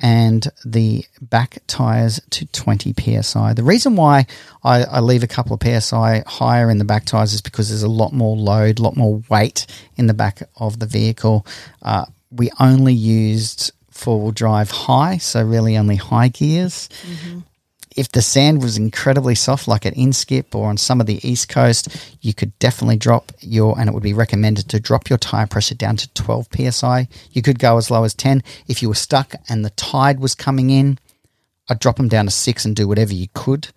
and 0.00 0.46
the 0.64 1.04
back 1.20 1.58
tyres 1.66 2.20
to 2.30 2.46
20 2.46 2.94
psi. 3.22 3.54
The 3.54 3.62
reason 3.62 3.96
why 3.96 4.26
I, 4.62 4.84
I 4.84 5.00
leave 5.00 5.22
a 5.22 5.28
couple 5.28 5.56
of 5.56 5.82
psi 5.82 6.22
higher 6.26 6.70
in 6.70 6.78
the 6.78 6.84
back 6.84 7.04
tyres 7.04 7.32
is 7.32 7.40
because 7.40 7.68
there's 7.68 7.82
a 7.82 7.88
lot 7.88 8.12
more 8.12 8.36
load, 8.36 8.78
a 8.78 8.82
lot 8.82 8.96
more 8.96 9.22
weight 9.28 9.66
in 9.96 10.06
the 10.06 10.14
back 10.14 10.42
of 10.56 10.78
the 10.78 10.86
vehicle. 10.86 11.46
Uh, 11.82 12.06
we 12.30 12.50
only 12.60 12.94
used 12.94 13.72
four 13.90 14.20
wheel 14.20 14.32
drive 14.32 14.70
high, 14.70 15.18
so 15.18 15.42
really 15.42 15.76
only 15.76 15.96
high 15.96 16.28
gears 16.28 16.88
if 17.94 18.10
the 18.10 18.22
sand 18.22 18.62
was 18.62 18.76
incredibly 18.76 19.34
soft, 19.34 19.68
like 19.68 19.86
at 19.86 19.94
Inskip 19.94 20.54
or 20.54 20.68
on 20.68 20.76
some 20.76 21.00
of 21.00 21.06
the 21.06 21.26
east 21.26 21.48
coast, 21.48 21.88
you 22.20 22.34
could 22.34 22.58
definitely 22.58 22.96
drop 22.96 23.32
your, 23.40 23.78
and 23.78 23.88
it 23.88 23.92
would 23.92 24.02
be 24.02 24.12
recommended 24.12 24.68
to 24.70 24.80
drop 24.80 25.08
your 25.08 25.18
tire 25.18 25.46
pressure 25.46 25.74
down 25.74 25.96
to 25.96 26.12
12 26.14 26.48
psi. 26.70 27.08
You 27.30 27.42
could 27.42 27.58
go 27.58 27.76
as 27.76 27.90
low 27.90 28.04
as 28.04 28.14
10. 28.14 28.42
If 28.66 28.82
you 28.82 28.88
were 28.88 28.94
stuck 28.94 29.34
and 29.48 29.64
the 29.64 29.70
tide 29.70 30.18
was 30.18 30.34
coming 30.34 30.70
in, 30.70 30.98
I'd 31.68 31.78
drop 31.78 31.96
them 31.96 32.08
down 32.08 32.26
to 32.26 32.30
six 32.30 32.64
and 32.64 32.74
do 32.74 32.88
whatever 32.88 33.14
you 33.14 33.28
could. 33.32 33.68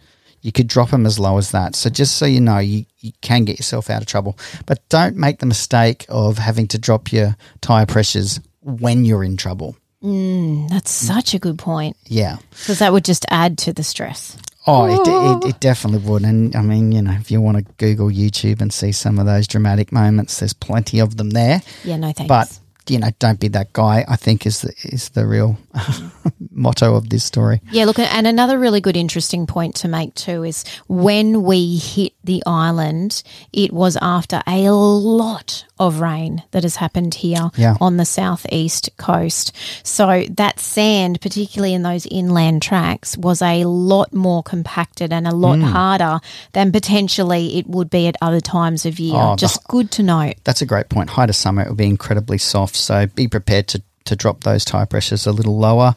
You 0.41 0.51
could 0.51 0.67
drop 0.67 0.89
them 0.89 1.05
as 1.05 1.19
low 1.19 1.37
as 1.37 1.51
that. 1.51 1.75
So 1.75 1.89
just 1.89 2.17
so 2.17 2.25
you 2.25 2.41
know, 2.41 2.59
you, 2.59 2.85
you 2.99 3.11
can 3.21 3.45
get 3.45 3.59
yourself 3.59 3.89
out 3.89 4.01
of 4.01 4.07
trouble. 4.07 4.37
But 4.65 4.87
don't 4.89 5.15
make 5.15 5.39
the 5.39 5.45
mistake 5.45 6.05
of 6.09 6.37
having 6.37 6.67
to 6.69 6.77
drop 6.77 7.11
your 7.11 7.35
tire 7.61 7.85
pressures 7.85 8.39
when 8.61 9.05
you're 9.05 9.23
in 9.23 9.37
trouble. 9.37 9.75
Mm, 10.07 10.69
that's 10.69 11.03
mm. 11.03 11.07
such 11.07 11.33
a 11.33 11.39
good 11.39 11.57
point 11.59 11.97
Yeah. 12.05 12.37
because 12.51 12.79
that 12.79 12.93
would 12.93 13.03
just 13.03 13.25
add 13.29 13.57
to 13.59 13.73
the 13.73 13.83
stress. 13.83 14.37
Oh, 14.65 14.85
it, 14.85 15.45
it, 15.45 15.49
it 15.55 15.59
definitely 15.59 16.07
would. 16.09 16.23
And 16.23 16.55
I 16.55 16.61
mean, 16.61 16.91
you 16.93 17.01
know, 17.01 17.11
if 17.11 17.29
you 17.29 17.41
want 17.41 17.57
to 17.57 17.63
Google 17.77 18.09
YouTube 18.09 18.61
and 18.61 18.71
see 18.71 18.91
some 18.91 19.19
of 19.19 19.25
those 19.25 19.47
dramatic 19.47 19.91
moments, 19.91 20.39
there's 20.39 20.53
plenty 20.53 20.99
of 20.99 21.17
them 21.17 21.31
there. 21.31 21.61
Yeah, 21.83 21.97
no 21.97 22.11
thanks. 22.13 22.27
But, 22.27 22.59
you 22.87 22.99
know, 22.99 23.09
don't 23.19 23.39
be 23.39 23.49
that 23.49 23.73
guy, 23.73 24.05
I 24.07 24.15
think 24.15 24.45
is 24.45 24.61
the, 24.61 24.73
is 24.83 25.09
the 25.09 25.25
real 25.25 25.57
motto 26.51 26.95
of 26.95 27.09
this 27.09 27.23
story. 27.23 27.61
Yeah, 27.71 27.85
look, 27.85 27.99
and 27.99 28.27
another 28.27 28.57
really 28.57 28.81
good, 28.81 28.97
interesting 28.97 29.45
point 29.47 29.75
to 29.75 29.87
make 29.87 30.13
too 30.15 30.43
is 30.43 30.63
when 30.87 31.43
we 31.43 31.77
hit 31.77 32.13
the 32.23 32.43
island, 32.45 33.23
it 33.53 33.71
was 33.73 33.97
after 34.01 34.41
a 34.47 34.69
lot 34.71 35.65
of 35.79 35.99
rain 35.99 36.43
that 36.51 36.63
has 36.63 36.75
happened 36.77 37.13
here 37.13 37.51
Yeah. 37.55 37.75
on 37.79 37.97
the 37.97 38.05
southeast 38.05 38.89
coast. 38.97 39.51
So 39.83 40.25
that 40.31 40.59
sand, 40.59 41.21
particularly 41.21 41.73
in 41.73 41.83
those 41.83 42.05
inland 42.07 42.61
tracks, 42.63 43.15
was 43.17 43.41
a 43.41 43.65
lot 43.65 44.13
more 44.13 44.41
compacted 44.43 45.13
and 45.13 45.27
a 45.27 45.35
lot 45.35 45.57
Mm. 45.59 45.63
harder 45.71 46.19
than 46.53 46.71
potentially 46.71 47.57
it 47.57 47.67
would 47.67 47.89
be 47.89 48.07
at 48.07 48.15
other 48.21 48.41
times 48.41 48.85
of 48.85 48.99
year. 48.99 49.15
Oh, 49.15 49.31
the- 49.31 49.37
Just 49.37 49.63
good 49.67 49.91
to 49.91 50.03
note. 50.03 50.35
That's 50.43 50.61
a 50.61 50.65
great 50.65 50.89
point. 50.89 51.11
Height 51.11 51.29
of 51.29 51.35
summer, 51.35 51.61
it 51.61 51.67
will 51.69 51.75
be 51.75 51.85
incredibly 51.87 52.37
soft. 52.39 52.75
So 52.75 53.05
be 53.07 53.27
prepared 53.27 53.67
to, 53.69 53.81
to 54.07 54.15
drop 54.15 54.43
those 54.43 54.65
tire 54.65 54.85
pressures 54.85 55.25
a 55.25 55.31
little 55.31 55.57
lower. 55.57 55.95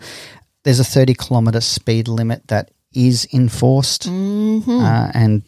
There's 0.62 0.81
a 0.81 0.85
30 0.85 1.14
kilometre 1.14 1.61
speed 1.61 2.09
limit 2.09 2.46
that 2.49 2.70
is 2.92 3.27
enforced. 3.33 4.07
Uh, 4.85 5.11
and 5.14 5.42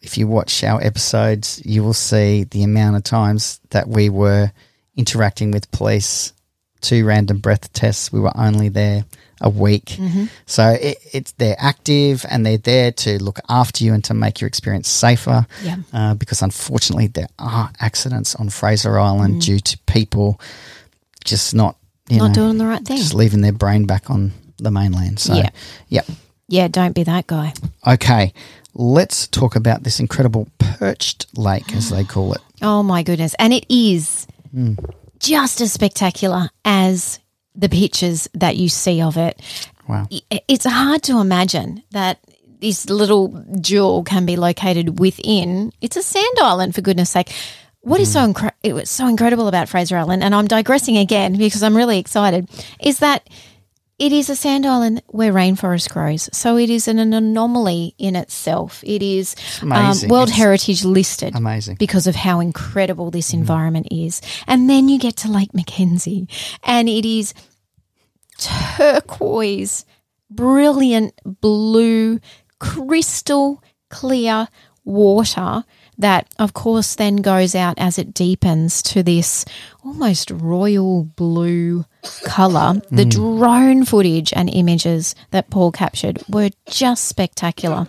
if 0.00 0.16
you 0.16 0.28
watch 0.28 0.62
our 0.64 0.82
episodes, 0.82 1.60
you 1.64 1.82
will 1.82 1.94
see 1.94 2.44
the 2.44 2.62
amount 2.62 2.96
of 2.96 3.02
times 3.02 3.60
that 3.70 3.88
we 3.88 4.08
were 4.08 4.52
interacting 4.96 5.50
with 5.50 5.70
police, 5.72 6.32
two 6.80 7.04
random 7.04 7.38
breath 7.38 7.72
tests. 7.72 8.12
We 8.12 8.20
were 8.20 8.36
only 8.36 8.68
there 8.68 9.04
a 9.40 9.48
week. 9.48 9.96
So 10.46 10.70
it, 10.70 10.98
it's 11.12 11.32
they're 11.32 11.56
active 11.58 12.26
and 12.28 12.44
they're 12.44 12.58
there 12.58 12.92
to 12.92 13.22
look 13.22 13.38
after 13.48 13.84
you 13.84 13.94
and 13.94 14.02
to 14.04 14.14
make 14.14 14.40
your 14.40 14.48
experience 14.48 14.88
safer. 14.88 15.46
Yeah. 15.62 15.76
Uh, 15.92 16.14
because 16.14 16.42
unfortunately, 16.42 17.06
there 17.08 17.28
are 17.38 17.70
accidents 17.80 18.34
on 18.34 18.50
Fraser 18.50 18.98
Island 18.98 19.42
due 19.42 19.60
to 19.60 19.78
people 19.86 20.40
just 21.24 21.54
not, 21.54 21.76
you 22.08 22.18
Not 22.18 22.28
know, 22.28 22.34
doing 22.34 22.58
the 22.58 22.66
right 22.66 22.84
thing. 22.84 22.96
just 22.98 23.14
leaving 23.14 23.40
their 23.40 23.52
brain 23.52 23.84
back 23.86 24.10
on 24.10 24.32
the 24.58 24.70
mainland. 24.70 25.18
So, 25.20 25.34
Yeah. 25.34 25.50
yeah. 25.88 26.02
Yeah, 26.48 26.68
don't 26.68 26.94
be 26.94 27.02
that 27.04 27.26
guy. 27.26 27.52
Okay, 27.86 28.32
let's 28.74 29.26
talk 29.28 29.54
about 29.54 29.82
this 29.82 30.00
incredible 30.00 30.48
perched 30.58 31.26
lake, 31.36 31.74
as 31.74 31.90
they 31.90 32.04
call 32.04 32.32
it. 32.32 32.40
Oh 32.62 32.82
my 32.82 33.02
goodness. 33.04 33.34
And 33.38 33.52
it 33.52 33.64
is 33.68 34.26
Hmm. 34.52 34.74
just 35.20 35.60
as 35.60 35.72
spectacular 35.72 36.48
as 36.64 37.20
the 37.54 37.68
pictures 37.68 38.28
that 38.34 38.56
you 38.56 38.68
see 38.68 39.00
of 39.02 39.16
it. 39.16 39.40
Wow. 39.88 40.06
It's 40.48 40.64
hard 40.64 41.02
to 41.04 41.20
imagine 41.20 41.82
that 41.92 42.18
this 42.60 42.88
little 42.90 43.44
jewel 43.60 44.02
can 44.02 44.26
be 44.26 44.36
located 44.36 44.98
within. 44.98 45.72
It's 45.80 45.96
a 45.96 46.02
sand 46.02 46.36
island, 46.42 46.74
for 46.74 46.80
goodness 46.80 47.10
sake. 47.10 47.32
What 47.88 48.00
is 48.00 48.12
so 48.12 48.20
Hmm. 48.24 48.32
incre- 48.32 48.52
it 48.62 48.74
was 48.74 48.90
so 48.90 49.06
incredible 49.08 49.48
about 49.48 49.68
Fraser 49.68 49.96
Island, 49.96 50.22
and 50.22 50.34
I'm 50.34 50.46
digressing 50.46 50.96
again 50.96 51.36
because 51.36 51.62
I'm 51.62 51.76
really 51.76 51.98
excited, 51.98 52.48
is 52.80 52.98
that 52.98 53.28
it 53.98 54.12
is 54.12 54.30
a 54.30 54.36
sand 54.36 54.64
island 54.64 55.02
where 55.08 55.32
rainforest 55.32 55.90
grows. 55.90 56.28
So 56.32 56.56
it 56.56 56.70
is 56.70 56.86
an, 56.86 57.00
an 57.00 57.12
anomaly 57.12 57.94
in 57.98 58.14
itself. 58.14 58.80
It 58.86 59.02
is 59.02 59.34
um. 59.62 59.94
World 60.08 60.28
It's 60.28 60.38
Heritage 60.38 60.84
listed 60.84 61.34
amazing. 61.34 61.76
because 61.80 62.06
of 62.06 62.14
how 62.14 62.38
incredible 62.38 63.10
this 63.10 63.32
environment 63.32 63.88
is. 63.90 64.20
And 64.46 64.70
then 64.70 64.88
you 64.88 64.98
get 65.00 65.16
to 65.16 65.28
Lake 65.32 65.52
Mackenzie, 65.52 66.28
and 66.62 66.88
it 66.88 67.04
is 67.04 67.34
turquoise, 68.38 69.84
brilliant 70.30 71.14
blue, 71.40 72.20
crystal 72.60 73.62
clear 73.90 74.48
water 74.84 75.64
that, 75.98 76.32
of 76.38 76.54
course, 76.54 76.94
then 76.94 77.16
goes 77.16 77.54
out 77.54 77.78
as 77.78 77.98
it 77.98 78.14
deepens 78.14 78.82
to 78.82 79.02
this 79.02 79.44
almost 79.84 80.30
royal 80.30 81.04
blue 81.04 81.84
color. 82.24 82.80
The 82.90 83.04
mm. 83.04 83.10
drone 83.10 83.84
footage 83.84 84.32
and 84.32 84.48
images 84.48 85.14
that 85.30 85.50
Paul 85.50 85.72
captured 85.72 86.22
were 86.28 86.50
just 86.68 87.06
spectacular. 87.06 87.88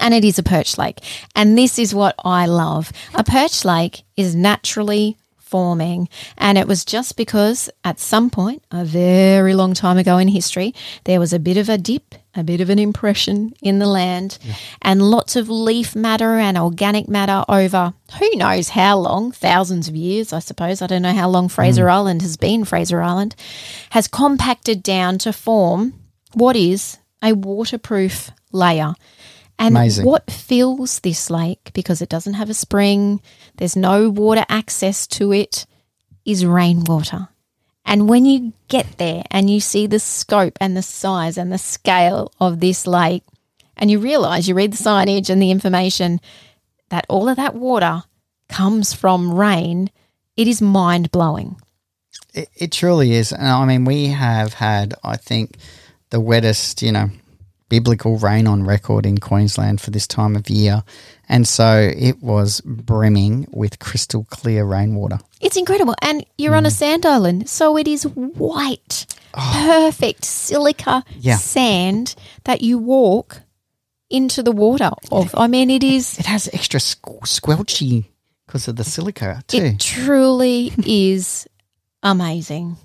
and 0.00 0.14
it 0.14 0.24
is 0.24 0.38
a 0.38 0.42
perch 0.42 0.78
lake. 0.78 1.00
And 1.34 1.58
this 1.58 1.78
is 1.78 1.94
what 1.94 2.14
I 2.24 2.46
love. 2.46 2.92
A 3.14 3.24
perch 3.24 3.64
lake 3.64 4.02
is 4.16 4.34
naturally 4.34 5.16
forming. 5.48 6.08
And 6.36 6.58
it 6.58 6.68
was 6.68 6.84
just 6.84 7.16
because 7.16 7.70
at 7.84 7.98
some 7.98 8.30
point, 8.30 8.62
a 8.70 8.84
very 8.84 9.54
long 9.54 9.74
time 9.74 9.96
ago 9.96 10.18
in 10.18 10.28
history, 10.28 10.74
there 11.04 11.20
was 11.20 11.32
a 11.32 11.38
bit 11.38 11.56
of 11.56 11.68
a 11.68 11.78
dip, 11.78 12.14
a 12.34 12.44
bit 12.44 12.60
of 12.60 12.70
an 12.70 12.78
impression 12.78 13.54
in 13.62 13.78
the 13.78 13.86
land, 13.86 14.38
and 14.82 15.10
lots 15.10 15.36
of 15.36 15.48
leaf 15.48 15.96
matter 15.96 16.36
and 16.36 16.58
organic 16.58 17.08
matter 17.08 17.44
over 17.48 17.94
who 18.18 18.30
knows 18.36 18.70
how 18.70 18.98
long, 18.98 19.32
thousands 19.32 19.88
of 19.88 19.96
years, 19.96 20.32
I 20.32 20.38
suppose. 20.38 20.82
I 20.82 20.86
don't 20.86 21.02
know 21.02 21.12
how 21.12 21.28
long 21.28 21.48
Fraser 21.48 21.86
mm. 21.86 21.92
Island 21.92 22.22
has 22.22 22.36
been 22.36 22.64
Fraser 22.64 23.00
Island, 23.00 23.34
has 23.90 24.06
compacted 24.06 24.82
down 24.82 25.18
to 25.18 25.32
form 25.32 25.94
what 26.34 26.56
is 26.56 26.98
a 27.22 27.32
waterproof 27.32 28.30
layer. 28.52 28.94
And 29.58 29.76
Amazing. 29.76 30.06
what 30.06 30.30
fills 30.30 31.00
this 31.00 31.30
lake, 31.30 31.72
because 31.74 32.00
it 32.00 32.08
doesn't 32.08 32.34
have 32.34 32.48
a 32.48 32.54
spring, 32.54 33.20
there's 33.56 33.76
no 33.76 34.08
water 34.08 34.44
access 34.48 35.06
to 35.08 35.32
it, 35.32 35.66
is 36.24 36.46
rainwater. 36.46 37.28
And 37.84 38.08
when 38.08 38.24
you 38.26 38.52
get 38.68 38.98
there 38.98 39.24
and 39.30 39.48
you 39.48 39.60
see 39.60 39.86
the 39.86 39.98
scope 39.98 40.58
and 40.60 40.76
the 40.76 40.82
size 40.82 41.38
and 41.38 41.50
the 41.50 41.58
scale 41.58 42.32
of 42.38 42.60
this 42.60 42.86
lake, 42.86 43.24
and 43.76 43.90
you 43.90 43.98
realize 43.98 44.48
you 44.48 44.54
read 44.54 44.72
the 44.72 44.82
signage 44.82 45.30
and 45.30 45.40
the 45.40 45.50
information 45.50 46.20
that 46.90 47.06
all 47.08 47.28
of 47.28 47.36
that 47.36 47.54
water 47.54 48.02
comes 48.48 48.92
from 48.92 49.34
rain, 49.34 49.90
it 50.36 50.46
is 50.46 50.60
mind 50.60 51.10
blowing. 51.10 51.56
It, 52.34 52.48
it 52.54 52.72
truly 52.72 53.14
is. 53.14 53.32
And 53.32 53.48
I 53.48 53.64
mean, 53.64 53.84
we 53.84 54.06
have 54.08 54.54
had, 54.54 54.94
I 55.02 55.16
think, 55.16 55.56
the 56.10 56.20
wettest, 56.20 56.82
you 56.82 56.92
know, 56.92 57.10
biblical 57.68 58.16
rain 58.18 58.46
on 58.46 58.64
record 58.64 59.04
in 59.04 59.18
Queensland 59.18 59.80
for 59.80 59.90
this 59.90 60.06
time 60.06 60.36
of 60.36 60.48
year. 60.48 60.82
And 61.28 61.46
so 61.46 61.92
it 61.94 62.22
was 62.22 62.60
brimming 62.62 63.46
with 63.50 63.78
crystal 63.78 64.24
clear 64.30 64.64
rainwater. 64.64 65.18
It's 65.40 65.56
incredible. 65.56 65.94
And 66.00 66.24
you're 66.38 66.54
on 66.54 66.66
a 66.66 66.70
mm. 66.70 66.72
sand 66.72 67.04
island, 67.04 67.48
so 67.48 67.76
it 67.76 67.86
is 67.86 68.04
white, 68.04 69.06
oh. 69.34 69.50
perfect 69.66 70.24
silica 70.24 71.04
Yeah. 71.20 71.36
sand 71.36 72.14
that 72.44 72.62
you 72.62 72.78
walk 72.78 73.42
into 74.10 74.42
the 74.42 74.52
water 74.52 74.90
of. 75.12 75.34
I 75.34 75.46
mean, 75.48 75.68
it 75.70 75.84
is, 75.84 76.18
It 76.18 76.26
has 76.26 76.48
extra 76.52 76.80
squ- 76.80 77.20
squelchy 77.22 78.06
because 78.46 78.66
of 78.68 78.76
the 78.76 78.84
silica 78.84 79.42
too. 79.46 79.58
it 79.58 79.80
truly 79.80 80.72
is 80.86 81.46
amazing. 82.02 82.78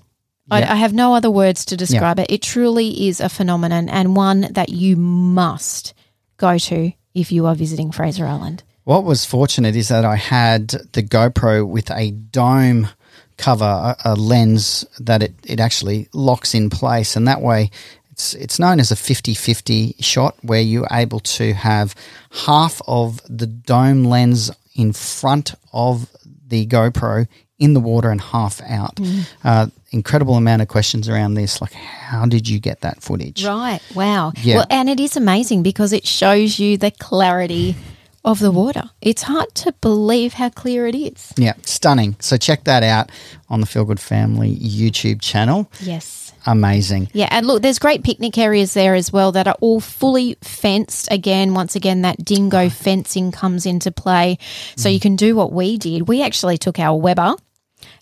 I, 0.54 0.60
Yeah. 0.60 0.72
I 0.72 0.76
have 0.76 0.92
no 0.92 1.14
other 1.14 1.30
words 1.30 1.64
to 1.66 1.76
describe 1.76 2.18
it. 2.18 2.30
It 2.30 2.42
truly 2.42 3.08
is 3.08 3.20
a 3.20 3.28
phenomenon 3.28 3.88
and 3.88 4.16
one 4.16 4.48
that 4.52 4.68
you 4.68 4.96
must 4.96 5.94
go 6.36 6.58
to 6.58 6.92
if 7.14 7.32
you 7.32 7.46
are 7.46 7.54
visiting 7.54 7.92
Fraser 7.92 8.26
Island. 8.26 8.62
What 8.84 9.04
was 9.04 9.24
fortunate 9.24 9.76
is 9.76 9.88
that 9.88 10.04
I 10.04 10.16
had 10.16 10.68
the 10.92 11.02
GoPro 11.02 11.66
with 11.66 11.90
a 11.90 12.10
dome 12.10 12.88
cover, 13.36 13.64
a, 13.64 13.96
a 14.04 14.14
lens 14.14 14.84
that 15.00 15.22
it, 15.22 15.34
it 15.44 15.60
actually 15.60 16.08
locks 16.12 16.54
in 16.54 16.70
place. 16.70 17.16
And 17.16 17.26
that 17.26 17.40
way, 17.40 17.70
it's, 18.10 18.34
it's 18.34 18.58
known 18.58 18.78
as 18.80 18.90
a 18.90 18.96
50 18.96 19.34
50 19.34 19.96
shot 20.00 20.36
where 20.42 20.60
you're 20.60 20.86
able 20.92 21.20
to 21.20 21.52
have 21.54 21.94
half 22.30 22.80
of 22.86 23.20
the 23.28 23.46
dome 23.46 24.04
lens 24.04 24.50
in 24.74 24.92
front 24.92 25.54
of 25.72 26.10
the 26.46 26.66
GoPro 26.66 27.26
in 27.64 27.72
the 27.72 27.80
water 27.80 28.10
and 28.10 28.20
half 28.20 28.60
out. 28.62 29.00
Uh, 29.42 29.68
incredible 29.90 30.34
amount 30.34 30.60
of 30.60 30.68
questions 30.68 31.08
around 31.08 31.32
this. 31.32 31.62
Like, 31.62 31.72
how 31.72 32.26
did 32.26 32.46
you 32.46 32.58
get 32.60 32.82
that 32.82 33.02
footage? 33.02 33.42
Right. 33.44 33.80
Wow. 33.94 34.32
Yeah. 34.36 34.56
Well, 34.56 34.66
and 34.68 34.90
it 34.90 35.00
is 35.00 35.16
amazing 35.16 35.62
because 35.62 35.94
it 35.94 36.06
shows 36.06 36.58
you 36.58 36.76
the 36.76 36.90
clarity 36.90 37.74
of 38.24 38.38
the 38.38 38.50
water. 38.50 38.90
It's 39.00 39.22
hard 39.22 39.54
to 39.56 39.72
believe 39.80 40.34
how 40.34 40.50
clear 40.50 40.86
it 40.86 40.94
is. 40.94 41.32
Yeah, 41.38 41.54
stunning. 41.62 42.16
So 42.20 42.36
check 42.36 42.64
that 42.64 42.82
out 42.82 43.10
on 43.48 43.60
the 43.60 43.66
Feel 43.66 43.86
Good 43.86 44.00
Family 44.00 44.54
YouTube 44.56 45.22
channel. 45.22 45.70
Yes. 45.80 46.32
Amazing. 46.46 47.08
Yeah, 47.14 47.28
and 47.30 47.46
look, 47.46 47.62
there's 47.62 47.78
great 47.78 48.02
picnic 48.02 48.36
areas 48.36 48.74
there 48.74 48.94
as 48.94 49.10
well 49.10 49.32
that 49.32 49.46
are 49.48 49.56
all 49.60 49.80
fully 49.80 50.36
fenced. 50.42 51.08
Again, 51.10 51.54
once 51.54 51.74
again, 51.74 52.02
that 52.02 52.22
dingo 52.22 52.68
fencing 52.68 53.32
comes 53.32 53.64
into 53.64 53.90
play. 53.90 54.36
So 54.76 54.90
you 54.90 55.00
can 55.00 55.16
do 55.16 55.34
what 55.34 55.52
we 55.52 55.78
did. 55.78 56.06
We 56.06 56.22
actually 56.22 56.58
took 56.58 56.78
our 56.78 56.98
Weber 56.98 57.36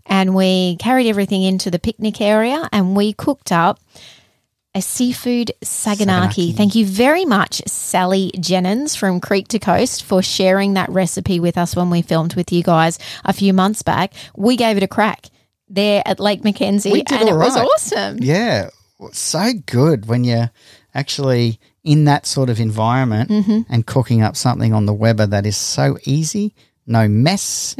and 0.06 0.34
we 0.34 0.76
carried 0.78 1.08
everything 1.08 1.42
into 1.42 1.70
the 1.70 1.78
picnic 1.78 2.20
area 2.20 2.68
and 2.72 2.96
we 2.96 3.12
cooked 3.12 3.52
up 3.52 3.78
a 4.74 4.80
seafood 4.80 5.52
saganaki. 5.62 6.52
Saganaki. 6.52 6.54
Thank 6.56 6.74
you 6.74 6.86
very 6.86 7.24
much, 7.26 7.60
Sally 7.66 8.30
Jennings 8.40 8.96
from 8.96 9.20
Creek 9.20 9.48
to 9.48 9.58
Coast, 9.58 10.02
for 10.02 10.22
sharing 10.22 10.74
that 10.74 10.88
recipe 10.88 11.38
with 11.40 11.58
us 11.58 11.76
when 11.76 11.90
we 11.90 12.00
filmed 12.00 12.34
with 12.34 12.50
you 12.50 12.62
guys 12.62 12.98
a 13.24 13.32
few 13.34 13.52
months 13.52 13.82
back. 13.82 14.14
We 14.34 14.56
gave 14.56 14.78
it 14.78 14.82
a 14.82 14.88
crack 14.88 15.26
there 15.68 16.02
at 16.06 16.20
Lake 16.20 16.42
Mackenzie, 16.42 16.90
We 16.92 17.02
did 17.02 17.20
and 17.20 17.28
it 17.28 17.34
was 17.34 17.56
awesome. 17.56 18.18
Yeah, 18.20 18.70
so 19.12 19.52
good 19.66 20.06
when 20.06 20.24
you're 20.24 20.50
actually 20.94 21.58
in 21.84 22.04
that 22.04 22.24
sort 22.26 22.48
of 22.48 22.58
environment 22.60 23.28
Mm-hmm. 23.30 23.60
and 23.72 23.86
cooking 23.86 24.22
up 24.22 24.36
something 24.36 24.72
on 24.72 24.86
the 24.86 24.94
Weber 24.94 25.26
that 25.26 25.44
is 25.46 25.56
so 25.56 25.98
easy, 26.04 26.54
no 26.86 27.08
mess. 27.08 27.76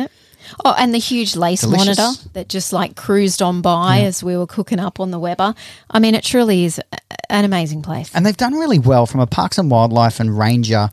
Oh, 0.64 0.74
and 0.78 0.94
the 0.94 0.98
huge 0.98 1.36
lace 1.36 1.62
Delicious. 1.62 1.98
monitor 1.98 2.28
that 2.34 2.48
just 2.48 2.72
like 2.72 2.96
cruised 2.96 3.42
on 3.42 3.62
by 3.62 4.00
as 4.02 4.22
we 4.22 4.36
were 4.36 4.46
cooking 4.46 4.80
up 4.80 5.00
on 5.00 5.10
the 5.10 5.18
Weber. 5.18 5.54
I 5.90 5.98
mean, 5.98 6.14
it 6.14 6.24
truly 6.24 6.64
is 6.64 6.80
an 7.28 7.44
amazing 7.44 7.82
place. 7.82 8.14
And 8.14 8.24
they've 8.24 8.36
done 8.36 8.54
really 8.54 8.78
well 8.78 9.06
from 9.06 9.20
a 9.20 9.26
Parks 9.26 9.58
and 9.58 9.70
Wildlife 9.70 10.20
and 10.20 10.36
Ranger 10.36 10.90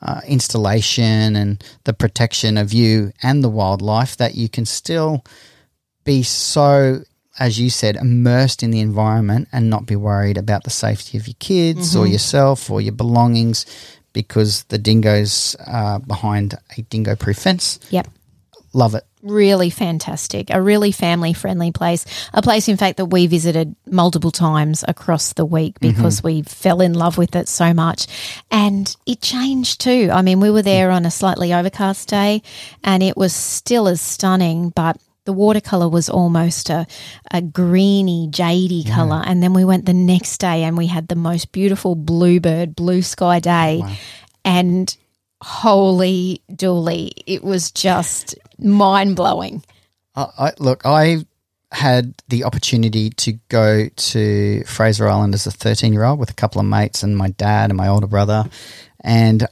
uh, 0.00 0.20
installation 0.26 1.36
and 1.36 1.62
the 1.84 1.92
protection 1.92 2.56
of 2.56 2.72
you 2.72 3.12
and 3.22 3.44
the 3.44 3.48
wildlife 3.48 4.16
that 4.16 4.34
you 4.34 4.48
can 4.48 4.64
still 4.64 5.24
be 6.04 6.22
so, 6.22 7.02
as 7.38 7.60
you 7.60 7.70
said, 7.70 7.96
immersed 7.96 8.62
in 8.62 8.70
the 8.70 8.80
environment 8.80 9.48
and 9.52 9.70
not 9.70 9.86
be 9.86 9.96
worried 9.96 10.38
about 10.38 10.64
the 10.64 10.70
safety 10.70 11.18
of 11.18 11.28
your 11.28 11.36
kids 11.38 11.94
or 11.94 12.06
yourself 12.06 12.70
or 12.70 12.80
your 12.80 12.92
belongings 12.92 13.66
because 14.12 14.64
the 14.64 14.78
dingoes 14.78 15.56
are 15.66 16.00
behind 16.00 16.54
a 16.76 16.82
dingo 16.82 17.16
proof 17.16 17.38
fence. 17.38 17.78
Yep. 17.90 18.08
Love 18.74 18.94
it. 18.94 19.04
Really 19.22 19.70
fantastic. 19.70 20.48
A 20.50 20.60
really 20.60 20.92
family 20.92 21.32
friendly 21.32 21.72
place. 21.72 22.06
A 22.32 22.40
place, 22.40 22.68
in 22.68 22.76
fact, 22.76 22.96
that 22.96 23.06
we 23.06 23.26
visited 23.26 23.76
multiple 23.86 24.30
times 24.30 24.82
across 24.88 25.34
the 25.34 25.44
week 25.44 25.78
mm-hmm. 25.78 25.94
because 25.94 26.22
we 26.22 26.42
fell 26.42 26.80
in 26.80 26.94
love 26.94 27.18
with 27.18 27.36
it 27.36 27.48
so 27.48 27.74
much. 27.74 28.06
And 28.50 28.94
it 29.06 29.20
changed 29.20 29.80
too. 29.80 30.08
I 30.12 30.22
mean, 30.22 30.40
we 30.40 30.50
were 30.50 30.62
there 30.62 30.90
on 30.90 31.04
a 31.04 31.10
slightly 31.10 31.52
overcast 31.52 32.08
day 32.08 32.42
and 32.82 33.02
it 33.02 33.16
was 33.16 33.34
still 33.34 33.88
as 33.88 34.00
stunning, 34.00 34.70
but 34.70 34.98
the 35.24 35.32
watercolor 35.32 35.88
was 35.88 36.08
almost 36.08 36.68
a, 36.70 36.86
a 37.30 37.42
greeny, 37.42 38.28
jady 38.28 38.88
color. 38.90 39.22
And 39.24 39.42
then 39.42 39.52
we 39.52 39.64
went 39.64 39.86
the 39.86 39.94
next 39.94 40.38
day 40.38 40.64
and 40.64 40.76
we 40.76 40.86
had 40.86 41.08
the 41.08 41.14
most 41.14 41.52
beautiful 41.52 41.94
bluebird, 41.94 42.74
blue 42.74 43.02
sky 43.02 43.38
day. 43.38 43.82
And 44.44 44.96
holy 45.42 46.42
dooly, 46.50 47.12
it 47.26 47.44
was 47.44 47.70
just 47.70 48.34
mind 48.64 49.16
blowing. 49.16 49.64
I, 50.14 50.26
I, 50.38 50.52
look, 50.58 50.82
I 50.84 51.24
had 51.72 52.14
the 52.28 52.44
opportunity 52.44 53.10
to 53.10 53.32
go 53.48 53.88
to 53.88 54.62
Fraser 54.64 55.08
Island 55.08 55.34
as 55.34 55.46
a 55.46 55.50
13 55.50 55.92
year 55.92 56.04
old 56.04 56.18
with 56.18 56.30
a 56.30 56.34
couple 56.34 56.60
of 56.60 56.66
mates 56.66 57.02
and 57.02 57.16
my 57.16 57.30
dad 57.30 57.70
and 57.70 57.76
my 57.76 57.88
older 57.88 58.06
brother. 58.06 58.44
And 59.00 59.46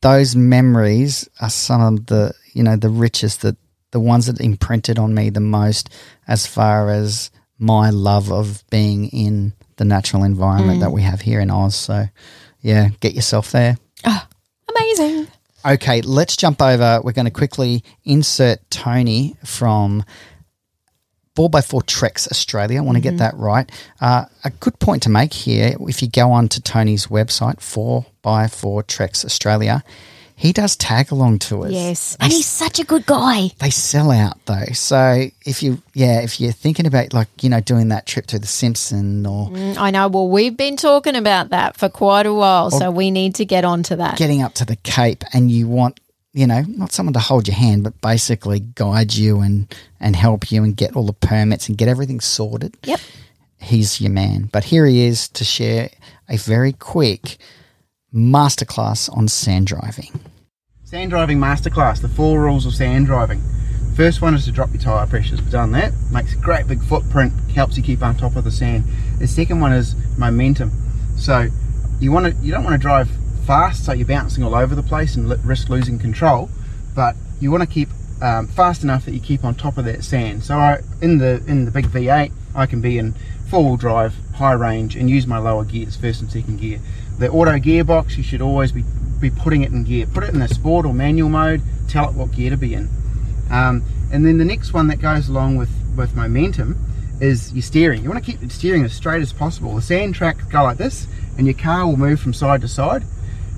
those 0.00 0.34
memories 0.34 1.28
are 1.40 1.50
some 1.50 1.80
of 1.80 2.06
the, 2.06 2.34
you 2.52 2.62
know, 2.62 2.76
the 2.76 2.88
richest, 2.88 3.42
the, 3.42 3.56
the 3.92 4.00
ones 4.00 4.26
that 4.26 4.40
imprinted 4.40 4.98
on 4.98 5.14
me 5.14 5.30
the 5.30 5.40
most 5.40 5.88
as 6.26 6.46
far 6.46 6.90
as 6.90 7.30
my 7.58 7.90
love 7.90 8.32
of 8.32 8.64
being 8.70 9.08
in 9.08 9.52
the 9.76 9.84
natural 9.84 10.24
environment 10.24 10.78
mm. 10.78 10.80
that 10.80 10.90
we 10.90 11.02
have 11.02 11.20
here 11.20 11.40
in 11.40 11.50
Oz. 11.50 11.76
So, 11.76 12.06
yeah, 12.60 12.88
get 13.00 13.14
yourself 13.14 13.52
there. 13.52 13.76
Ah, 14.04 14.28
amazing. 14.68 15.28
Okay, 15.66 16.00
let's 16.00 16.36
jump 16.36 16.62
over. 16.62 17.00
We're 17.02 17.10
going 17.10 17.24
to 17.24 17.32
quickly 17.32 17.82
insert 18.04 18.60
Tony 18.70 19.34
from 19.44 20.04
4x4 21.34 21.84
Treks 21.86 22.28
Australia. 22.28 22.78
I 22.78 22.82
want 22.82 22.96
to 22.96 23.02
get 23.02 23.18
that 23.18 23.36
right. 23.36 23.68
Uh, 24.00 24.26
a 24.44 24.50
good 24.50 24.78
point 24.78 25.02
to 25.02 25.08
make 25.08 25.32
here 25.32 25.76
if 25.80 26.02
you 26.02 26.08
go 26.08 26.30
on 26.30 26.48
to 26.50 26.62
Tony's 26.62 27.08
website, 27.08 27.56
4x4 27.56 28.86
Treks 28.86 29.24
Australia, 29.24 29.82
he 30.38 30.52
does 30.52 30.76
tag 30.76 31.10
along 31.10 31.38
tours. 31.38 31.72
Yes. 31.72 32.14
And 32.20 32.30
he's 32.30 32.44
such 32.46 32.78
a 32.78 32.84
good 32.84 33.06
guy. 33.06 33.48
They 33.58 33.70
sell 33.70 34.10
out 34.10 34.36
though. 34.44 34.66
So 34.74 35.28
if 35.46 35.62
you, 35.62 35.82
yeah, 35.94 36.20
if 36.20 36.38
you're 36.38 36.52
thinking 36.52 36.86
about 36.86 37.14
like, 37.14 37.28
you 37.42 37.48
know, 37.48 37.60
doing 37.60 37.88
that 37.88 38.04
trip 38.04 38.26
to 38.26 38.38
the 38.38 38.46
Simpson 38.46 39.24
or 39.24 39.48
mm, 39.48 39.78
I 39.78 39.90
know. 39.90 40.08
Well, 40.08 40.28
we've 40.28 40.56
been 40.56 40.76
talking 40.76 41.16
about 41.16 41.48
that 41.50 41.78
for 41.78 41.88
quite 41.88 42.26
a 42.26 42.34
while, 42.34 42.70
so 42.70 42.90
we 42.90 43.10
need 43.10 43.36
to 43.36 43.46
get 43.46 43.64
onto 43.64 43.96
that. 43.96 44.18
getting 44.18 44.42
up 44.42 44.52
to 44.54 44.66
the 44.66 44.76
Cape 44.76 45.24
and 45.32 45.50
you 45.50 45.68
want, 45.68 46.00
you 46.34 46.46
know, 46.46 46.60
not 46.68 46.92
someone 46.92 47.14
to 47.14 47.18
hold 47.18 47.48
your 47.48 47.56
hand, 47.56 47.82
but 47.82 47.98
basically 48.02 48.60
guide 48.60 49.14
you 49.14 49.40
and, 49.40 49.74
and 50.00 50.14
help 50.14 50.52
you 50.52 50.62
and 50.62 50.76
get 50.76 50.96
all 50.96 51.06
the 51.06 51.14
permits 51.14 51.66
and 51.66 51.78
get 51.78 51.88
everything 51.88 52.20
sorted. 52.20 52.76
Yep. 52.84 53.00
He's 53.58 54.02
your 54.02 54.10
man. 54.10 54.50
But 54.52 54.64
here 54.64 54.84
he 54.84 55.06
is 55.06 55.28
to 55.30 55.44
share 55.44 55.88
a 56.28 56.36
very 56.36 56.74
quick 56.74 57.38
masterclass 58.16 59.14
on 59.14 59.28
sand 59.28 59.66
driving. 59.66 60.18
Sand 60.84 61.10
driving 61.10 61.38
masterclass, 61.38 62.00
the 62.00 62.08
four 62.08 62.40
rules 62.40 62.64
of 62.64 62.74
sand 62.74 63.06
driving. 63.06 63.42
First 63.94 64.22
one 64.22 64.34
is 64.34 64.44
to 64.46 64.52
drop 64.52 64.70
your 64.72 64.80
tyre 64.80 65.06
pressures. 65.06 65.40
We've 65.40 65.50
done 65.50 65.72
that. 65.72 65.92
Makes 66.10 66.34
a 66.34 66.38
great 66.38 66.66
big 66.66 66.82
footprint, 66.82 67.32
helps 67.54 67.76
you 67.76 67.82
keep 67.82 68.02
on 68.02 68.16
top 68.16 68.36
of 68.36 68.44
the 68.44 68.50
sand. 68.50 68.84
The 69.18 69.26
second 69.26 69.60
one 69.60 69.72
is 69.72 69.94
momentum. 70.16 70.70
So 71.16 71.48
you 72.00 72.12
want 72.12 72.26
to 72.26 72.42
you 72.42 72.52
don't 72.52 72.64
want 72.64 72.74
to 72.74 72.78
drive 72.78 73.08
fast 73.46 73.84
so 73.84 73.92
you're 73.92 74.06
bouncing 74.06 74.42
all 74.42 74.54
over 74.54 74.74
the 74.74 74.82
place 74.82 75.14
and 75.16 75.28
risk 75.46 75.68
losing 75.68 75.98
control, 75.98 76.50
but 76.94 77.16
you 77.40 77.50
want 77.50 77.62
to 77.62 77.68
keep 77.68 77.88
um, 78.22 78.46
fast 78.48 78.82
enough 78.82 79.04
that 79.04 79.12
you 79.12 79.20
keep 79.20 79.44
on 79.44 79.54
top 79.54 79.76
of 79.78 79.84
that 79.84 80.04
sand. 80.04 80.42
So 80.42 80.56
I, 80.56 80.80
in 81.02 81.18
the 81.18 81.42
in 81.46 81.64
the 81.64 81.70
big 81.70 81.86
V8, 81.86 82.32
I 82.54 82.66
can 82.66 82.80
be 82.80 82.98
in 82.98 83.14
four-wheel 83.48 83.76
drive, 83.76 84.14
high 84.34 84.52
range, 84.52 84.96
and 84.96 85.08
use 85.08 85.26
my 85.26 85.38
lower 85.38 85.64
gears, 85.64 85.96
first 85.96 86.20
and 86.20 86.30
second 86.30 86.60
gear. 86.60 86.80
The 87.18 87.30
auto 87.30 87.52
gearbox, 87.52 88.16
you 88.16 88.22
should 88.22 88.42
always 88.42 88.72
be 88.72 88.84
be 89.20 89.30
putting 89.30 89.62
it 89.62 89.72
in 89.72 89.84
gear. 89.84 90.06
Put 90.06 90.24
it 90.24 90.34
in 90.34 90.40
the 90.40 90.48
sport 90.48 90.84
or 90.84 90.92
manual 90.92 91.30
mode. 91.30 91.62
Tell 91.88 92.08
it 92.08 92.14
what 92.14 92.32
gear 92.32 92.50
to 92.50 92.56
be 92.56 92.74
in. 92.74 92.90
Um, 93.50 93.82
and 94.12 94.26
then 94.26 94.36
the 94.36 94.44
next 94.44 94.74
one 94.74 94.88
that 94.88 95.00
goes 95.00 95.28
along 95.28 95.56
with 95.56 95.70
with 95.96 96.14
momentum 96.14 96.76
is 97.20 97.52
your 97.54 97.62
steering. 97.62 98.02
You 98.02 98.10
want 98.10 98.22
to 98.22 98.30
keep 98.30 98.40
the 98.40 98.50
steering 98.50 98.84
as 98.84 98.92
straight 98.92 99.22
as 99.22 99.32
possible. 99.32 99.74
The 99.74 99.82
sand 99.82 100.14
tracks 100.14 100.44
go 100.44 100.62
like 100.62 100.76
this, 100.76 101.06
and 101.38 101.46
your 101.46 101.56
car 101.56 101.86
will 101.86 101.96
move 101.96 102.20
from 102.20 102.34
side 102.34 102.60
to 102.60 102.68
side. 102.68 103.04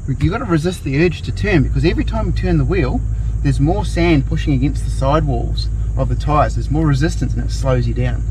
You've 0.07 0.33
got 0.33 0.39
to 0.39 0.45
resist 0.45 0.85
the 0.85 1.05
urge 1.05 1.21
to 1.23 1.33
turn 1.33 1.65
because 1.65 1.85
every 1.85 2.05
time 2.05 2.27
you 2.27 2.33
turn 2.33 2.57
the 2.57 2.65
wheel, 2.65 3.01
there's 3.43 3.61
more 3.61 3.85
sand 3.85 4.27
pushing 4.27 4.55
against 4.55 4.85
the 4.85 4.91
sidewalls 4.91 5.69
of 5.99 6.09
the 6.09 6.15
tyres. 6.15 6.55
There's 6.55 6.71
more 6.71 6.87
resistance 6.87 7.35
and 7.35 7.45
it 7.45 7.51
slows 7.51 7.87
you 7.87 7.93
down. 7.93 8.23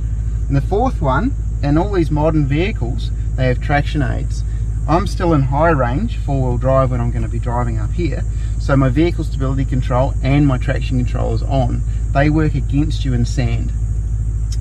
And 0.47 0.55
the 0.55 0.61
fourth 0.61 1.01
one, 1.01 1.35
in 1.61 1.77
all 1.77 1.91
these 1.91 2.09
modern 2.09 2.47
vehicles, 2.47 3.11
they 3.35 3.47
have 3.47 3.61
traction 3.61 4.01
aids. 4.01 4.43
I'm 4.89 5.05
still 5.05 5.33
in 5.33 5.41
high 5.41 5.71
range, 5.71 6.17
four-wheel 6.19 6.59
drive 6.59 6.91
when 6.91 7.01
I'm 7.01 7.11
going 7.11 7.23
to 7.23 7.29
be 7.29 7.39
driving 7.39 7.77
up 7.77 7.91
here. 7.91 8.23
So 8.59 8.77
my 8.77 8.87
vehicle 8.87 9.25
stability 9.25 9.65
control 9.65 10.13
and 10.23 10.47
my 10.47 10.57
traction 10.57 10.97
control 10.97 11.33
is 11.33 11.43
on. 11.43 11.81
They 12.13 12.29
work 12.29 12.55
against 12.55 13.03
you 13.03 13.13
in 13.13 13.25
sand. 13.25 13.73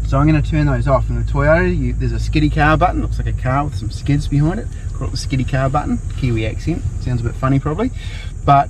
So 0.08 0.18
I'm 0.18 0.28
going 0.28 0.40
to 0.40 0.50
turn 0.50 0.66
those 0.66 0.88
off. 0.88 1.08
In 1.10 1.16
the 1.16 1.22
Toyota, 1.30 1.76
you, 1.76 1.92
there's 1.92 2.12
a 2.12 2.18
skiddy 2.18 2.50
car 2.50 2.76
button. 2.76 3.02
Looks 3.02 3.18
like 3.18 3.28
a 3.28 3.40
car 3.40 3.64
with 3.64 3.76
some 3.76 3.90
skids 3.90 4.26
behind 4.26 4.58
it. 4.58 4.66
Call 4.94 5.08
it 5.08 5.12
the 5.12 5.16
skiddy 5.16 5.44
car 5.44 5.68
button. 5.68 5.98
Kiwi 6.18 6.46
accent. 6.46 6.82
Sounds 7.00 7.20
a 7.20 7.24
bit 7.24 7.34
funny 7.34 7.60
probably. 7.60 7.92
But 8.44 8.68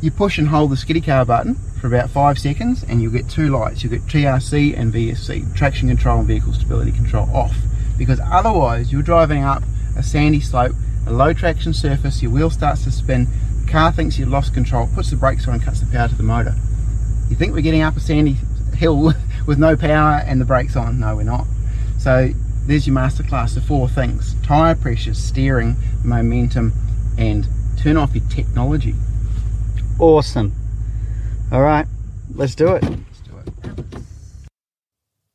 you 0.00 0.12
push 0.12 0.38
and 0.38 0.48
hold 0.48 0.70
the 0.70 0.76
skiddy 0.76 1.00
car 1.00 1.24
button 1.24 1.56
for 1.80 1.88
about 1.88 2.10
five 2.10 2.38
seconds 2.38 2.84
and 2.84 3.02
you'll 3.02 3.12
get 3.12 3.28
two 3.28 3.48
lights. 3.48 3.82
You'll 3.82 3.92
get 3.92 4.06
TRC 4.06 4.78
and 4.78 4.92
VSC, 4.92 5.56
traction 5.56 5.88
control 5.88 6.20
and 6.20 6.28
vehicle 6.28 6.52
stability 6.52 6.92
control 6.92 7.28
off. 7.34 7.56
Because 7.96 8.20
otherwise 8.24 8.92
you're 8.92 9.02
driving 9.02 9.42
up 9.42 9.64
a 9.98 10.02
sandy 10.02 10.40
slope, 10.40 10.74
a 11.06 11.12
low 11.12 11.32
traction 11.32 11.74
surface, 11.74 12.22
your 12.22 12.30
wheel 12.30 12.50
starts 12.50 12.84
to 12.84 12.90
spin, 12.90 13.26
the 13.64 13.70
car 13.70 13.92
thinks 13.92 14.18
you've 14.18 14.28
lost 14.28 14.54
control, 14.54 14.88
puts 14.94 15.10
the 15.10 15.16
brakes 15.16 15.46
on 15.48 15.54
and 15.54 15.62
cuts 15.62 15.80
the 15.80 15.86
power 15.86 16.08
to 16.08 16.14
the 16.14 16.22
motor. 16.22 16.54
You 17.28 17.36
think 17.36 17.52
we're 17.52 17.60
getting 17.60 17.82
up 17.82 17.96
a 17.96 18.00
sandy 18.00 18.36
hill 18.74 19.12
with 19.46 19.58
no 19.58 19.76
power 19.76 20.22
and 20.24 20.40
the 20.40 20.44
brakes 20.44 20.76
on? 20.76 21.00
No, 21.00 21.16
we're 21.16 21.24
not. 21.24 21.46
So 21.98 22.30
there's 22.66 22.86
your 22.86 22.96
masterclass 22.96 23.56
of 23.56 23.64
four 23.64 23.88
things. 23.88 24.34
Tyre 24.42 24.74
pressure, 24.74 25.14
steering, 25.14 25.76
momentum, 26.04 26.72
and 27.18 27.46
turn 27.76 27.96
off 27.96 28.14
your 28.14 28.24
technology. 28.28 28.94
Awesome. 29.98 30.52
All 31.50 31.62
right, 31.62 31.86
let's 32.34 32.54
do 32.54 32.74
it. 32.74 32.82
Let's 32.82 33.20
do 33.24 33.32
it. 33.38 34.02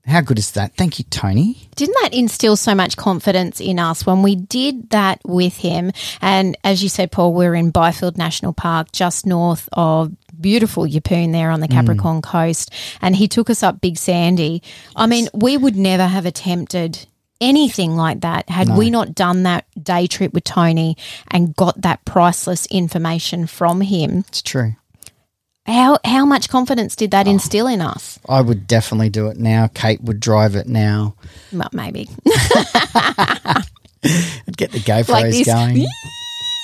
How 0.06 0.21
good 0.21 0.39
is 0.39 0.52
that? 0.52 0.76
Thank 0.76 0.99
you, 0.99 1.06
Tony. 1.10 1.62
Didn't 1.75 1.95
that 2.01 2.13
instill 2.13 2.55
so 2.55 2.75
much 2.75 2.97
confidence 2.97 3.59
in 3.59 3.79
us 3.79 4.05
when 4.05 4.21
we 4.21 4.36
did 4.36 4.89
that 4.91 5.19
with 5.25 5.57
him? 5.57 5.91
And 6.21 6.57
as 6.63 6.83
you 6.83 6.89
said, 6.89 7.12
Paul, 7.12 7.33
we're 7.33 7.55
in 7.55 7.71
Byfield 7.71 8.17
National 8.17 8.53
Park, 8.53 8.91
just 8.91 9.25
north 9.25 9.67
of 9.73 10.12
beautiful 10.39 10.86
Yeppoon 10.86 11.31
there 11.31 11.51
on 11.51 11.59
the 11.59 11.67
Capricorn 11.67 12.21
mm. 12.21 12.23
coast. 12.23 12.71
And 13.01 13.15
he 13.15 13.27
took 13.27 13.49
us 13.49 13.63
up 13.63 13.81
Big 13.81 13.97
Sandy. 13.97 14.62
I 14.95 15.07
mean, 15.07 15.29
we 15.33 15.57
would 15.57 15.75
never 15.75 16.05
have 16.05 16.25
attempted 16.25 17.07
anything 17.41 17.95
like 17.95 18.21
that 18.21 18.49
had 18.49 18.69
no. 18.69 18.77
we 18.77 18.89
not 18.89 19.13
done 19.13 19.43
that 19.43 19.65
day 19.81 20.07
trip 20.07 20.33
with 20.33 20.45
Tony 20.45 20.95
and 21.29 21.55
got 21.55 21.81
that 21.81 22.03
priceless 22.05 22.65
information 22.67 23.47
from 23.47 23.81
him. 23.81 24.19
It's 24.29 24.41
true. 24.41 24.75
How 25.65 25.97
how 26.04 26.26
much 26.26 26.49
confidence 26.49 26.95
did 26.95 27.12
that 27.12 27.28
instill 27.28 27.67
in 27.67 27.80
us? 27.82 28.19
I 28.28 28.41
would 28.41 28.67
definitely 28.67 29.10
do 29.10 29.28
it 29.28 29.38
now. 29.38 29.69
Kate 29.73 30.02
would 30.02 30.19
drive 30.19 30.56
it 30.56 30.67
now. 30.67 31.15
Well, 31.54 31.69
maybe. 31.71 32.10
I'd 34.04 34.58
get 34.58 34.73
the 34.73 34.80
GoPros 34.80 35.08
like 35.10 35.45
going. 35.45 35.88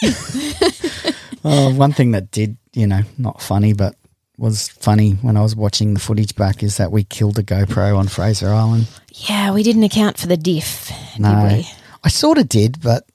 oh, 1.45 1.73
one 1.73 1.93
thing 1.93 2.11
that 2.11 2.29
did, 2.31 2.57
you 2.73 2.87
know, 2.87 3.01
not 3.17 3.41
funny, 3.41 3.71
but 3.71 3.95
was 4.37 4.69
funny 4.69 5.11
when 5.21 5.37
I 5.37 5.41
was 5.41 5.55
watching 5.55 5.93
the 5.93 5.99
footage 5.99 6.35
back 6.35 6.63
is 6.63 6.77
that 6.77 6.91
we 6.91 7.03
killed 7.03 7.39
a 7.39 7.43
GoPro 7.43 7.97
on 7.97 8.07
Fraser 8.07 8.49
Island. 8.49 8.87
Yeah, 9.13 9.51
we 9.53 9.63
didn't 9.63 9.83
account 9.83 10.17
for 10.17 10.27
the 10.27 10.37
diff, 10.37 10.91
no, 11.17 11.47
did 11.47 11.57
we? 11.57 11.69
I 12.03 12.09
sort 12.09 12.37
of 12.37 12.47
did, 12.49 12.81
but 12.81 13.05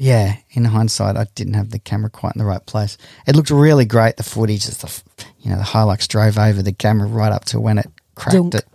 yeah, 0.00 0.36
in 0.52 0.64
hindsight, 0.64 1.18
I 1.18 1.26
didn't 1.34 1.52
have 1.54 1.72
the 1.72 1.78
camera 1.78 2.08
quite 2.08 2.34
in 2.34 2.38
the 2.38 2.46
right 2.46 2.64
place. 2.64 2.96
It 3.26 3.36
looked 3.36 3.50
really 3.50 3.84
great. 3.84 4.16
The 4.16 4.22
footage, 4.22 4.64
the 4.64 5.02
you 5.40 5.50
know, 5.50 5.58
the 5.58 5.62
Hilux 5.62 6.08
drove 6.08 6.38
over 6.38 6.62
the 6.62 6.72
camera 6.72 7.06
right 7.06 7.30
up 7.30 7.44
to 7.46 7.60
when 7.60 7.76
it 7.76 7.86
cracked 8.14 8.34
Dunk. 8.34 8.54
it. 8.54 8.66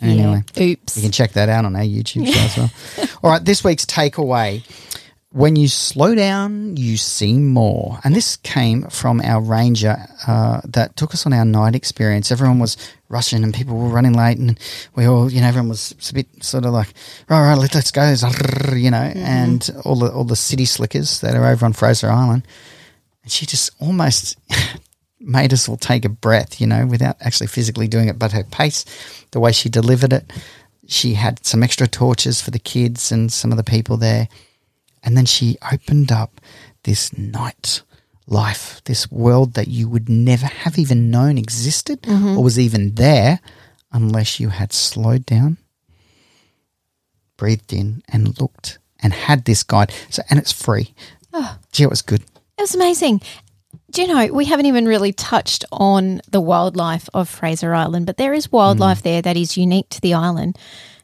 Anyway, 0.00 0.44
yeah. 0.54 0.62
oops. 0.62 0.96
You 0.96 1.02
can 1.02 1.10
check 1.10 1.32
that 1.32 1.48
out 1.48 1.64
on 1.64 1.74
our 1.74 1.82
YouTube 1.82 2.32
show 2.32 2.38
as 2.38 2.56
well. 2.56 3.08
All 3.24 3.30
right, 3.32 3.44
this 3.44 3.64
week's 3.64 3.84
takeaway 3.84 4.64
when 5.32 5.54
you 5.54 5.68
slow 5.68 6.14
down, 6.16 6.76
you 6.76 6.96
see 6.96 7.34
more. 7.34 8.00
And 8.02 8.16
this 8.16 8.36
came 8.36 8.82
from 8.88 9.20
our 9.20 9.40
ranger 9.40 9.96
uh, 10.26 10.60
that 10.64 10.96
took 10.96 11.14
us 11.14 11.24
on 11.24 11.32
our 11.32 11.44
night 11.44 11.76
experience. 11.76 12.32
Everyone 12.32 12.58
was 12.58 12.76
rushing 13.08 13.44
and 13.44 13.54
people 13.54 13.76
were 13.76 13.88
running 13.88 14.14
late, 14.14 14.38
and 14.38 14.58
we 14.96 15.04
all, 15.04 15.30
you 15.30 15.40
know, 15.40 15.46
everyone 15.46 15.68
was 15.68 15.94
a 16.10 16.14
bit 16.14 16.26
sort 16.42 16.64
of 16.64 16.72
like, 16.72 16.92
right, 17.28 17.48
right, 17.48 17.58
let's, 17.58 17.74
let's 17.74 17.90
go, 17.92 18.08
you 18.74 18.90
know, 18.90 18.98
mm-hmm. 18.98 19.18
and 19.18 19.70
all 19.84 19.96
the 19.96 20.12
all 20.12 20.24
the 20.24 20.36
city 20.36 20.64
slickers 20.64 21.20
that 21.20 21.36
are 21.36 21.46
over 21.46 21.64
on 21.64 21.72
Fraser 21.74 22.10
Island. 22.10 22.44
And 23.22 23.30
she 23.30 23.46
just 23.46 23.70
almost 23.80 24.36
made 25.20 25.52
us 25.52 25.68
all 25.68 25.76
take 25.76 26.04
a 26.04 26.08
breath, 26.08 26.60
you 26.60 26.66
know, 26.66 26.86
without 26.86 27.16
actually 27.20 27.46
physically 27.46 27.86
doing 27.86 28.08
it, 28.08 28.18
but 28.18 28.32
her 28.32 28.44
pace, 28.44 28.84
the 29.30 29.40
way 29.40 29.52
she 29.52 29.68
delivered 29.68 30.12
it. 30.12 30.32
She 30.88 31.14
had 31.14 31.46
some 31.46 31.62
extra 31.62 31.86
torches 31.86 32.40
for 32.40 32.50
the 32.50 32.58
kids 32.58 33.12
and 33.12 33.32
some 33.32 33.52
of 33.52 33.56
the 33.56 33.62
people 33.62 33.96
there 33.96 34.28
and 35.02 35.16
then 35.16 35.26
she 35.26 35.56
opened 35.72 36.12
up 36.12 36.40
this 36.84 37.16
night 37.16 37.82
life, 38.26 38.80
this 38.84 39.10
world 39.10 39.54
that 39.54 39.68
you 39.68 39.88
would 39.88 40.08
never 40.08 40.46
have 40.46 40.78
even 40.78 41.10
known 41.10 41.36
existed 41.36 42.02
mm-hmm. 42.02 42.38
or 42.38 42.44
was 42.44 42.58
even 42.58 42.94
there 42.94 43.40
unless 43.92 44.38
you 44.38 44.48
had 44.50 44.72
slowed 44.72 45.26
down, 45.26 45.58
breathed 47.36 47.72
in, 47.72 48.02
and 48.08 48.40
looked 48.40 48.78
and 49.02 49.12
had 49.12 49.44
this 49.44 49.62
guide. 49.62 49.92
So, 50.10 50.22
and 50.30 50.38
it's 50.38 50.52
free. 50.52 50.94
Oh. 51.32 51.58
Gee, 51.72 51.82
it 51.82 51.90
was 51.90 52.02
good. 52.02 52.22
It 52.56 52.60
was 52.60 52.74
amazing. 52.74 53.20
Do 53.90 54.02
you 54.02 54.08
know, 54.08 54.32
we 54.32 54.44
haven't 54.44 54.66
even 54.66 54.86
really 54.86 55.12
touched 55.12 55.64
on 55.72 56.20
the 56.30 56.40
wildlife 56.40 57.08
of 57.12 57.28
Fraser 57.28 57.74
Island, 57.74 58.06
but 58.06 58.16
there 58.16 58.32
is 58.32 58.52
wildlife 58.52 59.00
mm. 59.00 59.02
there 59.02 59.22
that 59.22 59.36
is 59.36 59.56
unique 59.56 59.88
to 59.90 60.00
the 60.00 60.14
island 60.14 60.56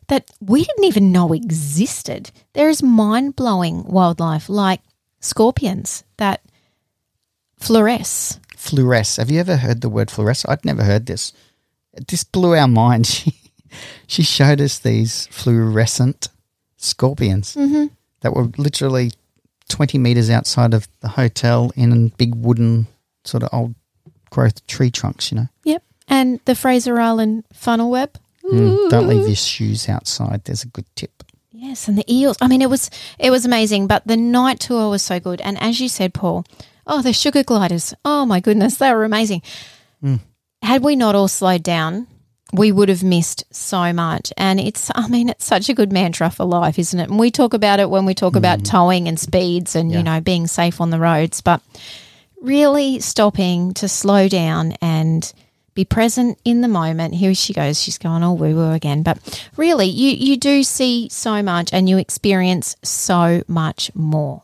that 0.09 0.31
we 0.40 0.64
didn't 0.64 0.85
even 0.85 1.12
know 1.12 1.33
existed. 1.33 2.31
There 2.53 2.69
is 2.69 2.83
mind 2.83 3.37
blowing 3.37 3.85
wildlife 3.85 4.49
like 4.49 4.81
scorpions 5.21 6.05
that 6.16 6.42
fluoresce. 7.61 8.38
Fluoresce. 8.57 9.19
Have 9.19 9.31
you 9.31 9.40
ever 9.40 9.57
heard 9.57 9.81
the 9.81 9.88
word 9.88 10.09
fluoresce? 10.09 10.49
I'd 10.49 10.64
never 10.64 10.85
heard 10.85 11.07
this. 11.07 11.33
This 12.09 12.25
blew 12.25 12.55
our 12.55 12.69
mind. 12.69 13.07
She, 14.07 14.23
she 14.23 14.23
showed 14.23 14.61
us 14.61 14.79
these 14.79 15.27
fluorescent 15.27 16.29
scorpions 16.79 17.55
mm-hmm. 17.57 17.87
that 18.21 18.33
were 18.33 18.49
literally 18.57 19.11
20 19.69 19.99
meters 19.99 20.31
outside 20.31 20.73
of 20.73 20.88
the 21.01 21.09
hotel 21.09 21.73
in 21.77 22.09
big 22.11 22.35
wooden, 22.35 22.87
sort 23.25 23.42
of 23.42 23.51
old 23.53 23.75
growth 24.31 24.66
tree 24.66 24.90
trunks, 24.90 25.31
you 25.31 25.37
know? 25.37 25.49
Yep. 25.64 25.83
And 26.09 26.40
the 26.45 26.55
Fraser 26.55 27.01
Island 27.01 27.45
funnel 27.53 27.90
web 27.90 28.19
Mm, 28.52 28.90
don't 28.90 29.09
leave 29.09 29.26
your 29.26 29.37
shoes 29.37 29.88
outside. 29.88 30.44
There's 30.44 30.62
a 30.62 30.68
good 30.68 30.87
tip. 30.94 31.22
Yes, 31.50 31.88
and 31.88 31.96
the 31.98 32.04
eels. 32.12 32.37
I 32.40 32.48
mean, 32.48 32.62
it 32.62 32.70
was 32.70 32.90
it 33.18 33.30
was 33.30 33.44
amazing. 33.44 33.87
But 33.87 34.06
the 34.06 34.16
night 34.16 34.61
tour 34.61 34.90
was 34.90 35.02
so 35.02 35.18
good, 35.18 35.40
and 35.40 35.59
as 35.59 35.80
you 35.80 35.88
said, 35.88 36.14
Paul, 36.14 36.44
oh, 36.86 37.03
the 37.03 37.12
sugar 37.12 37.42
gliders. 37.42 37.94
Oh 38.05 38.26
my 38.26 38.40
goodness, 38.40 38.76
they 38.76 38.92
were 38.92 39.05
amazing. 39.05 39.42
Mm. 40.03 40.20
Had 40.62 40.82
we 40.82 40.97
not 40.97 41.14
all 41.14 41.28
slowed 41.28 41.62
down, 41.62 42.07
we 42.53 42.72
would 42.72 42.88
have 42.88 43.03
missed 43.03 43.44
so 43.55 43.92
much. 43.92 44.32
And 44.36 44.61
it's, 44.61 44.90
I 44.94 45.09
mean, 45.09 45.28
it's 45.28 45.44
such 45.44 45.68
a 45.68 45.74
good 45.74 45.92
mantra 45.92 46.30
for 46.30 46.44
life, 46.44 46.78
isn't 46.78 46.99
it? 46.99 47.11
And 47.11 47.18
we 47.18 47.30
talk 47.30 47.55
about 47.55 47.80
it 47.80 47.90
when 47.90 48.07
we 48.07 48.14
talk 48.14 48.34
mm. 48.34 48.38
about 48.38 48.64
towing 48.64 49.09
and 49.09 49.18
speeds 49.18 49.74
and 49.74 49.90
yeah. 49.90 49.99
you 49.99 50.05
know 50.05 50.20
being 50.20 50.47
safe 50.47 50.80
on 50.80 50.90
the 50.90 51.01
roads, 51.01 51.40
but 51.40 51.61
really 52.40 53.01
stopping 53.01 53.74
to 53.74 53.88
slow 53.88 54.28
down 54.28 54.72
and 54.80 55.32
be 55.77 55.85
present 55.85 56.41
in 56.45 56.62
the 56.62 56.68
moment. 56.68 57.14
Here 57.14 57.35
she 57.35 57.53
goes. 57.53 57.81
She's 57.81 57.99
going 57.99 58.24
all 58.24 58.37
woo 58.37 58.57
woo 58.57 58.72
again. 58.72 59.05
But 59.05 59.49
really, 59.57 59.87
you, 59.87 60.11
you 60.11 60.37
do 60.37 60.64
see 60.64 61.09
so 61.11 61.43
much 61.43 61.72
and 61.72 61.89
you 61.89 61.99
experience 61.99 62.74
so 62.83 63.45
much 63.47 63.95
more. 63.95 64.43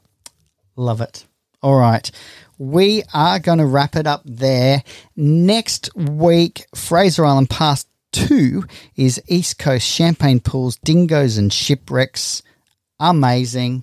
Love 0.76 1.01
it. 1.01 1.24
All 1.62 1.78
right. 1.78 2.09
We 2.59 3.03
are 3.12 3.41
going 3.41 3.59
to 3.59 3.66
wrap 3.66 3.97
it 3.97 4.07
up 4.07 4.22
there. 4.24 4.85
Next 5.16 5.91
week, 5.97 6.66
Fraser 6.74 7.24
Island 7.24 7.51
Pass 7.51 7.87
2 8.12 8.64
is 8.95 9.20
East 9.26 9.59
Coast 9.59 9.87
Champagne 9.87 10.39
Pools, 10.39 10.76
Dingoes 10.85 11.39
and 11.39 11.53
Shipwrecks. 11.53 12.43
Amazing. 13.01 13.83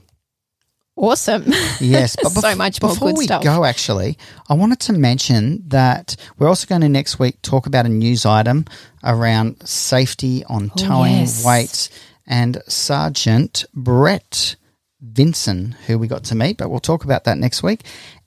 Awesome. 1.02 1.44
Yes, 1.80 2.16
but 2.22 2.32
So 2.34 2.42
bef- 2.42 2.58
much 2.58 2.82
more 2.82 2.92
before 2.92 3.14
we 3.14 3.24
stuff. 3.24 3.42
go, 3.44 3.64
actually, 3.64 4.18
I 4.50 4.54
wanted 4.54 4.80
to 4.82 4.94
mention 4.94 5.64
that 5.70 6.16
we're 6.38 6.50
also 6.50 6.68
going 6.68 6.82
to 6.82 6.90
next 6.90 7.20
week 7.20 7.42
talk 7.42 7.68
about 7.68 7.86
a 7.86 7.90
news 7.90 8.26
item 8.26 8.66
around 9.04 9.66
safety 9.68 10.44
on 10.46 10.72
oh, 10.74 10.76
towing 10.78 11.16
Oh, 11.16 11.20
yes. 11.20 11.46
weights 11.46 11.90
and 12.28 12.62
Sergeant 12.68 13.64
Brett 13.74 14.56
Vinson, 15.02 15.78
who 15.88 15.98
we 15.98 16.08
got 16.08 16.26
to 16.26 16.36
meet, 16.36 16.58
but 16.58 16.70
we'll 16.70 16.80
talk 16.82 17.06
about 17.06 17.24
that 17.24 17.38
next 17.38 17.64
week. 17.64 17.84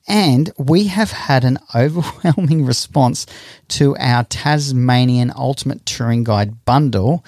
And 0.09 0.51
we 0.57 0.87
have 0.87 1.11
had 1.13 1.45
an 1.45 1.59
overwhelming 1.75 2.65
response 2.65 3.27
to 3.69 3.95
our 3.99 4.25
Tasmanian 4.25 5.31
Ultimate 5.37 5.85
Touring 5.85 6.25
Guide 6.25 6.65
bundle. 6.65 7.23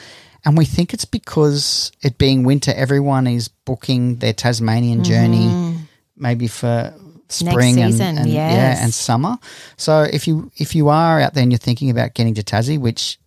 And 0.44 0.56
we 0.58 0.64
think 0.64 0.92
it's 0.92 1.04
because 1.06 1.90
it 2.02 2.18
being 2.18 2.44
winter, 2.44 2.72
everyone 2.74 3.26
is 3.26 3.48
booking 3.48 4.16
their 4.16 4.32
Tasmanian 4.34 5.02
journey 5.04 5.78
maybe 6.16 6.46
for 6.48 6.92
spring 7.28 7.80
and, 7.80 7.92
season, 7.92 8.18
and 8.18 8.28
yes. 8.30 8.52
yeah, 8.52 8.84
and 8.84 8.92
summer. 8.94 9.38
So 9.76 10.02
if 10.02 10.28
you 10.28 10.50
if 10.56 10.74
you 10.74 10.88
are 10.90 11.20
out 11.20 11.34
there 11.34 11.42
and 11.42 11.50
you're 11.50 11.58
thinking 11.58 11.90
about 11.90 12.14
getting 12.14 12.34
to 12.34 12.42
Tassie, 12.42 12.78
which 12.78 13.18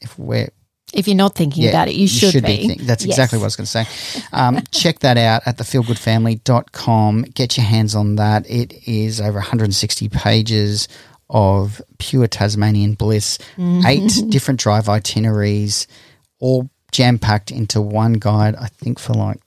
if 0.00 0.18
we're 0.18 0.50
if 0.92 1.08
you're 1.08 1.16
not 1.16 1.34
thinking 1.34 1.68
about 1.68 1.88
it, 1.88 1.94
you, 1.96 2.06
should, 2.06 2.44
be. 2.44 2.68
think- 2.68 2.82
That's 2.82 3.04
Yes. 3.04 3.14
exactly 3.16 3.38
what 3.38 3.44
I 3.44 3.46
was 3.46 3.56
going 3.56 3.66
to 3.66 3.84
say. 3.84 4.26
Um, 4.32 4.62
check 4.70 5.00
that 5.00 5.18
out 5.18 5.42
at 5.44 5.56
thefeelgoodfamily.com. 5.58 7.22
Get 7.34 7.56
your 7.56 7.66
hands 7.66 7.94
on 7.94 8.16
that. 8.16 8.48
It 8.48 8.86
is 8.88 9.20
over 9.20 9.38
160 9.38 10.08
pages 10.10 10.88
of 11.28 11.82
pure 11.98 12.28
Tasmanian 12.28 12.94
bliss, 12.94 13.38
Mm-hmm. 13.56 13.86
eight 13.86 14.30
different 14.30 14.60
drive 14.60 14.88
itineraries, 14.88 15.86
all 16.40 16.68
jam 16.92 17.18
packed 17.18 17.50
into 17.50 17.80
one 17.80 18.14
guide, 18.14 18.54
I 18.56 18.68
think 18.68 18.98
for 18.98 19.12
like 19.14 19.38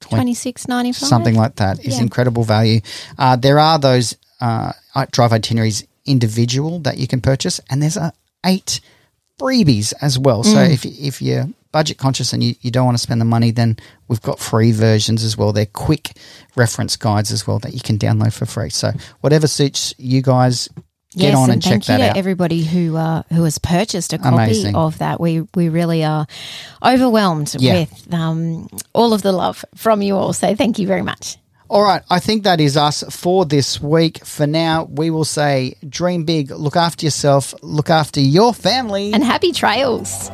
Twenty 0.00 0.34
six 0.34 0.68
ninety 0.68 0.92
five. 0.92 1.08
something 1.08 1.34
like 1.34 1.56
that 1.56 1.78
is 1.84 1.96
Yeah. 1.96 2.02
incredible 2.02 2.44
value. 2.44 2.80
Uh, 3.18 3.36
there 3.36 3.58
are 3.58 3.78
those 3.78 4.14
uh, 4.40 4.72
drive 5.10 5.32
itineraries 5.32 5.84
individual 6.04 6.78
that 6.80 6.98
you 6.98 7.06
can 7.08 7.20
purchase, 7.20 7.60
and 7.70 7.82
there's 7.82 7.96
uh, 7.96 8.10
eight 8.44 8.80
freebies 9.40 9.92
as 10.02 10.18
well. 10.18 10.42
So 10.44 10.56
Mm. 10.56 10.72
if 10.72 10.84
if 10.84 11.22
you're 11.22 11.48
budget 11.72 11.98
conscious 11.98 12.32
and 12.32 12.42
you, 12.42 12.54
you 12.62 12.70
don't 12.70 12.86
want 12.86 12.96
to 12.96 13.02
spend 13.02 13.20
the 13.20 13.24
money, 13.26 13.50
then 13.50 13.76
we've 14.08 14.22
got 14.22 14.38
free 14.38 14.72
versions 14.72 15.22
as 15.22 15.36
well. 15.36 15.52
They're 15.52 15.66
quick 15.66 16.12
reference 16.54 16.96
guides 16.96 17.30
as 17.32 17.46
well 17.46 17.58
that 17.60 17.74
you 17.74 17.80
can 17.80 17.98
download 17.98 18.32
for 18.32 18.46
free. 18.46 18.70
So 18.70 18.92
whatever 19.20 19.46
suits 19.46 19.94
you 19.98 20.22
guys, 20.22 20.68
Get 21.16 21.28
yes, 21.28 21.36
on 21.36 21.44
and, 21.44 21.52
and 21.52 21.62
check 21.62 21.82
that 21.84 21.94
out. 21.94 21.98
Thank 22.00 22.14
you 22.16 22.18
everybody 22.18 22.62
who 22.62 22.94
uh, 22.94 23.22
who 23.32 23.44
has 23.44 23.56
purchased 23.58 24.12
a 24.12 24.18
copy 24.18 24.34
Amazing. 24.34 24.76
of 24.76 24.98
that. 24.98 25.18
We 25.18 25.46
we 25.54 25.70
really 25.70 26.04
are 26.04 26.26
overwhelmed 26.84 27.56
yeah. 27.58 27.80
with 27.80 28.12
um, 28.12 28.68
all 28.92 29.14
of 29.14 29.22
the 29.22 29.32
love 29.32 29.64
from 29.74 30.02
you 30.02 30.14
all. 30.14 30.34
So 30.34 30.54
thank 30.54 30.78
you 30.78 30.86
very 30.86 31.00
much. 31.00 31.38
All 31.68 31.82
right, 31.82 32.02
I 32.10 32.20
think 32.20 32.44
that 32.44 32.60
is 32.60 32.76
us 32.76 33.02
for 33.08 33.46
this 33.46 33.80
week. 33.80 34.24
For 34.26 34.46
now, 34.46 34.84
we 34.84 35.08
will 35.08 35.24
say 35.24 35.76
dream 35.88 36.24
big, 36.24 36.50
look 36.50 36.76
after 36.76 37.06
yourself, 37.06 37.54
look 37.62 37.88
after 37.88 38.20
your 38.20 38.52
family, 38.52 39.12
and 39.14 39.24
happy 39.24 39.52
trails. 39.52 40.30